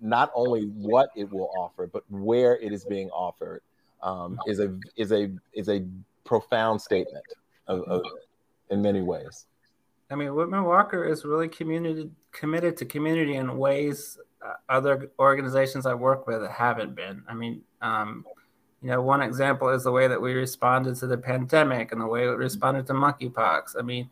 not 0.00 0.32
only 0.34 0.64
what 0.64 1.10
it 1.14 1.30
will 1.30 1.50
offer, 1.56 1.86
but 1.86 2.02
where 2.10 2.56
it 2.56 2.72
is 2.72 2.84
being 2.84 3.10
offered 3.10 3.62
um, 4.02 4.40
is 4.48 4.58
a 4.58 4.76
is 4.96 5.12
a 5.12 5.30
is 5.52 5.68
a 5.68 5.84
profound 6.24 6.80
statement 6.80 7.24
of, 7.68 7.82
of, 7.84 8.02
in 8.70 8.82
many 8.82 9.02
ways. 9.02 9.46
I 10.10 10.14
mean, 10.14 10.34
Whitman 10.34 10.64
Walker 10.64 11.04
is 11.04 11.24
really 11.24 11.48
community 11.48 12.10
committed 12.32 12.76
to 12.78 12.84
community 12.84 13.36
in 13.36 13.56
ways 13.58 14.18
uh, 14.44 14.54
other 14.68 15.10
organizations 15.18 15.86
I 15.86 15.94
work 15.94 16.26
with 16.26 16.48
haven't 16.48 16.94
been. 16.94 17.22
I 17.28 17.34
mean, 17.34 17.62
um, 17.82 18.24
you 18.82 18.90
know, 18.90 19.02
one 19.02 19.20
example 19.22 19.68
is 19.70 19.84
the 19.84 19.90
way 19.92 20.08
that 20.08 20.20
we 20.20 20.32
responded 20.34 20.96
to 20.96 21.06
the 21.06 21.18
pandemic 21.18 21.92
and 21.92 22.00
the 22.00 22.06
way 22.06 22.22
we 22.26 22.34
responded 22.34 22.86
to 22.86 22.92
monkeypox. 22.92 23.74
I 23.78 23.82
mean, 23.82 24.08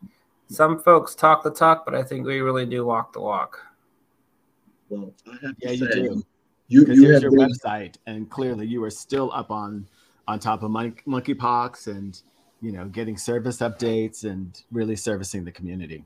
some 0.49 0.79
folks 0.79 1.15
talk 1.15 1.43
the 1.43 1.51
talk, 1.51 1.85
but 1.85 1.95
I 1.95 2.03
think 2.03 2.25
we 2.25 2.41
really 2.41 2.65
do 2.65 2.85
walk 2.85 3.13
the 3.13 3.21
walk. 3.21 3.59
Well, 4.89 5.13
I 5.27 5.31
have 5.45 5.57
to 5.57 5.65
Yeah, 5.65 5.71
you 5.71 5.87
do. 5.89 6.23
You, 6.69 6.81
Because 6.81 6.97
you 6.97 7.03
here's 7.03 7.23
have 7.23 7.23
your 7.23 7.31
been, 7.31 7.49
website, 7.49 7.95
and 8.07 8.29
clearly 8.29 8.67
you 8.67 8.83
are 8.83 8.89
still 8.89 9.31
up 9.33 9.51
on 9.51 9.87
on 10.27 10.39
top 10.39 10.61
of 10.61 10.69
mon- 10.69 10.97
monkeypox 11.07 11.87
and 11.87 12.21
you 12.61 12.71
know 12.71 12.85
getting 12.85 13.17
service 13.17 13.57
updates 13.57 14.23
and 14.23 14.63
really 14.71 14.95
servicing 14.95 15.43
the 15.43 15.51
community. 15.51 16.03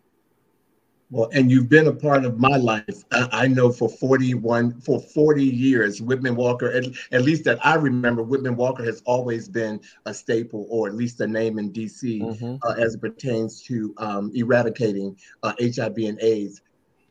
well, 1.10 1.30
and 1.34 1.52
you've 1.52 1.70
been 1.70 1.88
a 1.88 1.94
part 1.94 2.24
of 2.26 2.40
my 2.40 2.58
life. 2.58 3.04
I, 3.12 3.28
I 3.44 3.48
know 3.48 3.72
for 3.72 3.90
41, 3.90 4.80
for 4.82 5.02
40 5.02 5.44
years, 5.44 6.02
Whitman 6.02 6.36
Walker, 6.36 6.72
at, 6.72 6.86
at 7.12 7.24
least 7.24 7.44
that 7.44 7.66
I 7.66 7.76
remember, 7.76 8.24
Whitman 8.24 8.56
Walker 8.56 8.84
has 8.84 9.02
always 9.06 9.50
been 9.50 9.82
a 10.06 10.14
staple 10.14 10.68
or 10.70 10.88
at 10.88 10.96
least 10.96 11.20
a 11.20 11.28
name 11.28 11.60
in 11.60 11.72
DC 11.72 12.22
Mhm. 12.22 12.60
uh, 12.64 12.76
as 12.78 12.96
it 12.96 13.02
pertains 13.02 13.62
to 13.64 13.94
um, 13.98 14.32
eradicating 14.34 15.18
uh, 15.44 15.54
HIV 15.60 15.98
and 15.98 16.20
AIDS. 16.22 16.62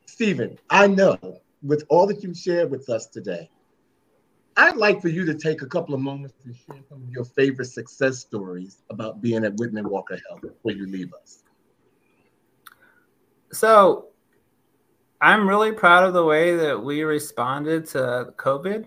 Stephen, 0.07 0.59
I 0.70 0.86
know 0.86 1.18
with 1.62 1.84
all 1.88 2.07
that 2.07 2.22
you've 2.22 2.36
shared 2.36 2.70
with 2.70 2.88
us 2.88 3.07
today, 3.07 3.51
I'd 4.57 4.76
like 4.76 5.01
for 5.01 5.09
you 5.09 5.24
to 5.24 5.34
take 5.34 5.62
a 5.62 5.66
couple 5.66 5.94
of 5.94 6.01
moments 6.01 6.34
to 6.44 6.53
share 6.53 6.82
some 6.88 7.03
of 7.03 7.11
your 7.11 7.24
favorite 7.24 7.66
success 7.66 8.18
stories 8.18 8.82
about 8.90 9.22
being 9.22 9.44
at 9.44 9.57
Whitman 9.57 9.88
Walker 9.88 10.18
Health 10.28 10.42
before 10.42 10.72
you 10.72 10.86
leave 10.86 11.12
us. 11.14 11.42
So 13.53 14.07
I'm 15.20 15.48
really 15.48 15.72
proud 15.72 16.05
of 16.05 16.14
the 16.14 16.24
way 16.24 16.57
that 16.57 16.82
we 16.82 17.03
responded 17.03 17.86
to 17.88 18.32
COVID 18.36 18.86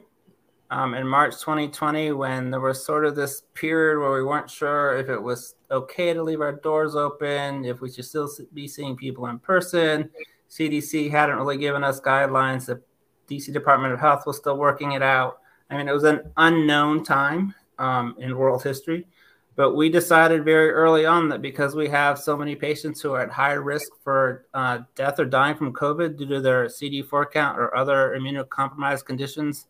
um, 0.71 0.95
in 0.95 1.07
March 1.07 1.33
2020 1.39 2.13
when 2.13 2.49
there 2.49 2.59
was 2.59 2.83
sort 2.83 3.05
of 3.05 3.15
this 3.15 3.43
period 3.53 3.99
where 3.99 4.13
we 4.13 4.23
weren't 4.23 4.49
sure 4.49 4.97
if 4.97 5.09
it 5.09 5.21
was 5.21 5.55
okay 5.69 6.13
to 6.13 6.23
leave 6.23 6.41
our 6.41 6.53
doors 6.53 6.95
open, 6.95 7.65
if 7.65 7.81
we 7.81 7.91
should 7.91 8.05
still 8.05 8.29
be 8.53 8.67
seeing 8.67 8.95
people 8.95 9.27
in 9.27 9.37
person. 9.37 10.09
CDC 10.49 11.11
hadn't 11.11 11.35
really 11.35 11.57
given 11.57 11.83
us 11.83 12.01
guidelines. 12.01 12.65
The 12.65 12.81
DC 13.29 13.53
Department 13.53 13.93
of 13.93 13.99
Health 13.99 14.25
was 14.25 14.37
still 14.37 14.57
working 14.57 14.93
it 14.93 15.03
out. 15.03 15.39
I 15.73 15.77
mean, 15.77 15.87
it 15.87 15.93
was 15.93 16.03
an 16.03 16.31
unknown 16.37 17.03
time 17.03 17.55
um, 17.79 18.15
in 18.19 18.37
world 18.37 18.63
history. 18.63 19.07
But 19.55 19.75
we 19.75 19.89
decided 19.89 20.45
very 20.45 20.71
early 20.71 21.05
on 21.05 21.29
that 21.29 21.41
because 21.41 21.75
we 21.75 21.87
have 21.89 22.17
so 22.17 22.35
many 22.35 22.55
patients 22.55 23.01
who 23.01 23.13
are 23.13 23.21
at 23.21 23.29
high 23.29 23.53
risk 23.53 23.91
for 24.03 24.45
uh, 24.53 24.79
death 24.95 25.19
or 25.19 25.25
dying 25.25 25.55
from 25.55 25.73
COVID 25.73 26.17
due 26.17 26.25
to 26.27 26.41
their 26.41 26.65
CD4 26.65 27.31
count 27.31 27.59
or 27.59 27.75
other 27.75 28.15
immunocompromised 28.17 29.05
conditions, 29.05 29.67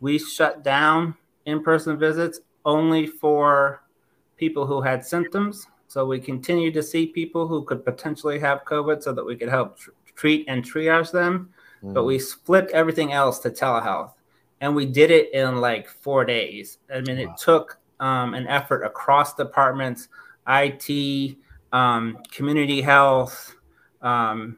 we 0.00 0.18
shut 0.18 0.62
down 0.62 1.16
in 1.46 1.62
person 1.62 1.98
visits 1.98 2.40
only 2.64 3.06
for 3.06 3.82
people 4.36 4.66
who 4.66 4.82
had 4.82 5.04
symptoms. 5.04 5.66
So 5.88 6.06
we 6.06 6.20
continued 6.20 6.74
to 6.74 6.82
see 6.82 7.06
people 7.06 7.48
who 7.48 7.64
could 7.64 7.84
potentially 7.84 8.38
have 8.38 8.64
COVID 8.64 9.02
so 9.02 9.12
that 9.12 9.24
we 9.24 9.36
could 9.36 9.48
help 9.48 9.78
tr- 9.78 9.90
treat 10.14 10.44
and 10.48 10.64
triage 10.64 11.10
them. 11.10 11.50
But 11.82 12.04
we 12.04 12.18
flipped 12.18 12.70
everything 12.70 13.12
else 13.12 13.40
to 13.40 13.50
telehealth. 13.50 14.12
And 14.64 14.74
we 14.74 14.86
did 14.86 15.10
it 15.10 15.30
in 15.34 15.60
like 15.60 15.90
four 15.90 16.24
days. 16.24 16.78
I 16.90 17.02
mean, 17.02 17.18
it 17.18 17.28
took 17.36 17.78
um, 18.00 18.32
an 18.32 18.46
effort 18.46 18.82
across 18.82 19.34
departments, 19.34 20.08
IT, 20.48 21.36
um, 21.70 22.16
community 22.32 22.80
health, 22.80 23.56
um, 24.00 24.56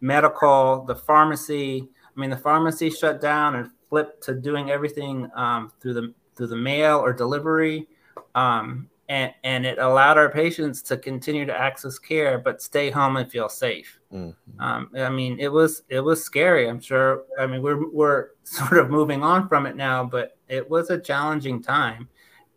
medical, 0.00 0.84
the 0.84 0.94
pharmacy. 0.94 1.88
I 2.04 2.20
mean, 2.20 2.30
the 2.30 2.36
pharmacy 2.36 2.88
shut 2.88 3.20
down 3.20 3.56
and 3.56 3.68
flipped 3.88 4.22
to 4.26 4.34
doing 4.34 4.70
everything 4.70 5.28
um, 5.34 5.72
through 5.80 5.94
the 5.94 6.14
through 6.36 6.46
the 6.46 6.56
mail 6.56 6.98
or 6.98 7.12
delivery, 7.12 7.88
um, 8.36 8.88
and 9.08 9.34
and 9.42 9.66
it 9.66 9.78
allowed 9.78 10.18
our 10.18 10.30
patients 10.30 10.82
to 10.82 10.96
continue 10.96 11.44
to 11.44 11.60
access 11.60 11.98
care 11.98 12.38
but 12.38 12.62
stay 12.62 12.90
home 12.90 13.16
and 13.16 13.28
feel 13.28 13.48
safe. 13.48 13.97
Mhm. 14.12 14.34
Um, 14.58 14.90
I 14.96 15.10
mean, 15.10 15.38
it 15.38 15.52
was 15.52 15.82
it 15.88 16.00
was 16.00 16.22
scary. 16.24 16.68
I'm 16.68 16.80
sure. 16.80 17.24
I 17.38 17.46
mean, 17.46 17.62
we're 17.62 17.88
we're 17.90 18.28
sort 18.44 18.78
of 18.78 18.90
moving 18.90 19.22
on 19.22 19.48
from 19.48 19.66
it 19.66 19.76
now, 19.76 20.04
but 20.04 20.36
it 20.48 20.68
was 20.68 20.90
a 20.90 20.98
challenging 20.98 21.62
time. 21.62 22.08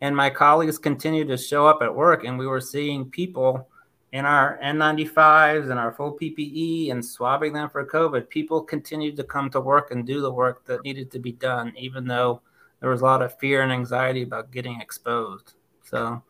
And 0.01 0.15
my 0.15 0.29
colleagues 0.29 0.77
continued 0.77 1.27
to 1.27 1.37
show 1.37 1.67
up 1.67 1.81
at 1.81 1.93
work, 1.93 2.23
and 2.23 2.37
we 2.39 2.47
were 2.47 2.61
seeing 2.61 3.09
people 3.09 3.67
in 4.13 4.25
our 4.25 4.57
N95s 4.61 5.69
and 5.69 5.79
our 5.79 5.93
full 5.93 6.17
PPE 6.17 6.91
and 6.91 7.05
swabbing 7.05 7.53
them 7.53 7.69
for 7.69 7.85
COVID. 7.85 8.29
People 8.29 8.61
continued 8.61 9.15
to 9.17 9.23
come 9.23 9.49
to 9.51 9.61
work 9.61 9.91
and 9.91 10.05
do 10.05 10.21
the 10.21 10.31
work 10.31 10.65
that 10.65 10.83
needed 10.83 11.11
to 11.11 11.19
be 11.19 11.31
done, 11.33 11.73
even 11.77 12.05
though 12.07 12.41
there 12.79 12.89
was 12.89 13.01
a 13.01 13.05
lot 13.05 13.21
of 13.21 13.37
fear 13.39 13.61
and 13.61 13.71
anxiety 13.71 14.23
about 14.23 14.51
getting 14.51 14.81
exposed. 14.81 15.53
So, 15.83 16.23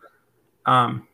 um, 0.65 1.07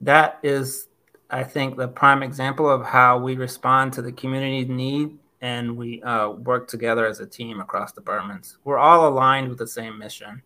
that 0.00 0.38
is 0.42 0.88
I 1.32 1.42
think 1.42 1.78
the 1.78 1.88
prime 1.88 2.22
example 2.22 2.68
of 2.68 2.84
how 2.84 3.18
we 3.18 3.36
respond 3.36 3.94
to 3.94 4.02
the 4.02 4.12
community's 4.12 4.68
need 4.68 5.18
and 5.40 5.76
we 5.76 6.02
uh, 6.02 6.28
work 6.28 6.68
together 6.68 7.06
as 7.06 7.20
a 7.20 7.26
team 7.26 7.58
across 7.58 7.90
departments. 7.90 8.58
We're 8.64 8.78
all 8.78 9.08
aligned 9.08 9.48
with 9.48 9.58
the 9.58 9.66
same 9.66 9.98
mission. 9.98 10.42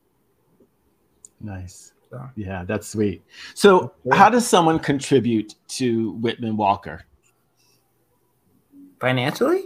Nice. 1.41 1.93
So. 2.09 2.25
Yeah, 2.37 2.65
that's 2.65 2.87
sweet. 2.87 3.23
So, 3.55 3.93
how 4.13 4.31
does 4.31 4.47
someone 4.49 4.79
contribute 4.79 5.57
to 5.71 6.13
Whitman 6.13 6.57
Walker? 6.57 7.05
Financially? 9.01 9.65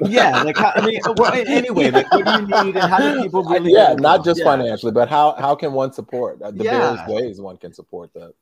yeah, 0.00 0.42
like 0.42 0.56
how, 0.56 0.72
I 0.74 0.84
mean, 0.84 1.00
well, 1.16 1.32
anyway, 1.32 1.90
like 1.90 2.10
what 2.12 2.24
do 2.24 2.32
you 2.32 2.42
need, 2.64 2.76
and 2.76 2.90
how 2.90 2.98
do 2.98 3.22
people 3.22 3.44
really? 3.44 3.72
yeah, 3.72 3.94
not 3.94 4.24
just 4.24 4.40
yeah. 4.40 4.44
financially, 4.44 4.90
but 4.92 5.08
how 5.08 5.32
how 5.38 5.54
can 5.54 5.72
one 5.72 5.92
support 5.92 6.40
uh, 6.42 6.50
the 6.50 6.64
Yeah. 6.64 6.94
various 6.96 7.08
ways 7.08 7.40
one 7.40 7.56
can 7.56 7.72
support 7.72 8.12
the 8.14 8.32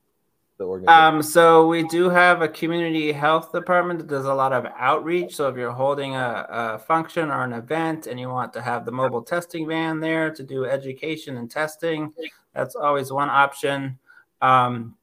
the 0.58 0.64
organization? 0.64 1.04
Um, 1.04 1.22
so 1.22 1.66
we 1.66 1.84
do 1.88 2.08
have 2.08 2.42
a 2.42 2.48
community 2.48 3.12
health 3.12 3.52
department 3.52 3.98
that 4.00 4.08
does 4.08 4.24
a 4.24 4.34
lot 4.34 4.52
of 4.52 4.66
outreach. 4.76 5.36
So 5.36 5.48
if 5.48 5.56
you're 5.56 5.72
holding 5.72 6.14
a, 6.14 6.46
a 6.48 6.78
function 6.78 7.30
or 7.30 7.44
an 7.44 7.52
event 7.52 8.06
and 8.06 8.18
you 8.18 8.28
want 8.28 8.52
to 8.54 8.62
have 8.62 8.84
the 8.84 8.92
mobile 8.92 9.22
testing 9.22 9.66
van 9.66 10.00
there 10.00 10.30
to 10.30 10.42
do 10.42 10.64
education 10.64 11.36
and 11.36 11.50
testing, 11.50 12.12
that's 12.54 12.76
always 12.76 13.12
one 13.12 13.30
option. 13.30 13.98
Um, 14.40 14.96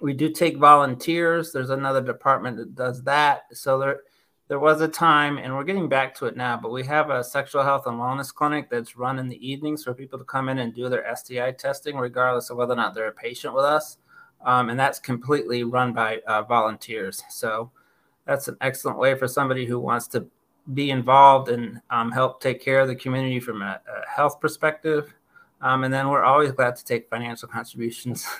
we 0.00 0.14
do 0.14 0.30
take 0.30 0.56
volunteers. 0.56 1.52
There's 1.52 1.70
another 1.70 2.00
department 2.00 2.56
that 2.56 2.74
does 2.74 3.02
that. 3.04 3.42
So 3.52 3.78
there, 3.78 4.00
there 4.48 4.58
was 4.58 4.80
a 4.80 4.88
time, 4.88 5.38
and 5.38 5.54
we're 5.54 5.64
getting 5.64 5.88
back 5.88 6.14
to 6.16 6.26
it 6.26 6.36
now, 6.36 6.58
but 6.60 6.72
we 6.72 6.84
have 6.84 7.10
a 7.10 7.22
sexual 7.22 7.62
health 7.62 7.86
and 7.86 7.98
wellness 7.98 8.34
clinic 8.34 8.68
that's 8.70 8.96
run 8.96 9.18
in 9.18 9.28
the 9.28 9.46
evenings 9.46 9.84
for 9.84 9.94
people 9.94 10.18
to 10.18 10.24
come 10.24 10.48
in 10.48 10.58
and 10.58 10.74
do 10.74 10.88
their 10.88 11.04
STI 11.14 11.52
testing, 11.52 11.96
regardless 11.96 12.50
of 12.50 12.56
whether 12.56 12.72
or 12.72 12.76
not 12.76 12.94
they're 12.94 13.08
a 13.08 13.12
patient 13.12 13.54
with 13.54 13.64
us 13.64 13.98
um, 14.44 14.70
and 14.70 14.78
that's 14.78 14.98
completely 14.98 15.64
run 15.64 15.92
by 15.92 16.20
uh, 16.26 16.42
volunteers. 16.42 17.22
So 17.28 17.70
that's 18.26 18.48
an 18.48 18.56
excellent 18.60 18.98
way 18.98 19.14
for 19.14 19.28
somebody 19.28 19.66
who 19.66 19.78
wants 19.78 20.06
to 20.08 20.26
be 20.74 20.90
involved 20.90 21.48
and 21.48 21.80
um, 21.90 22.12
help 22.12 22.40
take 22.40 22.62
care 22.62 22.80
of 22.80 22.88
the 22.88 22.94
community 22.94 23.40
from 23.40 23.62
a, 23.62 23.80
a 23.88 24.08
health 24.08 24.40
perspective. 24.40 25.12
Um, 25.62 25.84
and 25.84 25.92
then 25.92 26.08
we're 26.08 26.24
always 26.24 26.52
glad 26.52 26.76
to 26.76 26.84
take 26.84 27.08
financial 27.08 27.48
contributions. 27.48 28.26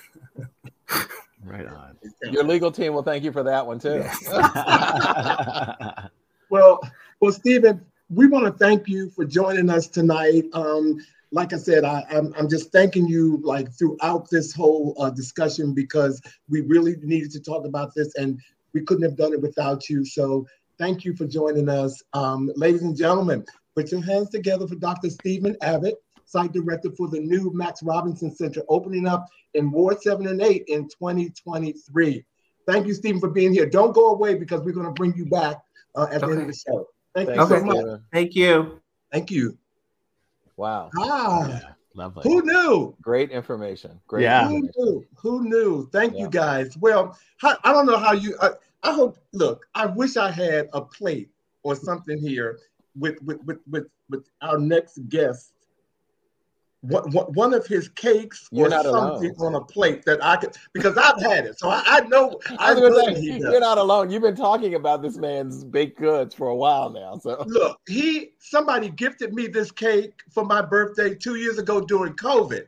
Right 1.43 1.67
on. 1.67 1.97
Your 2.31 2.45
legal 2.45 2.71
team 2.71 2.93
will 2.93 3.03
thank 3.03 3.25
you 3.25 3.33
for 3.33 3.43
that 3.43 3.67
one 3.67 3.79
too. 3.79 4.05
Well, 6.51 6.81
well, 7.21 7.33
Stephen, 7.33 7.81
we 8.11 8.27
want 8.27 8.45
to 8.45 8.53
thank 8.53 8.89
you 8.89 9.09
for 9.11 9.25
joining 9.25 9.71
us 9.71 9.87
tonight. 9.87 10.45
Um, 10.53 10.99
like 11.33 11.53
I 11.53 11.57
said, 11.57 11.85
I, 11.85 12.05
I'm, 12.11 12.35
I'm 12.37 12.49
just 12.49 12.73
thanking 12.73 13.07
you 13.07 13.41
like 13.45 13.73
throughout 13.73 14.29
this 14.31 14.53
whole 14.53 14.95
uh, 14.99 15.11
discussion 15.11 15.73
because 15.75 16.21
we 16.49 16.63
really 16.63 16.97
needed 17.03 17.31
to 17.33 17.41
talk 17.41 17.65
about 17.65 17.95
this 17.95 18.15
and 18.17 18.41
we 18.73 18.83
couldn't 18.83 19.05
have 19.05 19.17
done 19.17 19.33
it 19.33 19.41
without 19.41 19.89
you. 19.89 20.05
So 20.05 20.47
thank 20.79 21.05
you 21.05 21.15
for 21.15 21.27
joining 21.27 21.69
us. 21.69 22.03
Um, 22.15 22.51
ladies 22.57 22.83
and 22.83 22.97
gentlemen, 22.97 23.45
put 23.77 23.93
your 23.93 24.03
hands 24.03 24.31
together 24.31 24.67
for 24.67 24.75
Dr. 24.77 25.11
Stephen 25.11 25.57
Abbott, 25.63 25.97
site 26.25 26.53
director 26.53 26.91
for 26.97 27.09
the 27.09 27.21
new 27.21 27.53
Max 27.53 27.83
Robinson 27.83 28.35
Center 28.35 28.63
opening 28.69 29.07
up 29.07 29.27
in 29.55 29.71
Ward 29.71 30.01
7 30.03 30.27
and 30.27 30.41
8 30.41 30.65
in 30.67 30.89
2023. 30.89 32.25
Thank 32.67 32.87
you, 32.87 32.95
Stephen, 32.95 33.21
for 33.21 33.31
being 33.31 33.53
here. 33.53 33.67
Don't 33.67 33.95
go 33.95 34.11
away 34.11 34.35
because 34.35 34.63
we're 34.63 34.73
going 34.73 34.87
to 34.87 34.93
bring 34.93 35.15
you 35.17 35.27
back 35.27 35.57
uh, 35.95 36.07
at 36.11 36.21
the 36.21 36.27
end 36.27 36.43
of 36.43 36.47
the 36.49 36.55
show. 36.55 36.87
Thank 37.15 37.31
you 37.31 37.47
so 37.47 37.57
Okay. 37.57 37.65
much. 37.65 38.01
Thank 38.13 38.35
you. 38.35 38.81
Thank 39.11 39.31
you. 39.31 39.59
Wow, 40.61 40.91
Ah, 40.99 41.75
lovely. 41.95 42.23
who 42.25 42.43
knew? 42.43 42.95
great 43.01 43.31
information. 43.31 43.99
Great. 44.07 44.25
Yeah. 44.25 44.47
Who 44.47 44.61
knew? 44.77 45.07
Who 45.17 45.45
knew? 45.49 45.89
Thank 45.91 46.13
Yeah. 46.15 46.21
you 46.25 46.29
guys. 46.29 46.77
Well, 46.77 47.17
how, 47.39 47.57
I 47.65 47.73
don't 47.73 47.87
know 47.87 47.97
how 47.97 48.13
you. 48.13 48.37
I, 48.43 48.51
I 48.83 48.93
hope. 48.93 49.17
Look, 49.33 49.65
I 49.75 49.87
wish 49.87 50.19
I 50.19 50.31
had 50.31 50.69
a 50.75 50.83
plate 50.83 51.31
or 51.63 51.75
something 51.75 52.19
here 52.19 52.59
with 52.95 53.17
with 53.23 53.43
with 53.45 53.61
with, 53.71 53.87
with 54.11 54.29
our 54.43 54.59
next 54.59 54.99
guest. 55.09 55.53
One, 56.83 57.11
one 57.11 57.27
one 57.35 57.55
of 57.55 57.67
his 57.67 57.91
cakes 57.91 58.49
You're 58.51 58.69
or 58.69 58.71
something 58.71 59.35
alone. 59.37 59.55
on 59.55 59.61
a 59.61 59.65
plate 59.65 60.03
that 60.07 60.25
I 60.25 60.37
could 60.37 60.57
because 60.73 60.97
I've 60.97 61.21
had 61.21 61.45
it, 61.45 61.59
so 61.59 61.69
I, 61.69 61.83
I 61.87 62.01
know. 62.09 62.41
I 62.59 62.73
was 62.73 62.97
know 62.97 63.15
say, 63.15 63.39
you're 63.39 63.61
not 63.61 63.77
alone. 63.77 64.11
You've 64.11 64.23
been 64.23 64.35
talking 64.35 64.75
about 64.75 65.03
this 65.03 65.19
man's 65.19 65.63
baked 65.63 65.99
goods 65.99 66.35
for 66.35 66.49
a 66.49 66.57
while 66.57 66.89
now. 66.89 67.19
So 67.19 67.45
Look, 67.47 67.79
he 67.87 68.33
somebody 68.39 68.89
gifted 68.89 69.35
me 69.35 69.47
this 69.47 69.71
cake 69.71 70.23
for 70.31 70.45
my 70.45 70.63
birthday 70.63 71.15
two 71.15 71.35
years 71.35 71.59
ago 71.59 71.83
during 71.83 72.15
COVID. 72.15 72.67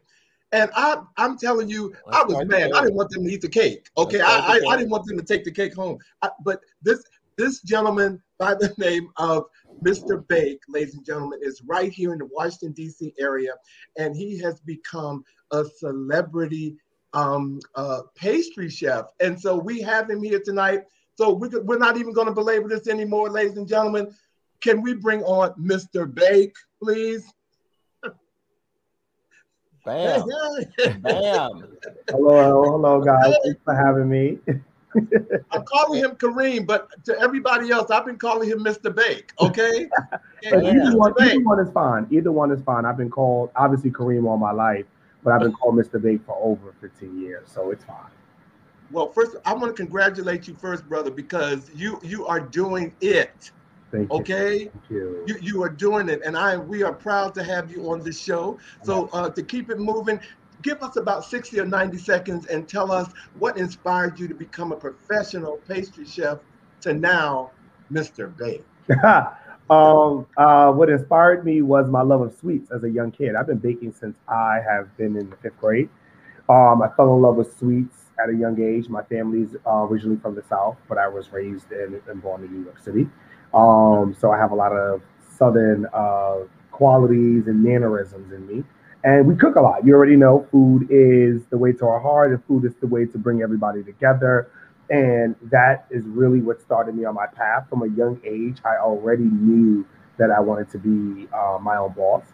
And 0.53 0.71
I, 0.77 0.99
I'm 1.17 1.39
telling 1.39 1.71
you, 1.71 1.95
I 2.09 2.23
was 2.23 2.45
mad. 2.47 2.73
I 2.73 2.83
didn't 2.83 2.95
want 2.95 3.09
them 3.09 3.25
to 3.25 3.33
eat 3.33 3.41
the 3.41 3.49
cake. 3.49 3.89
Okay, 3.97 4.21
I, 4.21 4.59
I, 4.59 4.61
I 4.69 4.77
didn't 4.77 4.91
want 4.91 5.07
them 5.07 5.17
to 5.17 5.25
take 5.25 5.45
the 5.45 5.51
cake 5.51 5.75
home. 5.75 5.99
I, 6.21 6.29
but 6.45 6.61
this 6.83 7.03
this 7.39 7.63
gentleman 7.63 8.23
by 8.39 8.55
the 8.55 8.75
name 8.79 9.09
of 9.17 9.47
Mr. 9.83 10.27
Bake, 10.29 10.61
ladies 10.69 10.95
and 10.95 11.05
gentlemen, 11.05 11.41
is 11.43 11.63
right 11.67 11.93
here 11.93 12.13
in 12.13 12.19
the 12.19 12.27
Washington 12.27 12.73
D.C. 12.73 13.15
area, 13.19 13.53
and 13.99 14.17
he 14.17 14.39
has 14.39 14.61
become 14.61 15.25
a 15.51 15.65
celebrity 15.65 16.77
um, 17.13 17.61
uh, 17.75 18.03
pastry 18.15 18.71
chef. 18.71 19.07
And 19.21 19.39
so 19.39 19.57
we 19.57 19.81
have 19.83 20.09
him 20.09 20.23
here 20.23 20.41
tonight. 20.45 20.83
So 21.15 21.33
we 21.33 21.49
could, 21.49 21.67
we're 21.67 21.79
not 21.79 21.97
even 21.97 22.13
going 22.13 22.29
to 22.29 22.33
belabor 22.33 22.69
this 22.69 22.89
anymore, 22.89 23.31
ladies 23.31 23.57
and 23.57 23.69
gentlemen. 23.69 24.15
Can 24.61 24.81
we 24.81 24.95
bring 24.95 25.23
on 25.25 25.53
Mr. 25.61 26.13
Bake, 26.13 26.55
please? 26.83 27.25
bam, 29.85 30.25
bam. 31.01 31.77
Hello, 32.09 32.63
hello, 32.71 33.01
guys. 33.01 33.35
Thanks 33.45 33.61
for 33.65 33.75
having 33.75 34.09
me. 34.09 34.39
I'm 35.51 35.65
calling 35.65 36.03
him 36.03 36.13
Kareem, 36.13 36.67
but 36.67 36.89
to 37.05 37.19
everybody 37.19 37.71
else, 37.71 37.91
I've 37.91 38.05
been 38.05 38.19
calling 38.19 38.49
him 38.49 38.61
Mr. 38.61 38.95
Bake. 38.95 39.33
Okay. 39.41 39.89
And 40.45 40.67
Either, 40.67 40.97
one, 40.97 41.15
either 41.21 41.41
one 41.45 41.61
is 41.61 41.73
fine. 41.73 42.05
Either 42.11 42.33
one 42.33 42.51
is 42.51 42.61
fine. 42.63 42.85
I've 42.85 42.97
been 42.97 43.11
called 43.11 43.51
obviously 43.55 43.93
Kareem 43.93 44.27
all 44.27 44.37
my 44.37 44.51
life, 44.51 44.87
but 45.23 45.33
I've 45.33 45.41
been 45.41 45.53
called 45.53 45.77
Mr. 45.77 46.03
Bake 46.03 46.21
for 46.27 46.37
over 46.43 46.75
15 46.81 47.21
years, 47.21 47.49
so 47.49 47.71
it's 47.71 47.85
fine. 47.85 48.11
Well, 48.91 49.13
first, 49.13 49.37
I 49.45 49.55
want 49.55 49.75
to 49.75 49.83
congratulate 49.83 50.49
you 50.49 50.55
first, 50.55 50.89
brother, 50.89 51.13
because 51.13 51.71
you 51.75 52.01
you 52.03 52.27
are 52.27 52.41
doing 52.41 52.93
it. 53.01 53.53
Thank 53.93 54.13
you. 54.13 54.19
Okay. 54.19 54.59
Thank 54.59 54.91
you. 54.91 55.25
You, 55.27 55.37
you 55.41 55.63
are 55.63 55.69
doing 55.69 56.09
it, 56.09 56.23
and 56.25 56.37
I 56.37 56.57
we 56.57 56.83
are 56.83 56.93
proud 56.93 57.35
to 57.35 57.45
have 57.45 57.71
you 57.71 57.91
on 57.91 58.01
the 58.01 58.13
show. 58.13 58.59
So 58.83 59.09
uh, 59.13 59.31
to 59.31 59.43
keep 59.43 59.71
it 59.71 59.79
moving, 59.79 60.19
give 60.63 60.83
us 60.83 60.97
about 60.97 61.25
60 61.25 61.61
or 61.61 61.67
90 61.67 61.99
seconds 61.99 62.47
and 62.47 62.69
tell 62.69 62.91
us 62.91 63.13
what 63.39 63.57
inspired 63.57 64.19
you 64.19 64.29
to 64.29 64.35
become 64.35 64.73
a 64.73 64.77
professional 64.77 65.59
pastry 65.69 66.07
chef 66.07 66.39
to 66.81 66.93
now 66.93 67.51
Mr. 67.93 68.35
Bake. 68.37 68.65
um, 69.71 70.27
uh, 70.37 70.73
what 70.73 70.89
inspired 70.89 71.45
me 71.45 71.63
was 71.63 71.89
my 71.89 72.03
love 72.03 72.21
of 72.21 72.37
sweets 72.39 72.71
as 72.71 72.85
a 72.85 72.91
young 72.91 73.11
kid. 73.11 73.35
I've 73.35 73.47
been 73.47 73.59
baking 73.59 73.93
since 73.93 74.17
I 74.29 74.61
have 74.69 74.97
been 74.97 75.17
in 75.17 75.31
the 75.31 75.37
fifth 75.37 75.59
grade. 75.59 75.89
Um, 76.49 76.83
I 76.83 76.89
fell 76.97 77.15
in 77.15 77.23
love 77.23 77.37
with 77.37 77.57
sweets 77.59 77.97
at 78.23 78.29
a 78.29 78.35
young 78.35 78.61
age. 78.61 78.89
My 78.89 79.03
family's 79.03 79.55
uh, 79.67 79.85
originally 79.85 80.19
from 80.19 80.35
the 80.35 80.43
South, 80.43 80.77
but 80.89 80.99
I 80.99 81.09
was 81.09 81.33
raised 81.33 81.71
in, 81.73 82.01
and 82.09 82.23
born 82.23 82.45
in 82.45 82.53
New 82.53 82.65
York 82.65 82.79
City. 82.79 83.09
Um, 83.55 84.15
so 84.19 84.33
I 84.33 84.39
have 84.39 84.51
a 84.51 84.55
lot 84.55 84.73
of 84.73 85.03
Southern 85.37 85.87
uh, 85.93 86.39
qualities 86.71 87.47
and 87.47 87.63
mannerisms 87.63 88.33
in 88.33 88.47
me. 88.47 88.65
And 89.05 89.27
we 89.27 89.35
cook 89.35 89.57
a 89.57 89.61
lot. 89.61 89.85
You 89.85 89.95
already 89.95 90.17
know 90.17 90.47
food 90.53 90.87
is 90.89 91.43
the 91.51 91.59
way 91.59 91.73
to 91.73 91.87
our 91.87 91.99
heart, 91.99 92.31
and 92.31 92.45
food 92.45 92.65
is 92.65 92.75
the 92.81 92.87
way 92.87 93.05
to 93.07 93.19
bring 93.19 93.43
everybody 93.43 93.83
together. 93.83 94.51
And 94.91 95.35
that 95.51 95.87
is 95.91 96.05
really 96.05 96.41
what 96.41 96.61
started 96.61 96.95
me 96.95 97.05
on 97.05 97.15
my 97.15 97.27
path. 97.27 97.67
From 97.69 97.83
a 97.83 97.89
young 97.89 98.21
age, 98.25 98.59
I 98.65 98.77
already 98.77 99.25
knew 99.25 99.85
that 100.19 100.31
I 100.31 100.39
wanted 100.39 100.71
to 100.71 100.79
be 100.79 101.29
uh, 101.33 101.59
my 101.61 101.77
own 101.77 101.93
boss. 101.93 102.25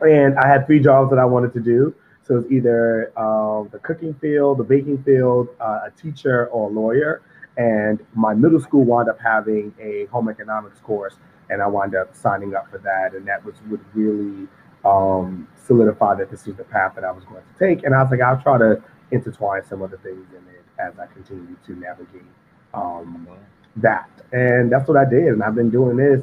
And 0.00 0.38
I 0.38 0.46
had 0.46 0.66
three 0.66 0.80
jobs 0.80 1.10
that 1.10 1.18
I 1.18 1.24
wanted 1.24 1.52
to 1.54 1.60
do. 1.60 1.94
So 2.24 2.36
it's 2.36 2.50
either 2.52 3.12
uh, 3.16 3.64
the 3.72 3.80
cooking 3.80 4.14
field, 4.14 4.58
the 4.58 4.64
baking 4.64 5.02
field, 5.02 5.48
uh, 5.60 5.80
a 5.86 5.90
teacher, 6.00 6.46
or 6.48 6.70
a 6.70 6.72
lawyer. 6.72 7.22
And 7.56 8.00
my 8.14 8.34
middle 8.34 8.60
school 8.60 8.84
wound 8.84 9.08
up 9.08 9.18
having 9.18 9.74
a 9.80 10.06
home 10.06 10.28
economics 10.28 10.78
course, 10.80 11.16
and 11.50 11.60
I 11.60 11.66
wound 11.66 11.94
up 11.94 12.14
signing 12.14 12.54
up 12.54 12.70
for 12.70 12.78
that. 12.78 13.14
And 13.14 13.26
that 13.26 13.44
was 13.44 13.56
what 13.68 13.80
really 13.94 14.46
um, 14.84 15.48
solidified 15.66 16.18
that 16.18 16.30
this 16.30 16.46
was 16.46 16.56
the 16.56 16.64
path 16.64 16.94
that 16.94 17.04
I 17.04 17.10
was 17.10 17.24
going 17.24 17.42
to 17.42 17.58
take. 17.58 17.84
And 17.84 17.94
I 17.94 18.02
was 18.02 18.10
like, 18.10 18.20
I'll 18.20 18.40
try 18.40 18.58
to 18.58 18.82
intertwine 19.10 19.62
some 19.68 19.82
other 19.82 19.98
things 19.98 20.26
in 20.30 20.48
it 20.54 20.64
as 20.78 20.98
I 20.98 21.06
continue 21.06 21.56
to 21.66 21.72
navigate 21.78 22.22
um, 22.74 23.28
that. 23.76 24.10
And 24.32 24.72
that's 24.72 24.88
what 24.88 24.96
I 24.96 25.04
did. 25.04 25.28
And 25.28 25.42
I've 25.42 25.54
been 25.54 25.70
doing 25.70 25.96
this 25.96 26.22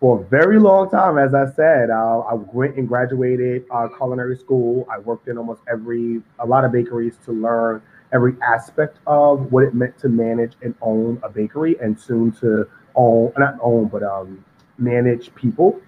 for 0.00 0.20
a 0.20 0.24
very 0.24 0.58
long 0.58 0.90
time. 0.90 1.18
As 1.18 1.34
I 1.34 1.50
said, 1.52 1.90
uh, 1.90 2.20
I 2.20 2.34
went 2.34 2.76
and 2.76 2.88
graduated 2.88 3.64
uh, 3.70 3.88
culinary 3.96 4.36
school. 4.36 4.86
I 4.90 4.98
worked 4.98 5.28
in 5.28 5.38
almost 5.38 5.62
every, 5.70 6.22
a 6.38 6.46
lot 6.46 6.64
of 6.64 6.72
bakeries 6.72 7.16
to 7.26 7.32
learn 7.32 7.82
every 8.12 8.34
aspect 8.42 8.98
of 9.06 9.52
what 9.52 9.64
it 9.64 9.74
meant 9.74 9.96
to 9.98 10.08
manage 10.08 10.54
and 10.62 10.74
own 10.82 11.20
a 11.22 11.28
bakery 11.28 11.76
and 11.80 11.98
soon 11.98 12.32
to 12.32 12.68
own, 12.96 13.32
not 13.38 13.54
own, 13.62 13.86
but 13.88 14.02
um, 14.02 14.44
manage 14.78 15.32
people. 15.34 15.80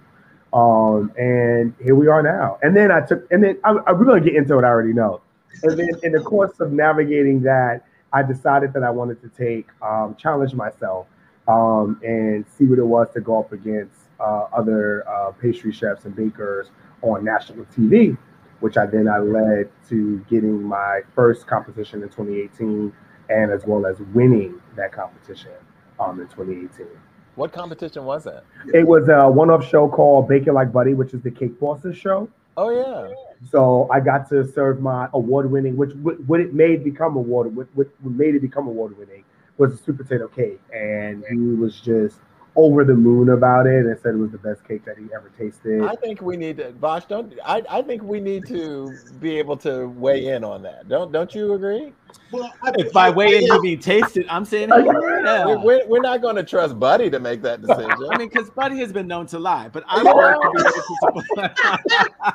Um, 0.53 1.11
and 1.17 1.73
here 1.83 1.95
we 1.95 2.07
are 2.07 2.21
now. 2.21 2.59
And 2.61 2.75
then 2.75 2.91
I 2.91 3.01
took, 3.01 3.29
and 3.31 3.43
then 3.43 3.57
I'm, 3.63 3.79
I'm 3.87 4.03
going 4.03 4.23
to 4.23 4.29
get 4.29 4.37
into 4.37 4.57
it. 4.59 4.63
I 4.63 4.67
already 4.67 4.93
know. 4.93 5.21
And 5.63 5.77
then 5.77 5.89
in 6.03 6.11
the 6.11 6.21
course 6.21 6.59
of 6.59 6.71
navigating 6.71 7.41
that, 7.43 7.85
I 8.11 8.21
decided 8.21 8.73
that 8.73 8.83
I 8.83 8.91
wanted 8.91 9.21
to 9.21 9.29
take, 9.29 9.67
um, 9.81 10.15
challenge 10.15 10.53
myself 10.53 11.07
um, 11.47 11.99
and 12.03 12.45
see 12.47 12.65
what 12.65 12.77
it 12.77 12.85
was 12.85 13.07
to 13.15 13.21
go 13.21 13.39
up 13.39 13.51
against 13.51 13.95
uh, 14.19 14.45
other 14.53 15.07
uh, 15.09 15.31
pastry 15.31 15.71
chefs 15.71 16.05
and 16.05 16.15
bakers 16.15 16.69
on 17.01 17.25
national 17.25 17.65
TV, 17.65 18.15
which 18.59 18.77
I 18.77 18.85
then 18.85 19.07
I 19.07 19.17
led 19.17 19.69
to 19.89 20.19
getting 20.29 20.61
my 20.61 21.01
first 21.15 21.47
competition 21.47 22.03
in 22.03 22.09
2018, 22.09 22.93
and 23.29 23.51
as 23.51 23.65
well 23.65 23.85
as 23.85 23.99
winning 24.13 24.61
that 24.75 24.91
competition 24.91 25.51
um, 25.99 26.19
in 26.19 26.27
2018. 26.27 26.87
What 27.35 27.51
competition 27.51 28.05
was 28.05 28.27
it? 28.27 28.43
It 28.73 28.87
was 28.87 29.09
a 29.09 29.27
one-off 29.29 29.67
show 29.67 29.89
called 29.89 30.27
Baking 30.27 30.53
Like 30.53 30.71
Buddy, 30.71 30.93
which 30.93 31.13
is 31.13 31.21
the 31.21 31.31
Cake 31.31 31.59
Bosses 31.59 31.97
show. 31.97 32.29
Oh 32.55 32.69
yeah. 32.69 33.13
So 33.49 33.89
I 33.91 33.99
got 33.99 34.29
to 34.29 34.45
serve 34.45 34.79
my 34.79 35.09
award-winning, 35.13 35.75
which 35.75 35.93
what 35.95 36.39
it 36.39 36.53
made 36.53 36.83
become 36.83 37.15
award, 37.15 37.55
what, 37.55 37.67
what 37.75 37.87
made 38.03 38.35
it 38.35 38.41
become 38.41 38.67
award-winning 38.67 39.23
was 39.57 39.73
a 39.73 39.77
sweet 39.77 39.97
potato 39.97 40.27
cake, 40.27 40.59
and 40.73 41.23
he 41.29 41.35
was 41.35 41.81
just 41.81 42.17
over 42.55 42.83
the 42.83 42.93
moon 42.93 43.29
about 43.29 43.65
it 43.65 43.85
and 43.85 43.97
said 43.99 44.13
it 44.13 44.17
was 44.17 44.31
the 44.31 44.37
best 44.37 44.67
cake 44.67 44.85
that 44.85 44.97
he 44.97 45.05
ever 45.15 45.31
tasted. 45.37 45.81
I 45.83 45.95
think 45.95 46.21
we 46.21 46.37
need 46.37 46.57
to 46.57 46.71
Vosh, 46.73 47.05
don't 47.05 47.33
I, 47.45 47.63
I 47.69 47.81
think 47.81 48.03
we 48.03 48.19
need 48.19 48.45
to 48.47 48.95
be 49.19 49.37
able 49.39 49.57
to 49.57 49.87
weigh 49.89 50.27
in 50.27 50.43
on 50.43 50.61
that. 50.63 50.87
Don't 50.87 51.11
don't 51.11 51.33
you 51.33 51.53
agree? 51.53 51.93
Well, 52.31 52.51
I, 52.61 52.71
If 52.77 52.93
by 52.93 53.07
I- 53.07 53.09
way 53.11 53.25
I- 53.25 53.39
in 53.39 53.43
you 53.47 53.61
mean 53.61 53.79
tasted, 53.79 54.27
I'm 54.29 54.45
saying 54.45 54.69
yeah. 54.71 55.45
We're, 55.47 55.59
we're, 55.59 55.87
we're 55.87 56.01
not 56.01 56.21
going 56.21 56.35
to 56.35 56.43
trust 56.43 56.79
Buddy 56.79 57.09
to 57.09 57.19
make 57.19 57.41
that 57.41 57.61
decision. 57.61 57.89
I 58.11 58.17
mean, 58.19 58.29
because 58.29 58.49
Buddy 58.51 58.77
has 58.79 58.91
been 58.93 59.07
known 59.07 59.25
to 59.27 59.39
lie, 59.39 59.69
but 59.69 59.83
I 59.87 59.97
You 60.01 60.03
would 60.05 60.15
like 60.15 60.35
to 60.41 60.51
be 60.53 60.59
able 61.07 61.21
to 61.21 62.33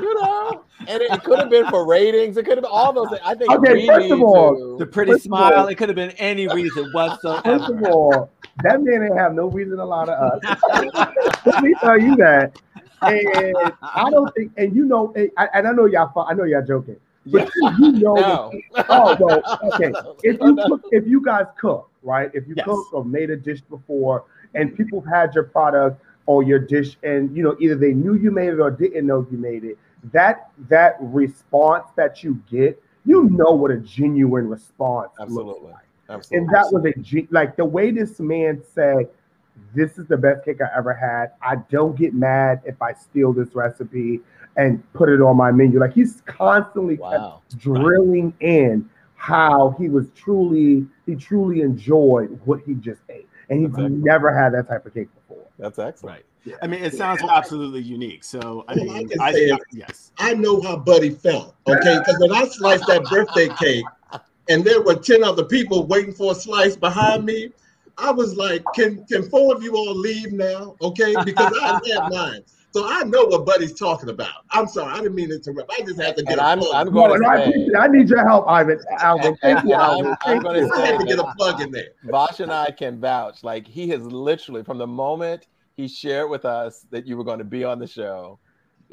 you 0.00 0.14
know, 0.22 0.64
and 0.80 1.02
it, 1.02 1.12
it 1.12 1.24
could 1.24 1.38
have 1.38 1.50
been 1.50 1.66
for 1.68 1.86
ratings. 1.86 2.36
It 2.36 2.44
could 2.44 2.56
have 2.56 2.62
been 2.62 2.70
all 2.72 2.92
those. 2.92 3.08
Things. 3.10 3.20
I 3.24 3.34
think 3.34 3.50
Okay, 3.52 3.74
we 3.74 3.86
first 3.86 4.00
need 4.04 4.12
of 4.12 4.22
all, 4.22 4.76
the 4.78 4.86
pretty 4.86 5.12
First 5.12 5.26
of 5.26 5.32
all- 5.32 5.48
smile. 5.50 5.66
It 5.68 5.74
could 5.76 5.88
have 5.88 5.96
been 5.96 6.10
any 6.12 6.48
reason 6.48 6.90
First 6.92 7.24
of 7.24 7.84
all, 7.84 8.30
that 8.58 8.82
man 8.82 9.02
ain't 9.04 9.18
have 9.18 9.34
no 9.34 9.46
reason 9.48 9.76
to 9.78 9.84
lie 9.84 10.06
to 10.06 10.12
us. 10.12 10.42
Let 11.44 11.60
me 11.60 11.74
tell 11.82 11.98
you 11.98 12.16
that. 12.16 12.52
And 13.06 13.72
I 13.94 14.10
don't 14.10 14.32
think, 14.34 14.52
and 14.56 14.74
you 14.74 14.84
know, 14.84 15.12
and 15.16 15.30
I, 15.36 15.48
and 15.54 15.66
I 15.66 15.72
know 15.72 15.86
y'all, 15.86 16.12
I 16.28 16.34
know 16.34 16.44
y'all 16.44 16.64
joking, 16.64 16.96
but 17.26 17.48
you 17.54 17.92
know, 17.92 18.14
No. 18.14 18.52
oh 18.88 19.42
okay. 19.64 19.96
If 20.22 20.40
you 20.42 20.62
cook, 20.66 20.82
if 20.90 21.06
you 21.06 21.20
guys 21.22 21.46
cook, 21.58 21.90
right? 22.02 22.30
If 22.34 22.46
you 22.46 22.54
Yes. 22.56 22.64
cook 22.64 22.92
or 22.92 23.04
made 23.04 23.30
a 23.30 23.36
dish 23.36 23.60
before, 23.62 24.24
and 24.54 24.76
people 24.76 25.00
have 25.00 25.12
had 25.12 25.34
your 25.34 25.44
product 25.44 26.00
or 26.26 26.42
your 26.42 26.58
dish, 26.58 26.96
and 27.02 27.34
you 27.36 27.42
know, 27.42 27.56
either 27.60 27.74
they 27.74 27.92
knew 27.92 28.14
you 28.14 28.30
made 28.30 28.48
it 28.48 28.60
or 28.60 28.70
didn't 28.70 29.06
know 29.06 29.26
you 29.30 29.38
made 29.38 29.64
it, 29.64 29.78
that 30.12 30.50
that 30.68 30.96
response 31.00 31.86
that 31.96 32.22
you 32.22 32.40
get, 32.50 32.80
you 33.04 33.24
know 33.30 33.52
what 33.52 33.70
a 33.70 33.78
genuine 33.78 34.48
response 34.48 35.10
looks 35.26 35.60
like. 35.62 35.86
Absolutely. 36.08 36.38
And 36.38 36.54
that 36.54 36.72
was 36.72 36.84
a 36.84 36.98
G, 37.00 37.28
like 37.30 37.56
the 37.56 37.64
way 37.64 37.90
this 37.90 38.20
man 38.20 38.62
said, 38.74 39.08
"This 39.74 39.98
is 39.98 40.06
the 40.06 40.16
best 40.16 40.44
cake 40.44 40.60
I 40.60 40.68
ever 40.76 40.92
had." 40.92 41.32
I 41.40 41.56
don't 41.70 41.96
get 41.96 42.14
mad 42.14 42.60
if 42.64 42.80
I 42.82 42.92
steal 42.92 43.32
this 43.32 43.54
recipe 43.54 44.20
and 44.56 44.82
put 44.92 45.08
it 45.08 45.20
on 45.20 45.36
my 45.36 45.50
menu. 45.52 45.80
Like 45.80 45.94
he's 45.94 46.22
constantly 46.26 46.96
kept 46.96 47.02
wow. 47.02 47.42
drilling 47.58 48.34
in 48.40 48.88
how 49.14 49.74
he 49.78 49.88
was 49.88 50.10
truly, 50.16 50.84
he 51.06 51.14
truly 51.14 51.60
enjoyed 51.60 52.40
what 52.44 52.60
he 52.66 52.74
just 52.74 53.00
ate, 53.08 53.28
and 53.48 53.60
he's 53.60 53.68
Exactly. 53.68 53.90
never 53.90 54.36
had 54.36 54.52
that 54.54 54.68
type 54.68 54.84
of 54.84 54.92
cake 54.94 55.08
before. 55.14 55.44
That's 55.58 55.78
excellent. 55.78 56.24
Right. 56.46 56.56
I 56.60 56.66
mean, 56.66 56.82
it 56.82 56.92
sounds 56.92 57.22
absolutely 57.22 57.82
unique. 57.82 58.24
So 58.24 58.64
I 58.66 58.74
Well, 58.74 58.90
I 58.90 58.98
mean, 58.98 59.20
I, 59.20 59.58
yes. 59.70 60.10
I 60.18 60.34
know 60.34 60.60
how 60.60 60.76
Buddy 60.76 61.10
felt, 61.10 61.54
okay? 61.68 61.98
Because 61.98 62.18
when 62.18 62.32
I 62.32 62.46
sliced 62.48 62.84
that 62.88 63.04
birthday 63.04 63.48
cake 63.60 63.84
and 64.48 64.64
there 64.64 64.82
were 64.82 64.94
10 64.94 65.22
other 65.22 65.44
people 65.44 65.86
waiting 65.86 66.12
for 66.12 66.32
a 66.32 66.34
slice 66.34 66.76
behind 66.76 67.24
me, 67.24 67.50
I 67.98 68.10
was 68.10 68.36
like, 68.36 68.62
can, 68.74 69.04
can 69.06 69.22
four 69.28 69.54
of 69.54 69.62
you 69.62 69.74
all 69.76 69.94
leave 69.94 70.32
now, 70.32 70.76
okay? 70.80 71.14
Because 71.24 71.52
I 71.62 71.80
had 71.92 72.10
mine. 72.10 72.42
So 72.72 72.88
I 72.88 73.02
know 73.02 73.26
what 73.26 73.44
Buddy's 73.44 73.78
talking 73.78 74.08
about. 74.08 74.32
I'm 74.50 74.66
sorry, 74.66 74.94
I 74.94 74.96
didn't 75.02 75.14
mean 75.14 75.28
to 75.28 75.34
interrupt. 75.34 75.70
I 75.78 75.82
just 75.84 76.00
had 76.00 76.16
to 76.16 76.22
get 76.22 76.32
And 76.32 76.40
a 76.40 76.44
I'm, 76.44 76.58
plug. 76.58 76.74
I'm 76.74 76.86
No, 76.86 76.92
going 77.08 77.12
and 77.16 77.22
to 77.24 77.28
I, 77.28 77.50
say, 77.52 77.66
I 77.78 77.86
need 77.86 78.08
your 78.08 78.26
help, 78.26 78.48
Ivan. 78.48 78.80
Alvin, 78.98 79.36
thank 79.42 79.62
you, 79.62 79.74
and 79.74 79.82
I'm- 79.82 80.06
I'm 80.06 80.16
Thank 80.24 80.42
gonna 80.44 80.58
you. 80.60 80.72
I 80.74 80.86
had 80.86 81.00
to 81.00 81.06
get 81.06 81.18
a 81.18 81.34
plug 81.36 81.60
in 81.60 81.70
there. 81.70 81.88
Vosh 82.04 82.40
and 82.40 82.50
I 82.50 82.70
can 82.70 82.98
vouch. 82.98 83.44
Like 83.44 83.66
he 83.66 83.88
has 83.90 84.00
literally, 84.02 84.62
from 84.64 84.78
the 84.78 84.86
moment 84.86 85.48
he 85.76 85.86
shared 85.86 86.30
with 86.30 86.46
us 86.46 86.86
that 86.90 87.06
you 87.06 87.18
were 87.18 87.24
going 87.24 87.38
to 87.40 87.44
be 87.44 87.62
on 87.62 87.78
the 87.78 87.86
show, 87.86 88.38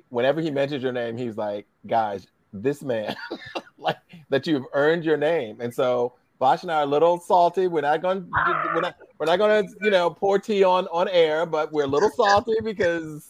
whenever 0.09 0.41
he 0.41 0.51
mentions 0.51 0.83
your 0.83 0.91
name, 0.91 1.15
he's 1.15 1.37
like, 1.37 1.65
"Guys, 1.87 2.27
this 2.51 2.83
man, 2.83 3.15
like 3.77 3.97
that 4.29 4.47
you've 4.47 4.65
earned 4.73 5.03
your 5.05 5.17
name." 5.17 5.61
And 5.61 5.73
so 5.73 6.13
Vosh 6.39 6.63
and 6.63 6.71
I 6.71 6.79
are 6.79 6.83
a 6.83 6.85
little 6.85 7.19
salty. 7.19 7.67
We're 7.67 7.81
not 7.81 8.01
going. 8.01 8.21
to 8.21 8.71
We're 8.73 8.81
not. 8.81 8.95
We're 9.19 9.25
not 9.25 9.37
going 9.37 9.67
to, 9.67 9.73
you 9.81 9.89
know, 9.91 10.09
pour 10.09 10.39
tea 10.39 10.63
on 10.63 10.87
on 10.87 11.09
air, 11.09 11.45
but 11.45 11.73
we're 11.73 11.83
a 11.83 11.87
little 11.87 12.09
salty 12.09 12.55
because 12.63 13.27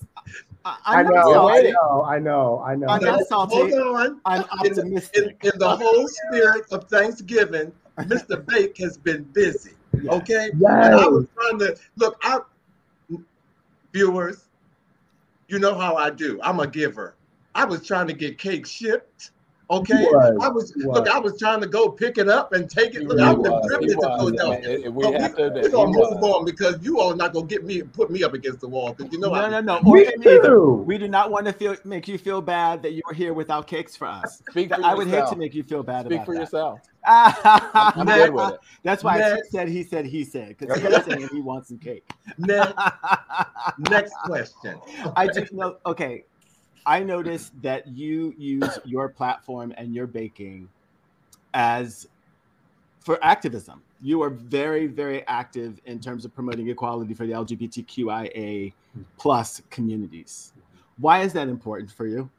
I, 0.64 0.78
I 0.86 1.00
I'm 1.00 1.06
not 1.08 1.14
know, 1.16 1.48
I 1.50 1.62
know, 1.64 2.04
I 2.04 2.20
know, 2.20 2.64
I 2.64 2.76
know. 2.76 2.88
I'm 2.88 3.04
Now, 3.04 3.16
not 3.16 3.28
salty. 3.28 3.56
Hold 3.56 3.74
on. 3.74 4.22
I'm 4.26 4.42
In, 4.64 4.72
optimistic. 4.74 5.38
in, 5.42 5.52
in 5.52 5.58
the 5.58 5.68
whole 5.68 6.08
spirit 6.08 6.66
of 6.72 6.88
Thanksgiving, 6.90 7.72
Mr. 7.98 8.46
Bake 8.46 8.78
has 8.78 8.98
been 8.98 9.24
busy. 9.24 9.72
Yeah. 10.00 10.12
Okay. 10.12 10.52
Yes. 10.60 10.86
And 10.86 10.96
I 10.96 11.08
was 11.08 11.26
trying 11.36 11.58
to 11.58 11.76
look. 11.96 12.20
I 12.22 12.40
viewers, 13.92 14.46
you 15.48 15.58
know 15.58 15.74
how 15.76 15.96
I 15.96 16.12
do. 16.12 16.40
I'm 16.44 16.60
a 16.60 16.68
giver. 16.68 17.16
I 17.56 17.66
was 17.66 17.86
trying 17.88 18.06
to 18.08 18.14
get 18.14 18.38
cake 18.38 18.68
shipped. 18.68 19.32
Okay. 19.72 20.04
Was. 20.06 20.38
I 20.42 20.48
was 20.50 20.74
You 20.76 20.92
look. 20.92 21.08
I 21.08 21.20
was 21.20 21.38
trying 21.38 21.62
to 21.62 21.68
go 21.68 21.90
pick 21.90 22.18
it 22.18 22.28
up 22.28 22.54
and 22.54 22.68
take 22.68 22.96
it. 22.96 23.02
he 23.02 23.06
Look, 23.06 23.20
I've 23.20 23.36
been 23.44 23.52
was, 23.52 23.70
to 23.70 23.96
was. 23.98 24.18
Philadelphia. 24.18 24.72
And 24.74 24.86
it- 24.86 24.94
we 24.94 25.04
But 25.04 25.22
have 25.22 25.36
to 25.36 25.42
we, 25.44 25.48
admit, 25.48 25.64
we're 25.66 25.70
gonna 25.70 25.92
move 25.92 26.22
was. 26.22 26.24
on 26.40 26.46
because 26.46 26.82
you 26.82 27.00
all 27.00 27.16
not 27.16 27.34
gonna 27.34 27.46
get 27.46 27.64
me 27.64 27.84
put 27.84 28.10
me 28.10 28.24
up 28.24 28.34
against 28.34 28.62
the 28.62 28.68
wall 28.68 28.94
because 28.94 29.14
you 29.14 29.20
know 29.20 29.28
No, 29.30 29.36
I 29.36 29.50
no, 29.50 29.62
no. 29.62 29.82
Me 29.82 29.92
Or 29.92 29.98
him 30.12 30.24
either. 30.24 30.42
too. 30.48 30.84
We 30.88 30.98
do 30.98 31.08
not 31.08 31.30
want 31.30 31.46
to 31.46 31.54
feel 31.54 31.76
make 31.84 32.08
you 32.08 32.18
feel 32.18 32.42
bad 32.42 32.82
that 32.82 32.94
you 32.94 33.04
were 33.08 33.14
here 33.14 33.34
without 33.36 33.68
cakes 33.68 33.96
for 33.96 34.08
us. 34.08 34.42
Speak 34.50 34.74
for 34.74 34.84
I 34.84 34.96
would 34.96 35.08
hate 35.08 35.28
to 35.28 35.36
make 35.36 35.54
you 35.54 35.62
feel 35.62 35.84
bad 35.84 36.06
Speak 36.08 36.16
about 36.16 36.26
for 36.26 36.34
that. 36.34 36.40
yourself. 36.42 36.80
I'm 37.06 38.06
good 38.08 38.34
with 38.34 38.54
it. 38.54 38.60
That's 38.84 39.04
why 39.04 39.14
he 39.16 39.20
Next. 39.20 39.52
said 39.52 39.70
he 39.70 39.84
said 39.84 40.06
he 40.08 40.24
said 40.24 40.56
because 40.58 40.82
he's 40.82 41.06
saying 41.06 41.30
he 41.32 41.42
wants 41.42 41.70
some 41.70 41.78
cake. 41.78 42.10
next 42.40 42.74
next 43.78 44.14
question. 44.26 44.80
I 45.16 45.28
just 45.28 45.54
know. 45.54 45.78
Okay, 45.86 46.26
I 46.86 47.04
noticed 47.04 47.60
that 47.62 47.88
you 47.88 48.34
use 48.38 48.80
your 48.86 49.10
platform 49.10 49.74
and 49.78 49.94
your 49.94 50.08
baking 50.08 50.70
as 51.54 52.08
for 53.00 53.24
activism. 53.24 53.82
You 54.02 54.22
are 54.22 54.30
very, 54.30 54.88
very 54.88 55.26
active 55.28 55.80
in 55.86 56.00
terms 56.00 56.26
of 56.26 56.34
promoting 56.34 56.70
equality 56.70 57.14
for 57.14 57.26
the 57.26 57.34
LGBTQIA 57.34 58.74
plus 59.18 59.62
communities. 59.70 60.54
Why 60.98 61.22
is 61.22 61.34
that 61.34 61.48
important 61.48 61.92
for 61.92 62.06
you? 62.06 62.30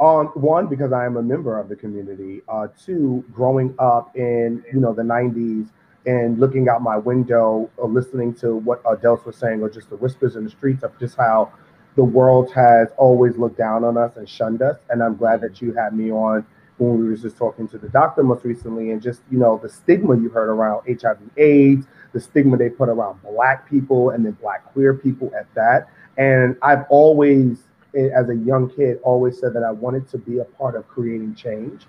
Um, 0.00 0.26
one, 0.28 0.68
because 0.68 0.92
I 0.92 1.04
am 1.06 1.16
a 1.16 1.22
member 1.22 1.58
of 1.58 1.68
the 1.68 1.74
community. 1.74 2.42
Uh, 2.48 2.68
two, 2.84 3.24
growing 3.32 3.74
up 3.78 4.14
in 4.16 4.62
you 4.72 4.78
know 4.78 4.92
the 4.92 5.02
'90s 5.02 5.68
and 6.06 6.38
looking 6.38 6.68
out 6.68 6.82
my 6.82 6.96
window, 6.96 7.68
or 7.76 7.88
listening 7.88 8.32
to 8.34 8.54
what 8.54 8.80
adults 8.88 9.24
were 9.24 9.32
saying, 9.32 9.60
or 9.60 9.68
just 9.68 9.90
the 9.90 9.96
whispers 9.96 10.36
in 10.36 10.44
the 10.44 10.50
streets 10.50 10.84
of 10.84 10.96
just 11.00 11.16
how 11.16 11.52
the 11.98 12.04
world 12.04 12.52
has 12.52 12.90
always 12.96 13.36
looked 13.36 13.58
down 13.58 13.82
on 13.82 13.96
us 13.96 14.16
and 14.16 14.28
shunned 14.28 14.62
us. 14.62 14.76
And 14.88 15.02
I'm 15.02 15.16
glad 15.16 15.40
that 15.40 15.60
you 15.60 15.72
had 15.72 15.96
me 15.96 16.12
on 16.12 16.46
when 16.76 16.96
we 16.96 17.08
were 17.08 17.16
just 17.16 17.36
talking 17.36 17.66
to 17.66 17.76
the 17.76 17.88
doctor 17.88 18.22
most 18.22 18.44
recently, 18.44 18.92
and 18.92 19.02
just 19.02 19.20
you 19.32 19.38
know 19.38 19.58
the 19.60 19.68
stigma 19.68 20.16
you 20.16 20.28
heard 20.28 20.48
around 20.48 20.82
HIV/AIDS, 20.86 21.86
the 22.12 22.20
stigma 22.20 22.56
they 22.56 22.70
put 22.70 22.88
around 22.88 23.20
Black 23.22 23.68
people 23.68 24.10
and 24.10 24.24
then 24.24 24.32
Black 24.40 24.64
queer 24.72 24.94
people 24.94 25.32
at 25.36 25.52
that. 25.54 25.88
And 26.18 26.56
I've 26.62 26.84
always 26.88 27.64
eh, 27.96 28.10
as 28.14 28.28
a 28.28 28.36
young 28.36 28.70
kid 28.70 29.00
always 29.02 29.40
said 29.40 29.52
that 29.54 29.64
I 29.64 29.72
wanted 29.72 30.08
to 30.10 30.18
be 30.18 30.38
a 30.38 30.44
part 30.44 30.76
of 30.76 30.86
creating 30.86 31.34
change. 31.34 31.82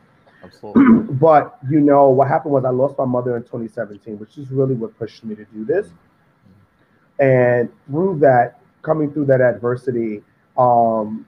Absolutely. 0.44 1.14
but 1.22 1.60
you 1.70 1.82
know 1.82 2.10
what 2.10 2.30
happened 2.30 2.56
was 2.56 2.66
I 2.66 2.72
lost 2.72 2.98
my 2.98 3.06
mother 3.06 3.38
in 3.38 3.44
2017, 3.44 4.18
which 4.18 4.40
is 4.40 4.50
really 4.50 4.74
what 4.74 4.98
pushed 4.98 5.24
me 5.24 5.36
to 5.36 5.46
do 5.46 5.66
this. 5.66 5.86
Mm-hmm. 5.86 7.24
And 7.24 7.70
through 7.86 8.18
that, 8.22 8.59
coming 8.82 9.12
through 9.12 9.26
that 9.26 9.42
adversity, 9.42 10.24
um, 10.58 11.26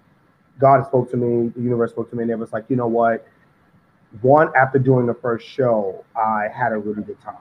God 0.60 0.86
spoke 0.86 1.10
to 1.12 1.18
me, 1.18 1.50
the 1.56 1.62
universe 1.62 1.92
spoke 1.92 2.10
to 2.12 2.16
me, 2.16 2.24
and 2.24 2.32
it 2.32 2.38
was 2.38 2.54
like, 2.54 2.66
you 2.70 2.76
know 2.76 2.88
what? 2.88 3.28
One, 4.22 4.52
after 4.56 4.78
doing 4.78 5.06
the 5.06 5.14
first 5.14 5.48
show, 5.48 6.04
I 6.16 6.48
had 6.54 6.72
a 6.74 6.78
really 6.78 7.04
good 7.04 7.22
time. 7.22 7.36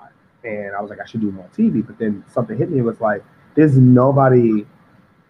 And 0.44 0.74
I 0.74 0.80
was 0.80 0.88
like, 0.88 1.00
I 1.00 1.06
should 1.06 1.20
do 1.20 1.30
more 1.30 1.48
TV. 1.56 1.86
But 1.86 1.98
then 1.98 2.24
something 2.32 2.56
hit 2.56 2.70
me. 2.70 2.78
It 2.78 2.82
was 2.82 3.00
like, 3.00 3.22
there's 3.56 3.76
nobody 3.76 4.64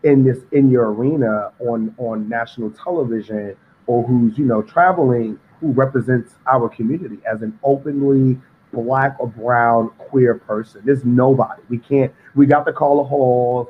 in 0.03 0.25
this 0.25 0.39
in 0.53 0.71
your 0.71 0.93
arena 0.93 1.53
on 1.61 1.95
on 1.99 2.29
national 2.29 2.71
television 2.71 3.57
or 3.87 4.03
who's 4.07 4.39
you 4.39 4.45
know 4.45 4.63
traveling 4.63 5.39
who 5.61 5.73
represents 5.73 6.35
our 6.51 6.69
community 6.69 7.19
as 7.31 7.43
an 7.43 7.59
openly 7.63 8.39
black 8.73 9.17
or 9.19 9.27
brown 9.27 9.91
queer 9.99 10.35
person 10.35 10.81
there's 10.85 11.05
nobody 11.05 11.61
we 11.69 11.77
can't 11.77 12.13
we 12.35 12.47
got 12.47 12.65
the 12.65 12.73
Carla 12.73 13.05
Halls 13.05 13.69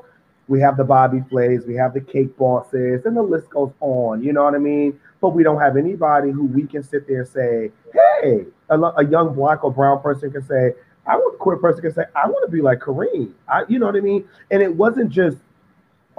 we 0.50 0.60
have 0.60 0.76
the 0.76 0.84
Bobby 0.84 1.22
Flays 1.30 1.64
we 1.66 1.74
have 1.76 1.94
the 1.94 2.00
cake 2.00 2.36
bosses 2.36 3.06
and 3.06 3.16
the 3.16 3.22
list 3.22 3.48
goes 3.50 3.72
on 3.80 4.22
you 4.22 4.32
know 4.32 4.44
what 4.44 4.54
i 4.54 4.58
mean 4.58 4.98
but 5.20 5.30
we 5.30 5.42
don't 5.42 5.60
have 5.60 5.76
anybody 5.76 6.30
who 6.30 6.44
we 6.44 6.66
can 6.66 6.82
sit 6.82 7.06
there 7.08 7.20
and 7.20 7.28
say 7.28 7.70
hey 7.92 8.44
a, 8.68 8.78
a 8.78 9.06
young 9.06 9.34
black 9.34 9.64
or 9.64 9.72
brown 9.72 10.02
person 10.02 10.30
can 10.30 10.42
say 10.42 10.72
i 11.06 11.16
want 11.16 11.34
a 11.34 11.38
queer 11.38 11.56
person 11.56 11.80
can 11.80 11.94
say 11.94 12.04
i 12.14 12.26
want 12.26 12.44
to 12.44 12.52
be 12.54 12.60
like 12.60 12.78
kareem 12.78 13.32
I, 13.48 13.62
you 13.68 13.78
know 13.78 13.86
what 13.86 13.96
i 13.96 14.00
mean 14.00 14.28
and 14.50 14.62
it 14.62 14.74
wasn't 14.74 15.10
just 15.10 15.38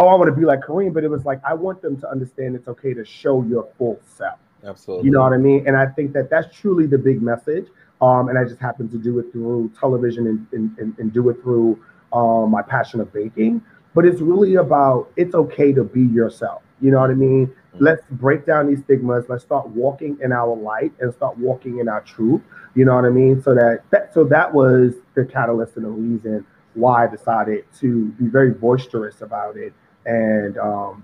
oh, 0.01 0.07
I 0.07 0.15
want 0.15 0.33
to 0.33 0.39
be 0.39 0.45
like 0.45 0.61
Kareem, 0.61 0.93
but 0.93 1.03
it 1.03 1.09
was 1.09 1.25
like 1.25 1.39
I 1.45 1.53
want 1.53 1.81
them 1.81 1.99
to 2.01 2.09
understand 2.09 2.55
it's 2.55 2.67
okay 2.67 2.93
to 2.93 3.05
show 3.05 3.43
your 3.43 3.69
full 3.77 3.99
self. 4.17 4.39
Absolutely. 4.63 5.05
You 5.05 5.11
know 5.11 5.21
what 5.21 5.33
I 5.33 5.37
mean? 5.37 5.67
And 5.67 5.77
I 5.77 5.87
think 5.87 6.13
that 6.13 6.29
that's 6.29 6.55
truly 6.55 6.85
the 6.87 6.97
big 6.97 7.21
message. 7.21 7.67
Um, 8.01 8.29
and 8.29 8.37
I 8.37 8.43
just 8.43 8.59
happen 8.59 8.89
to 8.89 8.97
do 8.97 9.19
it 9.19 9.31
through 9.31 9.71
television 9.79 10.27
and, 10.27 10.47
and, 10.51 10.77
and, 10.79 10.97
and 10.97 11.13
do 11.13 11.29
it 11.29 11.41
through 11.41 11.79
um, 12.13 12.49
my 12.49 12.61
passion 12.61 12.99
of 12.99 13.13
baking, 13.13 13.63
but 13.93 14.05
it's 14.05 14.21
really 14.21 14.55
about 14.55 15.11
it's 15.15 15.35
okay 15.35 15.73
to 15.73 15.83
be 15.83 16.01
yourself. 16.01 16.61
You 16.81 16.91
know 16.91 16.99
what 16.99 17.11
I 17.11 17.15
mean? 17.15 17.47
Mm-hmm. 17.47 17.83
Let's 17.83 18.03
break 18.11 18.45
down 18.45 18.67
these 18.67 18.83
stigmas. 18.83 19.25
Let's 19.29 19.43
start 19.43 19.67
walking 19.69 20.17
in 20.21 20.31
our 20.31 20.55
light 20.55 20.91
and 20.99 21.13
start 21.13 21.37
walking 21.37 21.79
in 21.79 21.87
our 21.87 22.01
truth. 22.01 22.41
You 22.75 22.85
know 22.85 22.95
what 22.95 23.05
I 23.05 23.09
mean? 23.09 23.41
So 23.41 23.53
that, 23.53 23.83
that 23.91 24.13
so 24.13 24.23
that 24.25 24.53
was 24.53 24.93
the 25.15 25.25
catalyst 25.25 25.75
and 25.75 25.85
the 25.85 25.89
reason 25.89 26.45
why 26.73 27.03
I 27.03 27.07
decided 27.07 27.65
to 27.79 28.07
be 28.11 28.27
very 28.27 28.51
boisterous 28.51 29.21
about 29.21 29.57
it 29.57 29.73
and 30.05 30.57
um, 30.57 31.03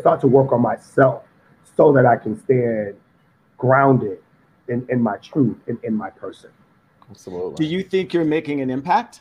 start 0.00 0.20
to 0.20 0.26
work 0.26 0.52
on 0.52 0.60
myself 0.60 1.22
so 1.76 1.92
that 1.92 2.04
I 2.04 2.16
can 2.16 2.40
stand 2.42 2.96
grounded 3.56 4.18
in, 4.68 4.86
in 4.88 5.00
my 5.00 5.16
truth 5.18 5.56
and 5.66 5.78
in 5.82 5.94
my 5.94 6.10
person. 6.10 6.50
Absolutely. 7.10 7.54
Do 7.56 7.70
you 7.72 7.82
think 7.82 8.12
you're 8.12 8.24
making 8.24 8.60
an 8.60 8.70
impact? 8.70 9.20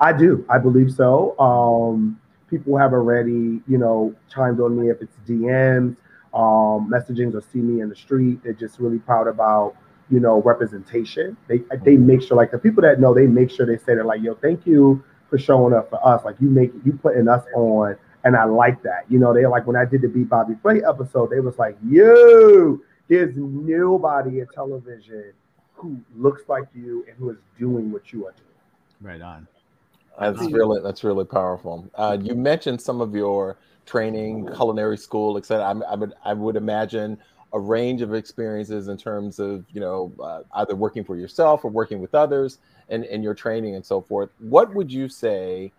I 0.00 0.12
do. 0.12 0.44
I 0.48 0.58
believe 0.58 0.92
so. 0.92 1.38
Um, 1.38 2.20
people 2.54 2.76
have 2.76 2.92
already, 2.92 3.60
you 3.66 3.78
know, 3.78 4.14
chimed 4.32 4.60
on 4.60 4.80
me 4.80 4.88
if 4.88 5.02
it's 5.02 5.16
DMs, 5.26 5.96
um, 6.32 6.88
messagings, 6.88 7.34
or 7.34 7.42
see 7.52 7.58
me 7.58 7.80
in 7.80 7.88
the 7.88 7.96
street. 7.96 8.42
They're 8.44 8.52
just 8.52 8.78
really 8.78 8.98
proud 8.98 9.26
about, 9.26 9.74
you 10.08 10.20
know, 10.20 10.40
representation. 10.42 11.36
They 11.48 11.62
they 11.84 11.96
make 11.96 12.22
sure, 12.22 12.36
like 12.36 12.52
the 12.52 12.58
people 12.58 12.82
that 12.82 13.00
know, 13.00 13.12
they 13.12 13.26
make 13.26 13.50
sure 13.50 13.66
they 13.66 13.76
say 13.76 13.94
they're 13.94 14.04
like, 14.04 14.22
yo, 14.22 14.34
thank 14.34 14.66
you 14.66 15.02
for 15.28 15.38
showing 15.38 15.74
up 15.74 15.90
for 15.90 16.06
us. 16.06 16.24
Like 16.24 16.36
you 16.40 16.48
make 16.48 16.72
you 16.84 16.92
putting 16.92 17.28
us 17.28 17.44
on, 17.56 17.96
and 18.22 18.36
I 18.36 18.44
like 18.44 18.82
that. 18.84 19.04
You 19.08 19.18
know, 19.18 19.34
they 19.34 19.46
like 19.46 19.66
when 19.66 19.76
I 19.76 19.84
did 19.84 20.02
the 20.02 20.08
Beat 20.08 20.28
Bobby 20.28 20.54
Flay 20.62 20.80
episode, 20.88 21.30
they 21.30 21.40
was 21.40 21.58
like, 21.58 21.76
yo, 21.84 22.78
there's 23.08 23.34
nobody 23.36 24.40
in 24.40 24.46
television 24.46 25.32
who 25.74 26.00
looks 26.16 26.42
like 26.48 26.68
you 26.72 27.04
and 27.08 27.16
who 27.16 27.30
is 27.30 27.38
doing 27.58 27.90
what 27.90 28.12
you 28.12 28.26
are 28.26 28.32
doing. 28.32 28.44
Right 29.00 29.20
on. 29.20 29.48
That's 30.18 30.40
really 30.50 30.80
that's 30.80 31.02
really 31.04 31.24
powerful. 31.24 31.90
Uh, 31.94 32.16
you 32.20 32.34
mentioned 32.34 32.80
some 32.80 33.00
of 33.00 33.14
your 33.14 33.56
training, 33.86 34.46
culinary 34.54 34.96
school, 34.96 35.36
etc. 35.36 35.64
I, 35.64 35.92
I 35.92 35.94
would 35.96 36.12
I 36.24 36.32
would 36.34 36.56
imagine 36.56 37.18
a 37.52 37.58
range 37.58 38.02
of 38.02 38.14
experiences 38.14 38.88
in 38.88 38.96
terms 38.96 39.38
of 39.38 39.64
you 39.72 39.80
know 39.80 40.12
uh, 40.22 40.42
either 40.54 40.74
working 40.74 41.04
for 41.04 41.16
yourself 41.16 41.64
or 41.64 41.70
working 41.70 42.00
with 42.00 42.14
others 42.14 42.58
and 42.88 43.04
in 43.04 43.22
your 43.22 43.34
training 43.34 43.74
and 43.74 43.84
so 43.84 44.00
forth. 44.00 44.30
What 44.38 44.74
would 44.74 44.92
you 44.92 45.08
say 45.08 45.72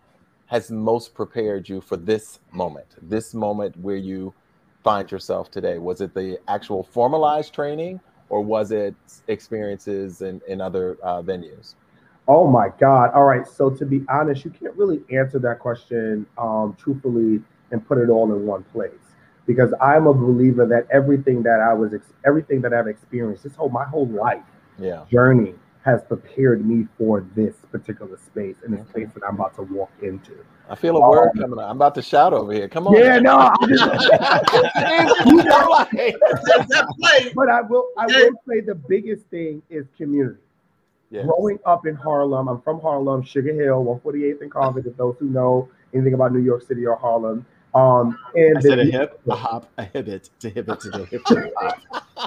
has 0.47 0.69
most 0.69 1.13
prepared 1.13 1.67
you 1.67 1.81
for 1.81 1.97
this 1.97 2.39
moment? 2.51 2.87
This 3.01 3.33
moment 3.33 3.77
where 3.77 3.95
you 3.95 4.33
find 4.83 5.09
yourself 5.11 5.49
today? 5.49 5.79
Was 5.79 6.01
it 6.01 6.13
the 6.13 6.39
actual 6.47 6.83
formalized 6.83 7.53
training, 7.53 7.99
or 8.29 8.41
was 8.41 8.71
it 8.71 8.95
experiences 9.27 10.21
in 10.21 10.41
in 10.47 10.61
other 10.61 10.97
uh, 11.03 11.21
venues? 11.21 11.75
Oh 12.27 12.47
my 12.47 12.69
God. 12.79 13.11
All 13.13 13.25
right. 13.25 13.47
So 13.47 13.69
to 13.69 13.85
be 13.85 14.03
honest, 14.09 14.45
you 14.45 14.51
can't 14.51 14.75
really 14.75 15.01
answer 15.15 15.39
that 15.39 15.59
question 15.59 16.25
um, 16.37 16.75
truthfully 16.79 17.41
and 17.71 17.87
put 17.87 17.97
it 17.97 18.09
all 18.09 18.31
in 18.33 18.45
one 18.45 18.63
place 18.63 18.91
because 19.45 19.73
I'm 19.81 20.07
a 20.07 20.13
believer 20.13 20.65
that 20.65 20.87
everything 20.91 21.43
that 21.43 21.59
I 21.59 21.73
was, 21.73 21.93
everything 22.25 22.61
that 22.61 22.73
I've 22.73 22.87
experienced, 22.87 23.43
this 23.43 23.55
whole, 23.55 23.69
my 23.69 23.85
whole 23.85 24.07
life 24.07 24.43
yeah. 24.79 25.05
journey 25.09 25.53
has 25.83 26.03
prepared 26.03 26.65
me 26.65 26.87
for 26.97 27.21
this 27.35 27.55
particular 27.71 28.17
space 28.17 28.55
and 28.63 28.73
this 28.73 28.81
okay. 28.81 29.03
space 29.03 29.13
that 29.13 29.23
I'm 29.27 29.35
about 29.35 29.55
to 29.57 29.61
walk 29.61 29.91
into. 30.01 30.33
I 30.67 30.73
feel 30.73 30.97
a 30.97 31.09
word 31.09 31.29
um, 31.35 31.37
coming 31.37 31.59
out. 31.59 31.69
I'm 31.69 31.75
about 31.75 31.93
to 31.93 32.01
shout 32.01 32.33
over 32.33 32.51
here. 32.51 32.67
Come 32.67 32.87
on. 32.87 32.95
Yeah, 32.95 33.19
no. 33.19 33.37
but 37.35 37.49
I 37.49 37.61
will 37.61 37.87
I 37.99 38.07
will 38.07 38.31
say 38.49 38.61
the 38.61 38.73
biggest 38.89 39.27
thing 39.27 39.61
is 39.69 39.85
community. 39.95 40.39
Yes. 41.11 41.25
Growing 41.25 41.59
up 41.65 41.85
in 41.85 41.95
Harlem, 41.95 42.47
I'm 42.47 42.61
from 42.61 42.79
Harlem, 42.81 43.23
Sugar 43.23 43.53
Hill, 43.53 44.01
148th 44.03 44.41
and 44.41 44.51
Convent, 44.51 44.87
if 44.87 44.97
those 44.97 45.15
who 45.19 45.29
know 45.29 45.69
anything 45.93 46.13
about 46.13 46.33
New 46.33 46.41
York 46.41 46.63
City 46.63 46.85
or 46.85 46.95
Harlem. 46.95 47.45
Um, 47.75 48.17
and 48.35 48.57
I 48.57 48.61
said 48.61 48.79
a 48.79 48.85
hip, 48.85 49.21
a 49.29 49.35
hop, 49.35 49.69
a 49.77 49.85
hibbit, 49.85 50.29
to 50.39 50.49
hibbit 50.49 50.79
to 50.79 50.89
the 50.89 51.05
hip. 51.05 51.21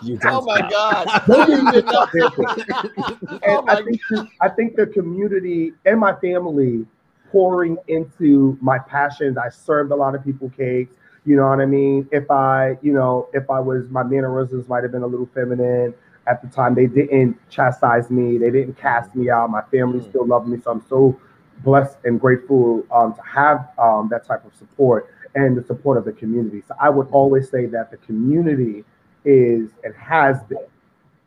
you 0.02 0.18
oh 0.24 0.42
my 0.42 0.60
God. 0.60 1.08
oh 3.46 3.62
my 3.62 3.72
I, 3.72 3.82
think 3.82 4.00
the, 4.10 4.28
I 4.42 4.48
think 4.50 4.76
the 4.76 4.86
community 4.86 5.72
and 5.86 5.98
my 5.98 6.14
family 6.16 6.84
pouring 7.32 7.78
into 7.88 8.58
my 8.60 8.78
passions. 8.78 9.38
I 9.38 9.48
served 9.48 9.90
a 9.90 9.96
lot 9.96 10.14
of 10.14 10.22
people 10.24 10.50
cakes. 10.50 10.94
You 11.24 11.36
know 11.36 11.48
what 11.48 11.60
I 11.60 11.66
mean? 11.66 12.08
If 12.12 12.30
I, 12.30 12.76
you 12.82 12.92
know, 12.92 13.28
if 13.32 13.50
I 13.50 13.60
was, 13.60 13.88
my 13.90 14.02
mannerisms 14.02 14.68
might 14.68 14.82
have 14.82 14.92
been 14.92 15.02
a 15.02 15.06
little 15.06 15.30
feminine 15.34 15.94
at 16.28 16.42
the 16.42 16.48
time. 16.48 16.74
They 16.74 16.86
didn't 16.86 17.36
chastise 17.50 18.10
me. 18.10 18.38
They 18.38 18.50
didn't 18.50 18.78
cast 18.78 19.14
me 19.14 19.30
out. 19.30 19.50
My 19.50 19.62
family 19.62 20.00
mm. 20.00 20.08
still 20.08 20.26
loved 20.26 20.48
me. 20.48 20.58
So 20.62 20.70
I'm 20.70 20.84
so 20.88 21.18
blessed 21.64 21.98
and 22.04 22.20
grateful 22.20 22.86
um, 22.92 23.14
to 23.14 23.22
have 23.22 23.70
um, 23.78 24.08
that 24.10 24.26
type 24.26 24.44
of 24.44 24.54
support 24.54 25.12
and 25.34 25.56
the 25.56 25.64
support 25.64 25.98
of 25.98 26.04
the 26.04 26.12
community. 26.12 26.62
So 26.66 26.74
I 26.80 26.90
would 26.90 27.08
always 27.10 27.50
say 27.50 27.66
that 27.66 27.90
the 27.90 27.96
community 27.98 28.84
is 29.24 29.70
and 29.84 29.94
has 29.94 30.42
been 30.44 30.58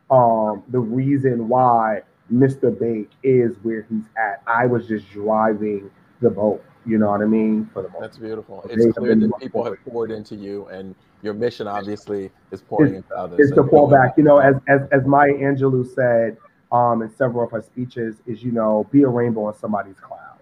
um, 0.10 0.64
the 0.70 0.80
reason 0.80 1.48
why 1.48 2.02
Mr. 2.32 2.78
Bake 2.78 3.12
is 3.24 3.56
where 3.64 3.86
he's 3.90 4.04
at. 4.18 4.42
I 4.48 4.66
was 4.66 4.88
just 4.88 5.10
driving 5.10 5.90
the 6.22 6.30
boat. 6.30 6.64
You 6.86 6.98
know 6.98 7.12
what 7.12 7.22
I 7.22 7.26
mean? 7.26 7.70
For 7.74 7.84
the 7.84 7.90
most. 7.90 8.02
That's 8.02 8.18
beautiful. 8.18 8.66
It's 8.70 8.98
clear 8.98 9.16
that 9.16 9.32
people 9.40 9.64
have 9.64 9.76
poured 9.86 10.12
into 10.12 10.36
you 10.36 10.66
and 10.68 10.96
your 11.22 11.34
mission 11.34 11.68
obviously 11.68 12.32
is 12.52 12.62
pouring 12.62 12.96
into 12.96 13.16
others. 13.16 13.40
It's 13.40 13.56
to 13.56 13.64
pour 13.64 13.90
back. 13.90 14.18
You 14.18 14.24
know, 14.24 14.38
as 14.38 14.56
as 14.68 14.82
as 14.92 15.06
Maya 15.06 15.34
Angelou 15.34 15.88
said 15.94 16.38
um, 16.72 17.02
in 17.02 17.14
several 17.16 17.46
of 17.46 17.52
her 17.52 17.62
speeches, 17.62 18.16
is 18.26 18.44
you 18.44 18.52
know, 18.52 18.88
be 18.92 19.04
a 19.04 19.08
rainbow 19.08 19.50
in 19.50 19.56
somebody's 19.56 20.00
cloud, 20.00 20.40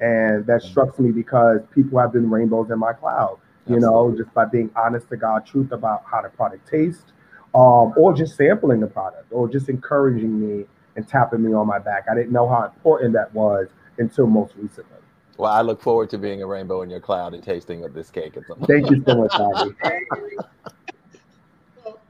and 0.00 0.46
that 0.46 0.60
mm-hmm. 0.60 0.70
struck 0.70 0.98
me 0.98 1.10
because 1.10 1.60
people 1.74 1.98
have 1.98 2.12
been 2.12 2.30
rainbows 2.30 2.70
in 2.70 2.78
my 2.78 2.92
cloud. 2.92 3.38
You 3.66 3.76
Absolutely. 3.76 4.10
know, 4.10 4.16
just 4.16 4.34
by 4.34 4.46
being 4.46 4.70
honest 4.76 5.08
to 5.10 5.16
God, 5.16 5.46
truth 5.46 5.72
about 5.72 6.02
how 6.10 6.22
the 6.22 6.30
product 6.30 6.68
tastes, 6.68 7.12
um, 7.54 7.92
or 7.96 8.14
just 8.14 8.36
sampling 8.36 8.80
the 8.80 8.86
product, 8.86 9.26
or 9.30 9.48
just 9.48 9.68
encouraging 9.68 10.40
me 10.40 10.64
and 10.96 11.06
tapping 11.06 11.42
me 11.42 11.54
on 11.54 11.66
my 11.66 11.78
back. 11.78 12.06
I 12.10 12.14
didn't 12.14 12.32
know 12.32 12.48
how 12.48 12.64
important 12.64 13.12
that 13.12 13.32
was 13.34 13.68
until 13.98 14.26
most 14.26 14.54
recently. 14.56 14.98
Well, 15.38 15.52
I 15.52 15.62
look 15.62 15.80
forward 15.80 16.10
to 16.10 16.18
being 16.18 16.42
a 16.42 16.46
rainbow 16.46 16.82
in 16.82 16.90
your 16.90 16.98
cloud 17.00 17.32
and 17.32 17.42
tasting 17.42 17.84
of 17.84 17.94
this 17.94 18.10
cake 18.10 18.36
at 18.36 18.46
some 18.48 18.58
point. 18.58 18.68
Thank 18.68 18.90
you 18.90 19.02
so 19.06 19.16
much, 19.16 19.30
Bobby. 19.38 19.70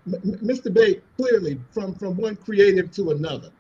Mr. 0.09 0.73
Bake, 0.73 1.03
clearly 1.19 1.61
from, 1.71 1.95
from 1.95 2.17
one 2.17 2.37
creative 2.37 2.91
to 2.93 3.11
another, 3.11 3.51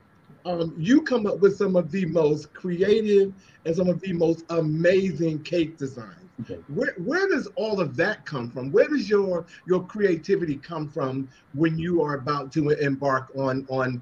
um, 0.46 0.74
you 0.78 1.02
come 1.02 1.26
up 1.26 1.40
with 1.40 1.58
some 1.58 1.76
of 1.76 1.90
the 1.90 2.06
most 2.06 2.54
creative 2.54 3.34
and 3.66 3.76
some 3.76 3.88
of 3.88 4.00
the 4.00 4.14
most 4.14 4.44
amazing 4.48 5.42
cake 5.42 5.76
designs. 5.76 6.14
Okay. 6.40 6.58
Where, 6.68 6.94
where 6.96 7.28
does 7.28 7.46
all 7.56 7.78
of 7.78 7.94
that 7.96 8.24
come 8.24 8.50
from? 8.50 8.72
Where 8.72 8.88
does 8.88 9.10
your 9.10 9.44
your 9.66 9.84
creativity 9.84 10.56
come 10.56 10.88
from 10.88 11.28
when 11.52 11.78
you 11.78 12.00
are 12.00 12.14
about 12.14 12.52
to 12.52 12.70
embark 12.70 13.28
on 13.36 13.66
on 13.68 14.00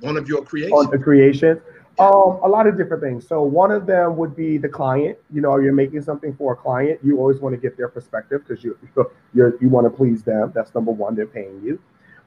one 0.00 0.16
of 0.16 0.26
your 0.26 0.42
creations? 0.42 0.72
On 0.72 0.90
the 0.90 0.98
creation. 0.98 1.60
Um, 2.00 2.40
a 2.42 2.48
lot 2.48 2.66
of 2.66 2.78
different 2.78 3.02
things. 3.02 3.28
So 3.28 3.42
one 3.42 3.70
of 3.70 3.86
them 3.86 4.16
would 4.16 4.34
be 4.34 4.56
the 4.56 4.68
client. 4.68 5.18
You 5.30 5.42
know, 5.42 5.58
you're 5.58 5.74
making 5.74 6.00
something 6.02 6.34
for 6.34 6.54
a 6.54 6.56
client. 6.56 6.98
You 7.02 7.18
always 7.18 7.40
want 7.40 7.54
to 7.54 7.60
get 7.60 7.76
their 7.76 7.88
perspective 7.88 8.42
because 8.46 8.64
you 8.64 8.78
you 9.34 9.58
you 9.60 9.68
want 9.68 9.86
to 9.86 9.90
please 9.90 10.22
them. 10.22 10.50
That's 10.54 10.74
number 10.74 10.92
one. 10.92 11.14
They're 11.14 11.26
paying 11.26 11.60
you. 11.62 11.78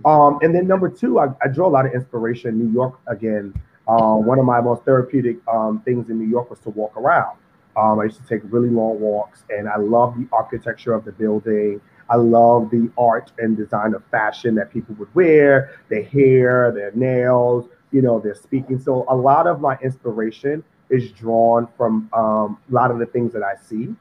Um, 0.05 0.39
and 0.41 0.53
then 0.53 0.67
number 0.67 0.89
two, 0.89 1.19
I, 1.19 1.27
I, 1.41 1.47
draw 1.47 1.67
a 1.67 1.69
lot 1.69 1.85
of 1.85 1.93
inspiration. 1.93 2.57
New 2.57 2.71
York 2.71 2.99
again. 3.07 3.53
Uh, 3.87 4.15
one 4.15 4.39
of 4.39 4.45
my 4.45 4.61
most 4.61 4.83
therapeutic 4.83 5.37
um, 5.47 5.81
things 5.85 6.09
in 6.09 6.19
New 6.19 6.27
York 6.27 6.49
was 6.49 6.59
to 6.59 6.69
walk 6.69 6.95
around. 6.95 7.37
Um, 7.75 7.99
I 7.99 8.05
used 8.05 8.21
to 8.21 8.27
take 8.27 8.41
really 8.51 8.69
long 8.69 8.99
walks, 8.99 9.43
and 9.49 9.67
I 9.67 9.77
love 9.77 10.15
the 10.15 10.27
architecture 10.31 10.93
of 10.93 11.05
the 11.05 11.11
building. 11.11 11.81
I 12.09 12.17
love 12.17 12.69
the 12.69 12.91
art 12.97 13.31
and 13.39 13.57
design 13.57 13.93
of 13.93 14.03
fashion 14.11 14.55
that 14.55 14.71
people 14.71 14.95
would 14.95 15.13
wear, 15.15 15.79
their 15.89 16.03
hair, 16.03 16.71
their 16.71 16.91
nails, 16.91 17.67
you 17.93 18.01
know, 18.01 18.19
they're 18.19 18.35
speaking. 18.35 18.79
So 18.79 19.05
a 19.07 19.15
lot 19.15 19.47
of 19.47 19.61
my 19.61 19.77
inspiration 19.77 20.63
is 20.89 21.11
drawn 21.11 21.67
from 21.77 22.09
um, 22.11 22.57
a 22.69 22.73
lot 22.73 22.91
of 22.91 22.99
the 22.99 23.05
things 23.05 23.31
that 23.33 23.43
I 23.43 23.55
see. 23.55 23.95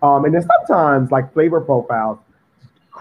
Um, 0.00 0.24
and 0.24 0.34
then 0.34 0.42
sometimes 0.42 1.10
like 1.10 1.32
flavor 1.32 1.60
profiles 1.60 2.18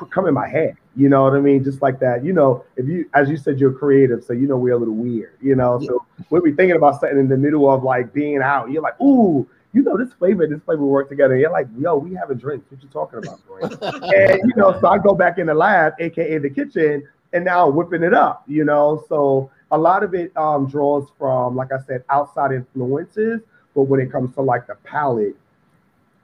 come 0.10 0.28
in 0.28 0.34
my 0.34 0.48
head, 0.48 0.76
you 0.96 1.10
know 1.10 1.24
what 1.24 1.34
I 1.34 1.40
mean? 1.40 1.64
Just 1.64 1.82
like 1.82 2.00
that, 2.00 2.24
you 2.24 2.34
know, 2.34 2.64
if 2.76 2.88
you, 2.88 3.10
as 3.14 3.30
you 3.30 3.38
said, 3.38 3.60
you're 3.60 3.74
creative, 3.74 4.24
so 4.24 4.34
you 4.34 4.48
know, 4.48 4.58
we're 4.58 4.74
a 4.74 4.78
little 4.78 4.96
weird, 4.96 5.34
you 5.42 5.56
know? 5.56 5.80
So 5.86 6.06
we'll 6.30 6.42
be 6.42 6.52
thinking 6.52 6.76
about 6.76 7.00
something 7.00 7.20
in 7.20 7.28
the 7.28 7.38
middle 7.38 7.70
of 7.70 7.84
like 7.84 8.14
being 8.14 8.42
out. 8.42 8.72
You're 8.72 8.82
like, 8.82 9.00
ooh, 9.00 9.48
you 9.74 9.84
know, 9.84 9.98
this 9.98 10.14
flavor, 10.14 10.46
this 10.48 10.62
flavor 10.64 10.86
work 10.86 11.10
together. 11.10 11.34
And 11.34 11.42
you're 11.42 11.52
like, 11.52 11.68
yo, 11.78 11.98
we 11.98 12.14
have 12.16 12.30
a 12.30 12.36
drink. 12.36 12.64
What 12.70 12.84
you 12.84 12.90
talking 12.90 13.20
about, 13.20 13.46
bro? 13.48 13.60
and 14.12 14.42
you 14.44 14.54
know, 14.56 14.78
so 14.80 14.88
I 14.88 14.98
go 14.98 15.14
back 15.14 15.38
in 15.38 15.48
the 15.48 15.54
lab, 15.54 15.94
aka 16.00 16.38
the 16.38 16.50
kitchen, 16.50 17.08
and 17.34 17.46
now 17.46 17.68
I'm 17.68 17.76
whipping 17.76 18.04
it 18.04 18.14
up, 18.14 18.44
you 18.48 18.66
know. 18.66 19.04
So 19.08 19.50
a 19.72 19.78
lot 19.78 20.04
of 20.04 20.14
it 20.14 20.36
um, 20.38 20.68
draws 20.68 21.08
from, 21.18 21.56
like 21.56 21.72
I 21.72 21.80
said, 21.88 22.04
outside 22.10 22.52
influences. 22.52 23.40
But 23.74 23.84
when 23.84 24.02
it 24.02 24.12
comes 24.12 24.36
to 24.36 24.42
like 24.42 24.68
the 24.68 24.76
palette 24.84 25.36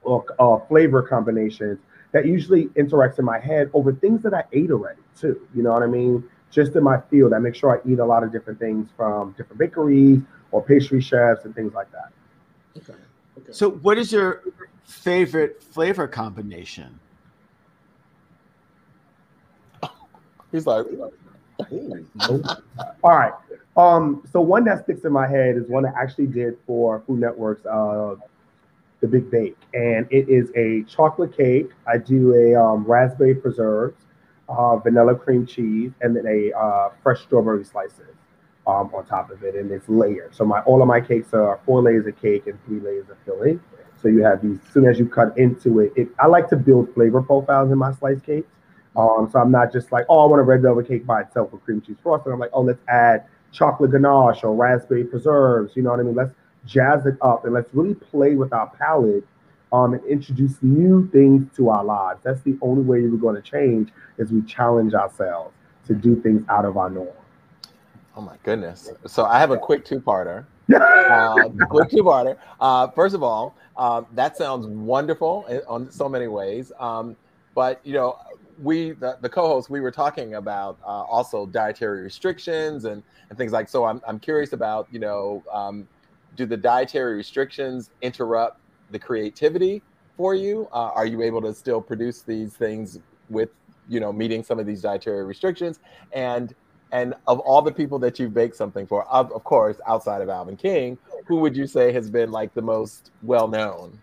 or 0.03 0.25
uh, 0.37 0.59
flavor 0.67 1.01
combinations, 1.01 1.79
that 2.11 2.25
usually 2.25 2.65
interacts 2.67 3.19
in 3.19 3.25
my 3.25 3.39
head 3.39 3.69
over 3.73 3.93
things 3.93 4.21
that 4.23 4.33
I 4.33 4.43
ate 4.51 4.71
already 4.71 5.01
too. 5.19 5.47
You 5.55 5.63
know 5.63 5.71
what 5.71 5.83
I 5.83 5.87
mean? 5.87 6.23
Just 6.51 6.75
in 6.75 6.83
my 6.83 6.99
field, 7.09 7.33
I 7.33 7.39
make 7.39 7.55
sure 7.55 7.77
I 7.77 7.89
eat 7.89 7.99
a 7.99 8.05
lot 8.05 8.23
of 8.23 8.31
different 8.31 8.59
things 8.59 8.89
from 8.95 9.31
different 9.37 9.59
bakeries 9.59 10.21
or 10.51 10.61
pastry 10.63 11.01
chefs 11.01 11.45
and 11.45 11.53
things 11.55 11.73
like 11.73 11.91
that. 11.91 12.11
Okay. 12.77 12.99
okay. 13.37 13.51
So, 13.51 13.69
what 13.69 13.97
is 13.97 14.11
your 14.11 14.43
favorite 14.85 15.61
flavor 15.61 16.07
combination? 16.07 16.99
He's 20.51 20.65
like, 20.65 20.85
Nope. 20.91 21.13
All 23.03 23.17
right. 23.17 23.33
Um, 23.75 24.23
so 24.31 24.41
one 24.41 24.63
that 24.65 24.83
sticks 24.83 25.05
in 25.05 25.11
my 25.11 25.27
head 25.27 25.55
is 25.55 25.67
one 25.67 25.85
I 25.85 25.91
actually 25.99 26.27
did 26.27 26.57
for 26.65 27.03
Food 27.05 27.19
Network's 27.19 27.65
uh, 27.65 28.15
The 29.01 29.07
Big 29.07 29.29
Bake, 29.29 29.57
and 29.73 30.07
it 30.09 30.27
is 30.29 30.51
a 30.55 30.83
chocolate 30.83 31.35
cake. 31.35 31.69
I 31.85 31.97
do 31.97 32.33
a 32.33 32.59
um, 32.59 32.83
raspberry 32.85 33.35
preserves, 33.35 33.95
uh, 34.49 34.77
vanilla 34.77 35.15
cream 35.15 35.45
cheese, 35.45 35.91
and 36.01 36.15
then 36.15 36.25
a 36.25 36.57
uh, 36.57 36.89
fresh 37.03 37.21
strawberry 37.21 37.63
slices 37.63 38.15
um, 38.65 38.91
on 38.93 39.05
top 39.05 39.29
of 39.29 39.43
it, 39.43 39.55
and 39.55 39.71
it's 39.71 39.87
layered. 39.87 40.35
So 40.35 40.43
my 40.43 40.61
all 40.61 40.81
of 40.81 40.87
my 40.87 40.99
cakes 40.99 41.33
are 41.33 41.59
four 41.65 41.81
layers 41.81 42.07
of 42.07 42.19
cake 42.21 42.47
and 42.47 42.57
three 42.65 42.79
layers 42.79 43.09
of 43.09 43.17
filling. 43.25 43.59
So 44.01 44.07
you 44.07 44.23
have 44.23 44.41
these. 44.41 44.57
As 44.67 44.73
soon 44.73 44.85
as 44.85 44.99
you 44.99 45.07
cut 45.07 45.37
into 45.37 45.79
it, 45.79 45.93
it 45.95 46.09
I 46.19 46.27
like 46.27 46.49
to 46.49 46.55
build 46.55 46.93
flavor 46.93 47.21
profiles 47.21 47.71
in 47.71 47.77
my 47.77 47.93
slice 47.93 48.19
cakes. 48.21 48.47
Um, 48.97 49.29
so 49.31 49.39
I'm 49.39 49.51
not 49.51 49.71
just 49.71 49.91
like, 49.91 50.05
oh, 50.09 50.19
I 50.19 50.25
want 50.25 50.39
a 50.39 50.43
red 50.43 50.63
velvet 50.63 50.87
cake 50.87 51.05
by 51.05 51.21
itself 51.21 51.51
with 51.51 51.63
cream 51.63 51.81
cheese 51.81 51.97
frosting. 52.01 52.33
I'm 52.33 52.39
like, 52.39 52.49
oh, 52.51 52.61
let's 52.61 52.81
add 52.89 53.25
chocolate 53.51 53.91
ganache 53.91 54.43
or 54.43 54.55
raspberry 54.55 55.03
preserves. 55.03 55.75
You 55.75 55.83
know 55.83 55.91
what 55.91 55.99
I 55.99 56.03
mean? 56.03 56.15
Let's 56.15 56.33
jazz 56.65 57.05
it 57.05 57.15
up 57.21 57.45
and 57.45 57.53
let's 57.53 57.69
really 57.73 57.93
play 57.93 58.35
with 58.35 58.51
our 58.51 58.67
palate 58.67 59.23
um, 59.71 59.93
and 59.93 60.03
introduce 60.05 60.61
new 60.61 61.07
things 61.11 61.47
to 61.57 61.69
our 61.69 61.83
lives. 61.83 62.21
That's 62.23 62.41
the 62.41 62.57
only 62.61 62.83
way 62.83 63.01
we're 63.01 63.17
going 63.17 63.35
to 63.35 63.41
change 63.41 63.89
is 64.17 64.31
we 64.31 64.41
challenge 64.41 64.93
ourselves 64.93 65.53
to 65.85 65.93
do 65.93 66.19
things 66.19 66.43
out 66.49 66.65
of 66.65 66.75
our 66.75 66.89
norm. 66.89 67.07
oh 68.15 68.21
my 68.21 68.35
goodness. 68.43 68.89
So 69.05 69.25
I 69.25 69.39
have 69.39 69.51
a 69.51 69.57
quick 69.57 69.85
two-parter. 69.85 70.45
uh, 70.75 71.49
quick 71.69 71.91
two-parter. 71.91 72.37
Uh, 72.59 72.87
first 72.89 73.15
of 73.15 73.23
all, 73.23 73.55
uh, 73.77 74.01
that 74.13 74.35
sounds 74.35 74.65
wonderful 74.65 75.45
in, 75.45 75.61
on 75.67 75.91
so 75.91 76.09
many 76.09 76.27
ways. 76.27 76.71
Um, 76.79 77.15
but 77.53 77.79
you 77.83 77.93
know, 77.93 78.17
we 78.61 78.91
the, 78.91 79.17
the 79.21 79.29
co-hosts 79.29 79.69
we 79.69 79.81
were 79.81 79.91
talking 79.91 80.35
about 80.35 80.77
uh, 80.83 80.87
also 80.87 81.45
dietary 81.45 82.01
restrictions 82.01 82.85
and, 82.85 83.03
and 83.29 83.37
things 83.37 83.51
like. 83.51 83.69
So 83.69 83.85
I'm 83.85 84.01
I'm 84.07 84.19
curious 84.19 84.53
about 84.53 84.87
you 84.91 84.99
know, 84.99 85.43
um, 85.51 85.87
do 86.35 86.45
the 86.45 86.57
dietary 86.57 87.15
restrictions 87.15 87.91
interrupt 88.01 88.59
the 88.91 88.99
creativity 88.99 89.81
for 90.15 90.33
you? 90.33 90.67
Uh, 90.71 90.91
are 90.95 91.05
you 91.05 91.21
able 91.21 91.41
to 91.41 91.53
still 91.53 91.81
produce 91.81 92.21
these 92.21 92.53
things 92.53 92.99
with 93.29 93.49
you 93.87 93.99
know 93.99 94.11
meeting 94.11 94.43
some 94.43 94.59
of 94.59 94.65
these 94.65 94.81
dietary 94.81 95.23
restrictions 95.23 95.79
and 96.11 96.55
and 96.91 97.13
of 97.27 97.39
all 97.39 97.61
the 97.61 97.71
people 97.71 97.99
that 97.99 98.17
you've 98.17 98.33
baked 98.33 98.55
something 98.55 98.87
for, 98.87 99.05
of, 99.07 99.31
of 99.33 99.43
course, 99.43 99.77
outside 99.87 100.21
of 100.21 100.29
Alvin 100.29 100.55
King, 100.55 100.97
who 101.25 101.37
would 101.37 101.55
you 101.55 101.67
say 101.67 101.91
has 101.91 102.09
been 102.09 102.31
like 102.31 102.53
the 102.53 102.61
most 102.61 103.11
well 103.23 103.47
known? 103.47 103.99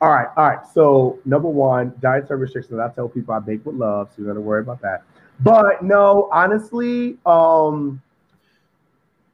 All 0.00 0.10
right, 0.10 0.28
all 0.36 0.48
right. 0.48 0.66
So 0.74 1.18
number 1.24 1.48
one, 1.48 1.94
dietary 2.00 2.40
restrictions. 2.40 2.78
I 2.78 2.90
tell 2.90 3.08
people 3.08 3.34
I 3.34 3.38
bake 3.38 3.64
with 3.64 3.76
love, 3.76 4.08
so 4.10 4.22
you're 4.22 4.26
gonna 4.26 4.40
worry 4.40 4.60
about 4.60 4.82
that. 4.82 5.02
But 5.40 5.82
no, 5.82 6.28
honestly, 6.32 7.16
um, 7.26 8.02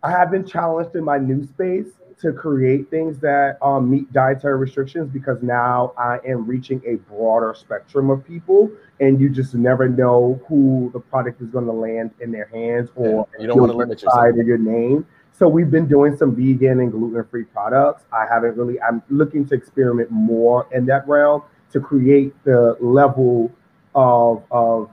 I 0.03 0.11
have 0.11 0.31
been 0.31 0.47
challenged 0.47 0.95
in 0.97 1.05
my 1.05 1.19
new 1.19 1.45
space 1.47 1.89
to 2.21 2.33
create 2.33 2.91
things 2.91 3.19
that 3.19 3.57
um, 3.63 3.91
meet 3.91 4.13
dietary 4.13 4.59
restrictions 4.59 5.11
because 5.11 5.43
now 5.43 5.93
I 5.97 6.19
am 6.27 6.47
reaching 6.47 6.83
a 6.87 6.97
broader 7.11 7.55
spectrum 7.59 8.11
of 8.11 8.27
people, 8.27 8.71
and 9.01 9.21
you 9.21 9.31
just 9.31 9.55
never 9.55 9.89
know 9.89 10.41
who 10.47 10.91
the 10.93 11.01
product 11.01 11.41
is 11.41 11.49
going 11.49 11.67
to 11.67 11.73
land 11.73 12.11
in 12.21 12.31
their 12.31 12.47
hands 12.47 12.91
or 12.95 13.27
you 13.39 13.47
don't 13.47 13.59
want 13.59 13.73
to 13.73 13.79
limit 13.79 14.03
yourself. 14.03 14.37
your 14.37 14.59
name. 14.59 15.07
So 15.41 15.49
we've 15.49 15.71
been 15.71 15.87
doing 15.87 16.19
some 16.19 16.37
vegan 16.37 16.81
and 16.81 16.93
gluten-free 16.93 17.45
products. 17.45 18.05
I 18.13 18.27
haven't 18.31 18.59
really. 18.59 18.79
I'm 18.83 19.03
looking 19.09 19.47
to 19.47 19.55
experiment 19.55 20.11
more 20.11 20.69
in 20.71 20.85
that 20.87 21.09
realm 21.09 21.45
to 21.73 21.81
create 21.81 22.35
the 22.45 22.77
level 22.79 23.51
of 23.95 24.45
of 24.51 24.91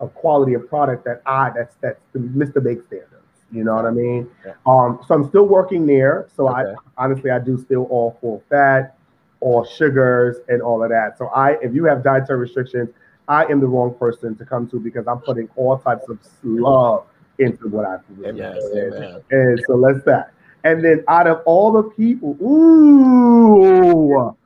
of 0.00 0.12
quality 0.14 0.52
of 0.52 0.68
product 0.68 1.06
that 1.06 1.22
I 1.24 1.50
that's 1.56 1.76
that's 1.80 1.98
the 2.12 2.18
Mr. 2.18 2.62
Bake 2.62 2.82
standards. 2.88 3.14
You 3.50 3.64
know 3.64 3.74
what 3.74 3.86
I 3.86 3.90
mean? 3.90 4.28
Yeah. 4.44 4.52
Um, 4.66 5.00
so 5.08 5.14
I'm 5.14 5.26
still 5.30 5.46
working 5.46 5.86
there. 5.86 6.28
So 6.36 6.50
Okay. 6.50 6.74
I 6.98 7.02
honestly 7.02 7.30
I 7.30 7.38
do 7.38 7.56
still 7.56 7.84
all 7.84 8.18
full 8.20 8.44
fat, 8.50 8.98
all 9.40 9.64
sugars, 9.64 10.36
and 10.48 10.60
all 10.60 10.82
of 10.84 10.90
that. 10.90 11.16
So 11.16 11.28
I 11.28 11.52
if 11.62 11.72
you 11.74 11.84
have 11.86 12.04
dietary 12.04 12.38
restrictions, 12.38 12.90
I 13.28 13.46
am 13.46 13.60
the 13.60 13.66
wrong 13.66 13.94
person 13.94 14.36
to 14.36 14.44
come 14.44 14.68
to 14.68 14.78
because 14.78 15.08
I'm 15.08 15.20
putting 15.20 15.48
all 15.56 15.78
types 15.78 16.06
of 16.10 16.18
love 16.44 17.06
into 17.40 17.68
what 17.68 17.86
I 17.86 17.96
produce. 17.98 18.36
Yes, 18.36 18.64
And- 18.72 19.22
and 19.30 19.60
so 19.66 19.74
let's 19.74 20.04
that. 20.04 20.32
And 20.64 20.84
then 20.84 21.02
out 21.08 21.26
of 21.26 21.42
all 21.46 21.72
the 21.72 21.84
people, 21.84 22.36
ooh, 22.42 24.36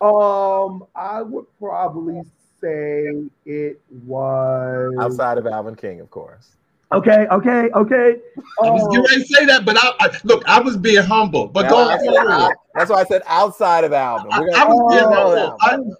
um, 0.00 0.84
I 0.94 1.22
would 1.22 1.46
probably 1.60 2.22
say 2.60 3.24
it 3.46 3.80
was 4.04 4.92
Outside 5.00 5.38
of 5.38 5.46
Alvin 5.46 5.76
King, 5.76 6.00
of 6.00 6.10
course. 6.10 6.56
Okay, 6.92 7.26
okay, 7.30 7.70
okay. 7.74 8.20
I 8.62 8.70
was 8.70 8.82
Um, 8.82 8.90
getting 8.90 9.04
ready 9.04 9.22
to 9.22 9.26
say 9.34 9.44
that, 9.46 9.64
but 9.64 9.76
I, 9.78 9.92
I 10.00 10.10
look, 10.24 10.42
I 10.46 10.60
was 10.60 10.76
being 10.76 11.02
humble. 11.02 11.48
But 11.48 11.62
Now, 11.62 11.70
go 11.70 11.88
I 11.88 12.50
that's 12.74 12.90
why 12.90 13.00
I 13.00 13.04
said 13.04 13.22
outside 13.26 13.84
of 13.84 13.92
Alvin. 13.92 14.30
I, 14.32 14.40
We're 14.40 14.56
I 14.56 14.64
was 14.64 14.92
being 14.92 15.04
Oh, 15.06 15.58
humble. 15.60 15.94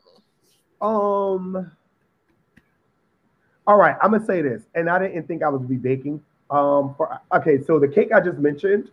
I, 0.80 1.56
Um. 1.66 1.70
All 3.66 3.76
right, 3.76 3.96
I'm 4.02 4.10
gonna 4.10 4.24
say 4.24 4.42
this, 4.42 4.62
and 4.74 4.90
I 4.90 4.98
didn't 4.98 5.26
think 5.26 5.42
I 5.42 5.48
would 5.48 5.68
be 5.68 5.76
baking. 5.76 6.22
Um. 6.50 6.94
For 6.96 7.18
okay, 7.34 7.62
so 7.62 7.78
the 7.78 7.88
cake 7.88 8.12
I 8.12 8.20
just 8.20 8.38
mentioned, 8.38 8.90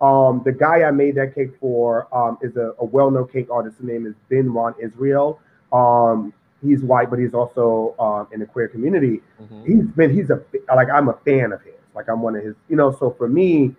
um, 0.00 0.42
the 0.44 0.52
guy 0.52 0.82
I 0.82 0.90
made 0.90 1.14
that 1.16 1.34
cake 1.34 1.52
for, 1.60 2.12
um, 2.14 2.38
is 2.42 2.56
a, 2.56 2.74
a 2.78 2.84
well-known 2.84 3.28
cake 3.28 3.48
artist. 3.50 3.78
His 3.78 3.86
name 3.86 4.06
is 4.06 4.14
Ben 4.28 4.52
Ron 4.52 4.74
Israel. 4.80 5.40
Um, 5.72 6.32
he's 6.62 6.82
white, 6.82 7.10
but 7.10 7.18
he's 7.18 7.34
also 7.34 7.94
um 8.00 8.26
in 8.32 8.40
the 8.40 8.46
queer 8.46 8.68
community. 8.68 9.22
Mhm. 9.40 9.66
He's 9.66 9.84
been 9.84 10.12
he's 10.12 10.30
a 10.30 10.42
like 10.74 10.90
I'm 10.90 11.08
a 11.08 11.14
fan 11.24 11.52
of 11.52 11.62
his. 11.62 11.74
Like 11.94 12.08
I'm 12.08 12.20
one 12.20 12.34
of 12.34 12.44
his, 12.44 12.54
you 12.68 12.76
know. 12.76 12.90
So 12.92 13.10
for 13.10 13.28
me, 13.28 13.74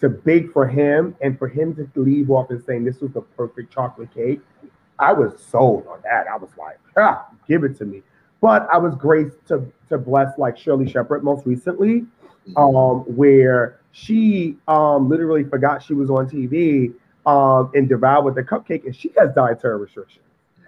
to 0.00 0.08
bake 0.10 0.52
for 0.52 0.66
him 0.66 1.16
and 1.22 1.38
for 1.38 1.48
him 1.48 1.74
to 1.74 1.88
leave 2.00 2.30
off 2.30 2.50
and 2.50 2.62
saying 2.64 2.84
this 2.84 3.00
was 3.00 3.12
the 3.12 3.22
perfect 3.22 3.72
chocolate 3.72 4.12
cake, 4.14 4.40
I 4.98 5.12
was 5.12 5.40
sold 5.40 5.86
on 5.86 6.00
that. 6.04 6.26
I 6.26 6.36
was 6.36 6.50
like, 6.58 6.78
ah, 6.96 7.26
give 7.48 7.64
it 7.64 7.76
to 7.78 7.84
me. 7.84 8.02
But 8.44 8.68
I 8.72 8.78
was 8.78 8.94
graced 8.96 9.46
to 9.48 9.72
to 9.90 9.98
bless 9.98 10.38
like 10.38 10.58
Sherri 10.58 10.88
Shepherd 10.88 11.24
most 11.24 11.46
recently, 11.46 12.06
um, 12.56 13.00
where 13.16 13.80
she 13.92 14.58
um 14.68 15.08
literally 15.08 15.44
forgot 15.44 15.82
she 15.82 15.94
was 15.94 16.10
on 16.10 16.28
TV 16.28 16.94
um 17.26 17.70
and 17.74 17.88
devoured 17.88 18.36
the 18.36 18.44
cupcake, 18.44 18.84
and 18.86 18.94
she 18.94 19.12
has 19.18 19.34
dietary 19.34 19.78
restrictions 19.78 20.24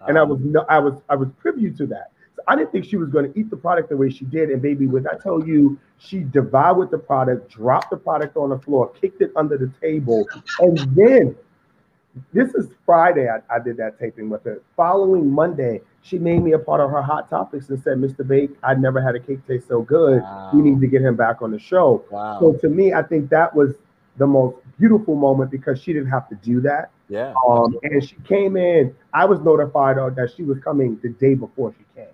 and 0.09 0.19
I 0.19 0.23
Um, 0.23 0.31
was 0.31 0.41
no, 0.41 0.65
I 0.69 0.79
was 0.79 0.95
I 1.11 1.17
was 1.17 1.29
privy 1.39 1.71
to 1.73 1.87
that. 1.89 2.13
So 2.37 2.43
I 2.49 2.57
didn't 2.57 2.73
think 2.73 2.85
she 2.87 2.97
was 2.97 3.11
going 3.11 3.33
to 3.33 3.39
eat 3.39 3.51
the 3.51 3.57
product 3.57 3.91
the 3.91 3.97
way 3.97 4.11
she 4.11 4.25
did. 4.27 4.51
And 4.51 4.63
baby, 4.63 4.87
when 4.87 5.07
I 5.09 5.17
tell 5.23 5.47
you, 5.47 5.79
she 5.99 6.21
devoured 6.21 6.91
the 6.91 6.99
product, 6.99 7.51
dropped 7.51 7.91
the 7.91 7.99
product 7.99 8.37
on 8.37 8.51
the 8.51 8.59
floor, 8.59 8.93
kicked 9.01 9.23
it 9.23 9.33
under 9.37 9.59
the 9.59 9.73
table, 9.81 10.29
and 10.61 10.79
then 10.97 11.37
this 12.33 12.55
is 12.55 12.69
Friday. 12.85 13.29
I, 13.29 13.41
I 13.55 13.59
did 13.59 13.77
that 13.79 13.99
taping 13.99 14.29
with 14.29 14.45
her. 14.45 14.63
Following 14.77 15.31
Monday, 15.31 15.81
she 16.03 16.19
made 16.19 16.43
me 16.43 16.53
a 16.53 16.59
part 16.59 16.81
of 16.81 16.91
her 16.91 17.03
hot 17.03 17.29
topics 17.29 17.69
and 17.69 17.83
said, 17.83 17.99
"Mr. 17.99 18.27
Bake, 18.27 18.51
I 18.63 18.75
never 18.75 19.01
had 19.01 19.15
a 19.15 19.21
cake 19.21 19.47
taste 19.47 19.69
so 19.69 19.83
good. 19.83 20.23
Wow. 20.23 20.51
We 20.53 20.63
need 20.63 20.81
to 20.81 20.87
get 20.87 21.03
him 21.03 21.17
back 21.17 21.43
on 21.43 21.51
the 21.51 21.59
show." 21.59 22.05
wow. 22.11 22.39
So 22.41 22.53
to 22.55 22.69
me, 22.69 22.93
I 22.93 23.03
think 23.03 23.31
that 23.31 23.55
was 23.55 23.75
the 24.17 24.27
most 24.27 24.57
beautiful 24.79 25.15
moment 25.15 25.51
because 25.51 25.81
she 25.81 25.93
didn't 25.93 26.11
have 26.11 26.29
to 26.29 26.35
do 26.37 26.61
that. 26.63 26.91
yeah. 27.09 27.35
Um, 27.47 27.79
and 27.83 28.07
she 28.07 28.17
came 28.27 28.57
in. 28.57 28.95
I 29.13 29.25
was 29.27 29.41
notified 29.41 29.97
that 29.97 30.33
she 30.37 30.43
was 30.43 30.59
coming 30.59 30.99
the 31.03 31.11
day 31.11 31.35
before 31.35 31.75
she 31.77 31.85
came. 31.95 32.07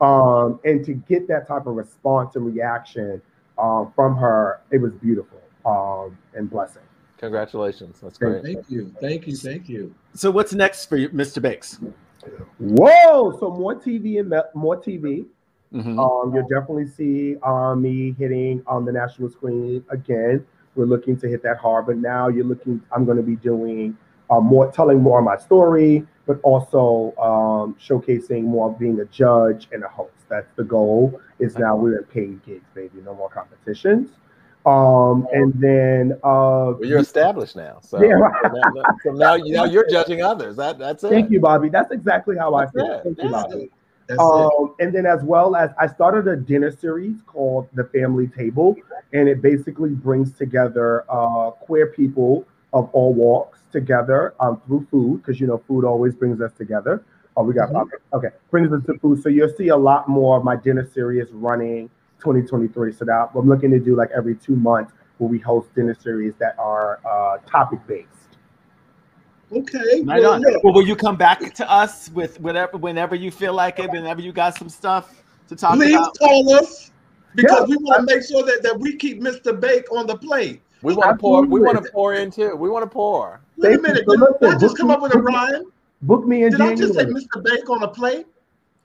Um, 0.00 0.60
and 0.64 0.84
to 0.84 0.94
get 0.94 1.28
that 1.28 1.46
type 1.46 1.66
of 1.66 1.76
response 1.76 2.36
and 2.36 2.44
reaction 2.44 3.22
um, 3.56 3.92
from 3.94 4.16
her, 4.16 4.60
it 4.70 4.78
was 4.78 4.92
beautiful 4.94 5.40
um, 5.64 6.18
and 6.34 6.50
blessing. 6.50 6.82
Congratulations. 7.22 8.00
That's 8.02 8.18
great. 8.18 8.42
thank 8.42 8.68
you, 8.68 8.92
thank 9.00 9.28
you, 9.28 9.36
thank 9.36 9.68
you. 9.68 9.94
So 10.12 10.28
what's 10.28 10.52
next 10.52 10.86
for 10.86 10.96
you, 10.96 11.08
Mr. 11.10 11.40
Bakes? 11.40 11.78
Whoa! 12.58 13.38
So 13.38 13.48
more 13.48 13.76
TV 13.76 14.18
and 14.18 14.34
more 14.54 14.76
TV. 14.76 15.24
Mhm. 15.72 16.00
Um, 16.00 16.34
you'll 16.34 16.48
definitely 16.48 16.88
see 16.88 17.36
um, 17.44 17.82
me 17.82 18.16
hitting 18.18 18.60
on 18.66 18.84
the 18.84 18.90
national 18.90 19.30
screen 19.30 19.84
again. 19.90 20.44
We're 20.74 20.86
looking 20.86 21.16
to 21.18 21.28
hit 21.28 21.44
that 21.44 21.58
hard, 21.58 21.86
but 21.86 21.96
now 21.96 22.26
you're 22.26 22.44
looking. 22.44 22.82
I'm 22.90 23.04
going 23.04 23.18
to 23.18 23.22
be 23.22 23.36
doing 23.36 23.96
uh, 24.28 24.40
more, 24.40 24.72
telling 24.72 25.00
more 25.00 25.20
of 25.20 25.24
my 25.24 25.36
story, 25.36 26.04
but 26.26 26.40
also 26.42 27.14
um, 27.18 27.76
showcasing 27.80 28.42
more 28.42 28.70
of 28.70 28.80
being 28.80 28.98
a 28.98 29.04
judge 29.04 29.68
and 29.70 29.84
a 29.84 29.88
host. 29.88 30.10
That's 30.28 30.50
the 30.56 30.64
goal. 30.64 31.20
Is 31.38 31.56
now 31.56 31.76
we're 31.76 31.98
in 31.98 32.04
paid 32.04 32.44
gigs, 32.44 32.66
baby. 32.74 33.00
No 33.04 33.14
more 33.14 33.30
competitions. 33.30 34.10
Um, 34.64 35.26
and 35.32 35.52
then 35.54 36.12
uh, 36.22 36.74
Well, 36.78 36.84
you're 36.84 36.98
established 37.00 37.56
now. 37.56 37.80
So, 37.82 38.00
Yeah, 38.02 38.14
right. 38.14 38.52
now, 38.74 38.84
so 39.02 39.10
now, 39.10 39.36
now 39.36 39.64
you're 39.64 39.88
judging 39.88 40.22
others. 40.22 40.56
That 40.56 40.78
that's 40.78 41.02
it. 41.02 41.10
thank 41.10 41.30
you, 41.30 41.40
Bobby. 41.40 41.68
That's 41.68 41.90
exactly 41.90 42.36
how 42.36 42.54
I 42.54 42.66
feel. 42.66 42.90
it. 42.90 43.02
Thank 43.02 43.22
you, 43.22 43.28
Bobby. 43.30 43.70
It. 44.08 44.18
Um, 44.18 44.74
and 44.78 44.92
then 44.92 45.06
as 45.06 45.22
well 45.22 45.56
as 45.56 45.70
I 45.80 45.86
started 45.86 46.28
a 46.28 46.36
dinner 46.36 46.70
series 46.70 47.22
called 47.26 47.68
The 47.74 47.84
Family 47.84 48.28
Table, 48.28 48.76
and 49.12 49.28
it 49.28 49.40
basically 49.42 49.90
brings 49.90 50.32
together 50.32 51.04
uh, 51.08 51.50
queer 51.52 51.86
people 51.88 52.46
of 52.72 52.88
all 52.92 53.12
walks 53.12 53.60
together 53.72 54.34
um, 54.40 54.60
through 54.66 54.86
food 54.90 55.22
because 55.22 55.40
you 55.40 55.46
know 55.46 55.58
food 55.66 55.84
always 55.84 56.14
brings 56.14 56.40
us 56.40 56.52
together. 56.52 57.02
Oh, 57.36 57.42
we 57.44 57.54
got 57.54 57.70
Mhm. 57.70 57.82
okay, 57.82 57.96
okay, 58.12 58.28
brings 58.50 58.72
us 58.72 58.84
to 58.86 58.98
food. 58.98 59.22
So 59.22 59.28
you'll 59.28 59.48
see 59.48 59.68
a 59.68 59.76
lot 59.76 60.08
more 60.08 60.36
of 60.36 60.44
my 60.44 60.56
dinner 60.56 60.84
series 60.86 61.30
running 61.32 61.90
2023. 62.22 62.92
So 62.92 63.04
that 63.04 63.30
I'm 63.34 63.48
looking 63.48 63.70
to 63.72 63.78
do 63.80 63.96
like 63.96 64.10
every 64.16 64.36
two 64.36 64.56
months 64.56 64.92
where 65.18 65.28
we 65.28 65.38
host 65.38 65.74
dinner 65.74 65.94
series 65.94 66.34
that 66.36 66.58
are 66.58 67.00
uh, 67.04 67.38
topic 67.46 67.80
based. 67.86 68.08
Okay. 69.52 70.02
Right 70.02 70.22
well, 70.22 70.34
on. 70.34 70.40
look, 70.42 70.64
Well, 70.64 70.72
will 70.72 70.86
you 70.86 70.96
come 70.96 71.16
back 71.16 71.52
to 71.54 71.70
us 71.70 72.08
with 72.10 72.40
whatever, 72.40 72.78
whenever 72.78 73.14
you 73.14 73.30
feel 73.30 73.52
like 73.52 73.78
it, 73.78 73.90
whenever 73.90 74.22
you 74.22 74.32
got 74.32 74.56
some 74.56 74.68
stuff 74.68 75.12
to 75.48 75.56
talk 75.56 75.74
please 75.74 75.94
about? 75.94 76.14
Please 76.16 76.18
call 76.18 76.54
us 76.54 76.90
because 77.34 77.68
Yeah. 77.68 77.76
we 77.76 77.84
want 77.84 78.08
to 78.08 78.14
make 78.14 78.24
sure 78.24 78.42
that, 78.44 78.62
that 78.62 78.78
we 78.78 78.96
keep 78.96 79.20
Mr. 79.20 79.58
Bake 79.58 79.92
on 79.92 80.06
the 80.06 80.16
plate. 80.16 80.62
We 80.80 80.94
want 80.94 81.10
to 81.10 81.20
pour. 81.20 81.44
We 81.44 81.60
want 81.60 81.84
to 81.84 81.90
pour 81.92 82.14
in 82.14 82.30
too. 82.30 82.56
We 82.56 82.70
want 82.70 82.82
to 82.82 82.88
pour. 82.88 83.40
Wait 83.58 83.68
a 83.68 83.70
Thank 83.72 83.86
you. 83.86 83.92
minute. 83.92 84.06
Did, 84.08 84.20
listen, 84.20 84.36
did 84.40 84.50
I 84.50 84.58
just 84.58 84.76
come 84.76 84.90
up 84.90 85.02
with 85.02 85.14
a 85.14 85.18
rhyme? 85.18 85.64
Book 86.02 86.26
me 86.26 86.44
in 86.44 86.50
Did 86.50 86.60
I 86.60 86.74
just 86.74 86.94
say 86.94 87.04
Mr. 87.04 87.42
Bake 87.44 87.68
on 87.70 87.82
a 87.82 87.88
plate? 87.88 88.26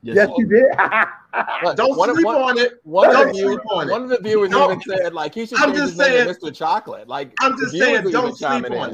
Yes, 0.04 0.30
you 0.38 0.48
did. 0.48 0.66
Don't 1.76 1.98
one, 1.98 2.14
sleep 2.14 2.26
one, 2.26 2.36
on 2.36 2.58
it. 2.58 2.80
one 2.84 3.08
of 3.10 3.14
Don't 3.14 3.28
the 3.28 3.34
viewers, 3.34 3.56
sleep 3.56 3.72
on 3.72 3.90
one 3.90 4.04
of 4.04 4.10
the 4.10 4.20
viewers 4.22 4.50
No. 4.50 4.66
even 4.72 4.82
said 4.82 5.14
like 5.14 5.34
he 5.34 5.46
should 5.46 5.60
I'm 5.60 5.74
just 5.74 5.98
saying- 5.98 6.28
Mr. 6.28 6.56
Chocolate. 6.56 7.08
Like 7.08 7.34
I'm 7.42 7.58
just 7.58 7.72
saying, 7.72 8.10
don't 8.10 8.38
chiming 8.38 8.72
sleep 8.72 8.82
on 8.82 8.94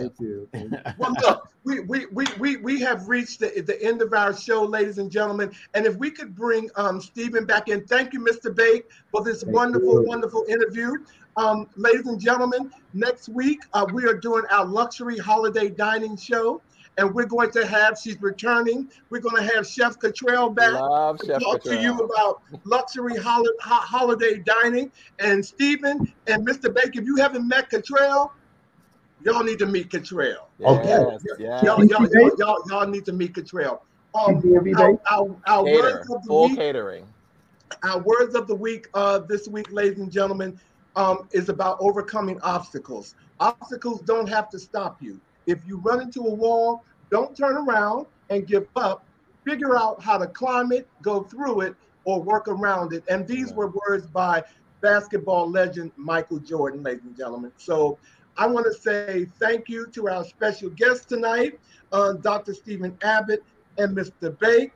in. 0.53 0.73
it. 0.73 0.93
Well, 0.97 1.13
look, 1.21 1.49
we, 1.63 1.81
we, 1.81 2.05
we, 2.07 2.25
we, 2.39 2.57
we 2.57 2.79
have 2.81 3.07
reached 3.07 3.39
the, 3.39 3.61
the 3.65 3.81
end 3.83 4.01
of 4.01 4.13
our 4.13 4.35
show, 4.35 4.63
ladies 4.63 4.97
and 4.97 5.11
gentlemen. 5.11 5.51
And 5.73 5.85
if 5.85 5.95
we 5.97 6.09
could 6.09 6.35
bring 6.35 6.69
um, 6.75 6.99
Stephen 7.01 7.45
back 7.45 7.69
in, 7.69 7.85
thank 7.85 8.13
you, 8.13 8.19
Mr. 8.19 8.53
Bake, 8.53 8.85
for 9.11 9.23
this 9.23 9.43
Thank 9.43 9.55
wonderful, 9.55 10.01
you. 10.01 10.07
wonderful 10.07 10.45
interview. 10.49 10.93
Um, 11.37 11.67
ladies 11.75 12.05
and 12.07 12.19
gentlemen, 12.19 12.71
next 12.93 13.27
week 13.29 13.59
uh, 13.73 13.85
we 13.93 14.05
are 14.05 14.13
doing 14.13 14.43
our 14.51 14.65
luxury 14.65 15.17
holiday 15.17 15.69
dining 15.69 16.15
show. 16.17 16.61
And 16.97 17.13
we're 17.13 17.25
going 17.25 17.49
to 17.51 17.65
have, 17.65 17.97
she's 17.97 18.21
returning, 18.21 18.89
we're 19.09 19.19
going 19.19 19.35
to 19.35 19.53
have 19.55 19.67
Chef 19.67 19.97
Cottrell 19.97 20.49
back 20.49 20.73
Love 20.73 21.17
to 21.19 21.25
Chef 21.25 21.41
talk 21.41 21.63
to 21.63 21.81
you 21.81 21.97
about 21.97 22.43
luxury 22.65 23.15
holi- 23.17 23.49
ho- 23.61 23.75
holiday 23.75 24.37
dining. 24.45 24.91
And 25.19 25.43
Stephen 25.43 26.13
and 26.27 26.47
Mr. 26.47 26.73
Bake, 26.73 26.95
if 26.95 27.05
you 27.05 27.15
haven't 27.15 27.47
met 27.47 27.69
Cottrell, 27.71 28.31
y'all 29.23 29.43
need 29.43 29.57
to 29.59 29.65
meet 29.65 29.89
Cottrell. 29.89 30.49
Okay. 30.63 30.87
Yes, 30.87 31.21
yes. 31.39 31.63
Y'all, 31.63 31.83
y'all, 31.83 32.07
y'all, 32.11 32.31
y'all, 32.37 32.63
y'all 32.69 32.87
need 32.87 33.05
to 33.05 33.13
meet 33.13 33.33
Cottrell. 33.33 33.83
Um, 34.13 34.39
DMV 34.41 34.77
our, 34.77 34.99
our, 35.09 35.35
our 35.47 35.63
Cater, 35.65 35.81
words 35.81 36.09
of 36.11 36.21
the 36.21 36.27
full 36.27 36.49
week, 36.49 36.57
catering. 36.57 37.07
our 37.81 37.99
words 37.99 38.35
of 38.35 38.47
the 38.47 38.53
week 38.53 38.87
uh, 38.93 39.17
this 39.17 39.47
week, 39.47 39.71
ladies 39.71 39.97
and 39.97 40.11
gentlemen, 40.11 40.59
um, 40.95 41.27
is 41.31 41.49
about 41.49 41.77
overcoming 41.79 42.39
obstacles. 42.41 43.15
Obstacles 43.39 44.01
don't 44.01 44.29
have 44.29 44.47
to 44.49 44.59
stop 44.59 45.01
you. 45.01 45.19
If 45.47 45.65
you 45.65 45.77
run 45.79 46.01
into 46.01 46.21
a 46.21 46.33
wall, 46.33 46.83
don't 47.11 47.35
turn 47.35 47.57
around 47.57 48.05
and 48.29 48.47
give 48.47 48.67
up. 48.75 49.05
Figure 49.45 49.77
out 49.77 50.01
how 50.01 50.17
to 50.17 50.27
climb 50.27 50.71
it, 50.71 50.87
go 51.01 51.23
through 51.23 51.61
it, 51.61 51.75
or 52.05 52.21
work 52.21 52.47
around 52.47 52.93
it. 52.93 53.03
And 53.09 53.27
these 53.27 53.53
were 53.53 53.71
words 53.87 54.07
by 54.07 54.43
basketball 54.81 55.49
legend 55.49 55.91
Michael 55.97 56.39
Jordan, 56.39 56.83
ladies 56.83 57.03
and 57.03 57.15
gentlemen. 57.15 57.51
So 57.57 57.97
I 58.37 58.47
want 58.47 58.65
to 58.65 58.73
say 58.73 59.25
thank 59.39 59.69
you 59.69 59.87
to 59.87 60.09
our 60.09 60.25
special 60.25 60.69
guest 60.71 61.09
tonight, 61.09 61.59
uh, 61.91 62.13
Dr. 62.13 62.53
Stephen 62.53 62.97
Abbott 63.03 63.43
and 63.77 63.95
Mr. 63.95 64.37
Bake. 64.39 64.71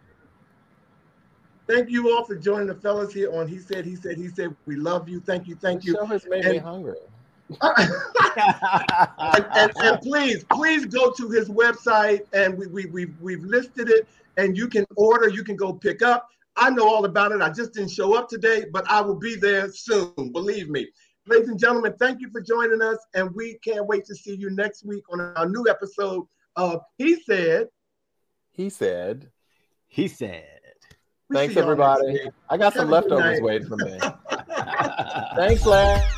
Thank 1.67 1.89
you 1.89 2.15
all 2.15 2.23
for 2.23 2.35
joining 2.35 2.67
the 2.67 2.75
fellas 2.75 3.13
here 3.13 3.33
on 3.33 3.47
He 3.47 3.59
Said, 3.59 3.85
He 3.85 3.95
Said, 3.95 4.17
He 4.17 4.29
Said. 4.29 4.55
We 4.65 4.77
love 4.77 5.09
you. 5.09 5.19
Thank 5.19 5.47
you. 5.47 5.55
Thank 5.55 5.83
you. 5.83 5.93
The 5.93 5.99
show 5.99 6.05
has 6.05 6.25
made 6.29 6.45
me 6.45 6.57
hungry. 6.57 6.95
And, 7.61 9.45
and, 9.55 9.71
and 9.77 10.01
please, 10.01 10.43
please 10.51 10.85
go 10.85 11.11
to 11.11 11.29
his 11.29 11.49
website 11.49 12.21
and 12.33 12.57
we, 12.57 12.67
we, 12.67 12.85
we've, 12.87 13.21
we've 13.21 13.43
listed 13.43 13.89
it 13.89 14.07
and 14.37 14.57
you 14.57 14.67
can 14.67 14.85
order, 14.95 15.29
you 15.29 15.43
can 15.43 15.55
go 15.55 15.73
pick 15.73 16.01
up. 16.01 16.29
I 16.55 16.69
know 16.69 16.87
all 16.87 17.05
about 17.05 17.31
it. 17.31 17.41
I 17.41 17.49
just 17.49 17.73
didn't 17.73 17.91
show 17.91 18.15
up 18.15 18.29
today, 18.29 18.65
but 18.71 18.89
I 18.89 19.01
will 19.01 19.15
be 19.15 19.35
there 19.35 19.69
soon. 19.71 20.31
Believe 20.31 20.69
me. 20.69 20.87
Ladies 21.27 21.49
and 21.49 21.59
gentlemen, 21.59 21.93
thank 21.99 22.21
you 22.21 22.29
for 22.31 22.41
joining 22.41 22.81
us. 22.81 22.97
And 23.13 23.29
we 23.35 23.59
can't 23.63 23.85
wait 23.85 24.05
to 24.05 24.15
see 24.15 24.35
you 24.35 24.49
next 24.49 24.85
week 24.85 25.03
on 25.11 25.19
our 25.21 25.47
new 25.47 25.67
episode 25.69 26.25
of 26.55 26.81
He 26.97 27.21
Said. 27.23 27.67
He 28.51 28.69
said, 28.69 29.29
he 29.87 30.07
said. 30.07 30.43
We 31.29 31.35
"Thanks 31.35 31.53
see 31.53 31.59
y'all 31.59 31.75
next 31.77 31.99
everybody. 32.01 32.29
I 32.49 32.57
got 32.57 32.73
some 32.73 32.89
Have 32.89 33.05
a 33.05 33.07
leftovers 33.07 33.41
waiting 33.41 33.67
for 33.67 33.77
me. 33.77 33.99
Thanks, 35.35 35.63
lad." 35.63 36.16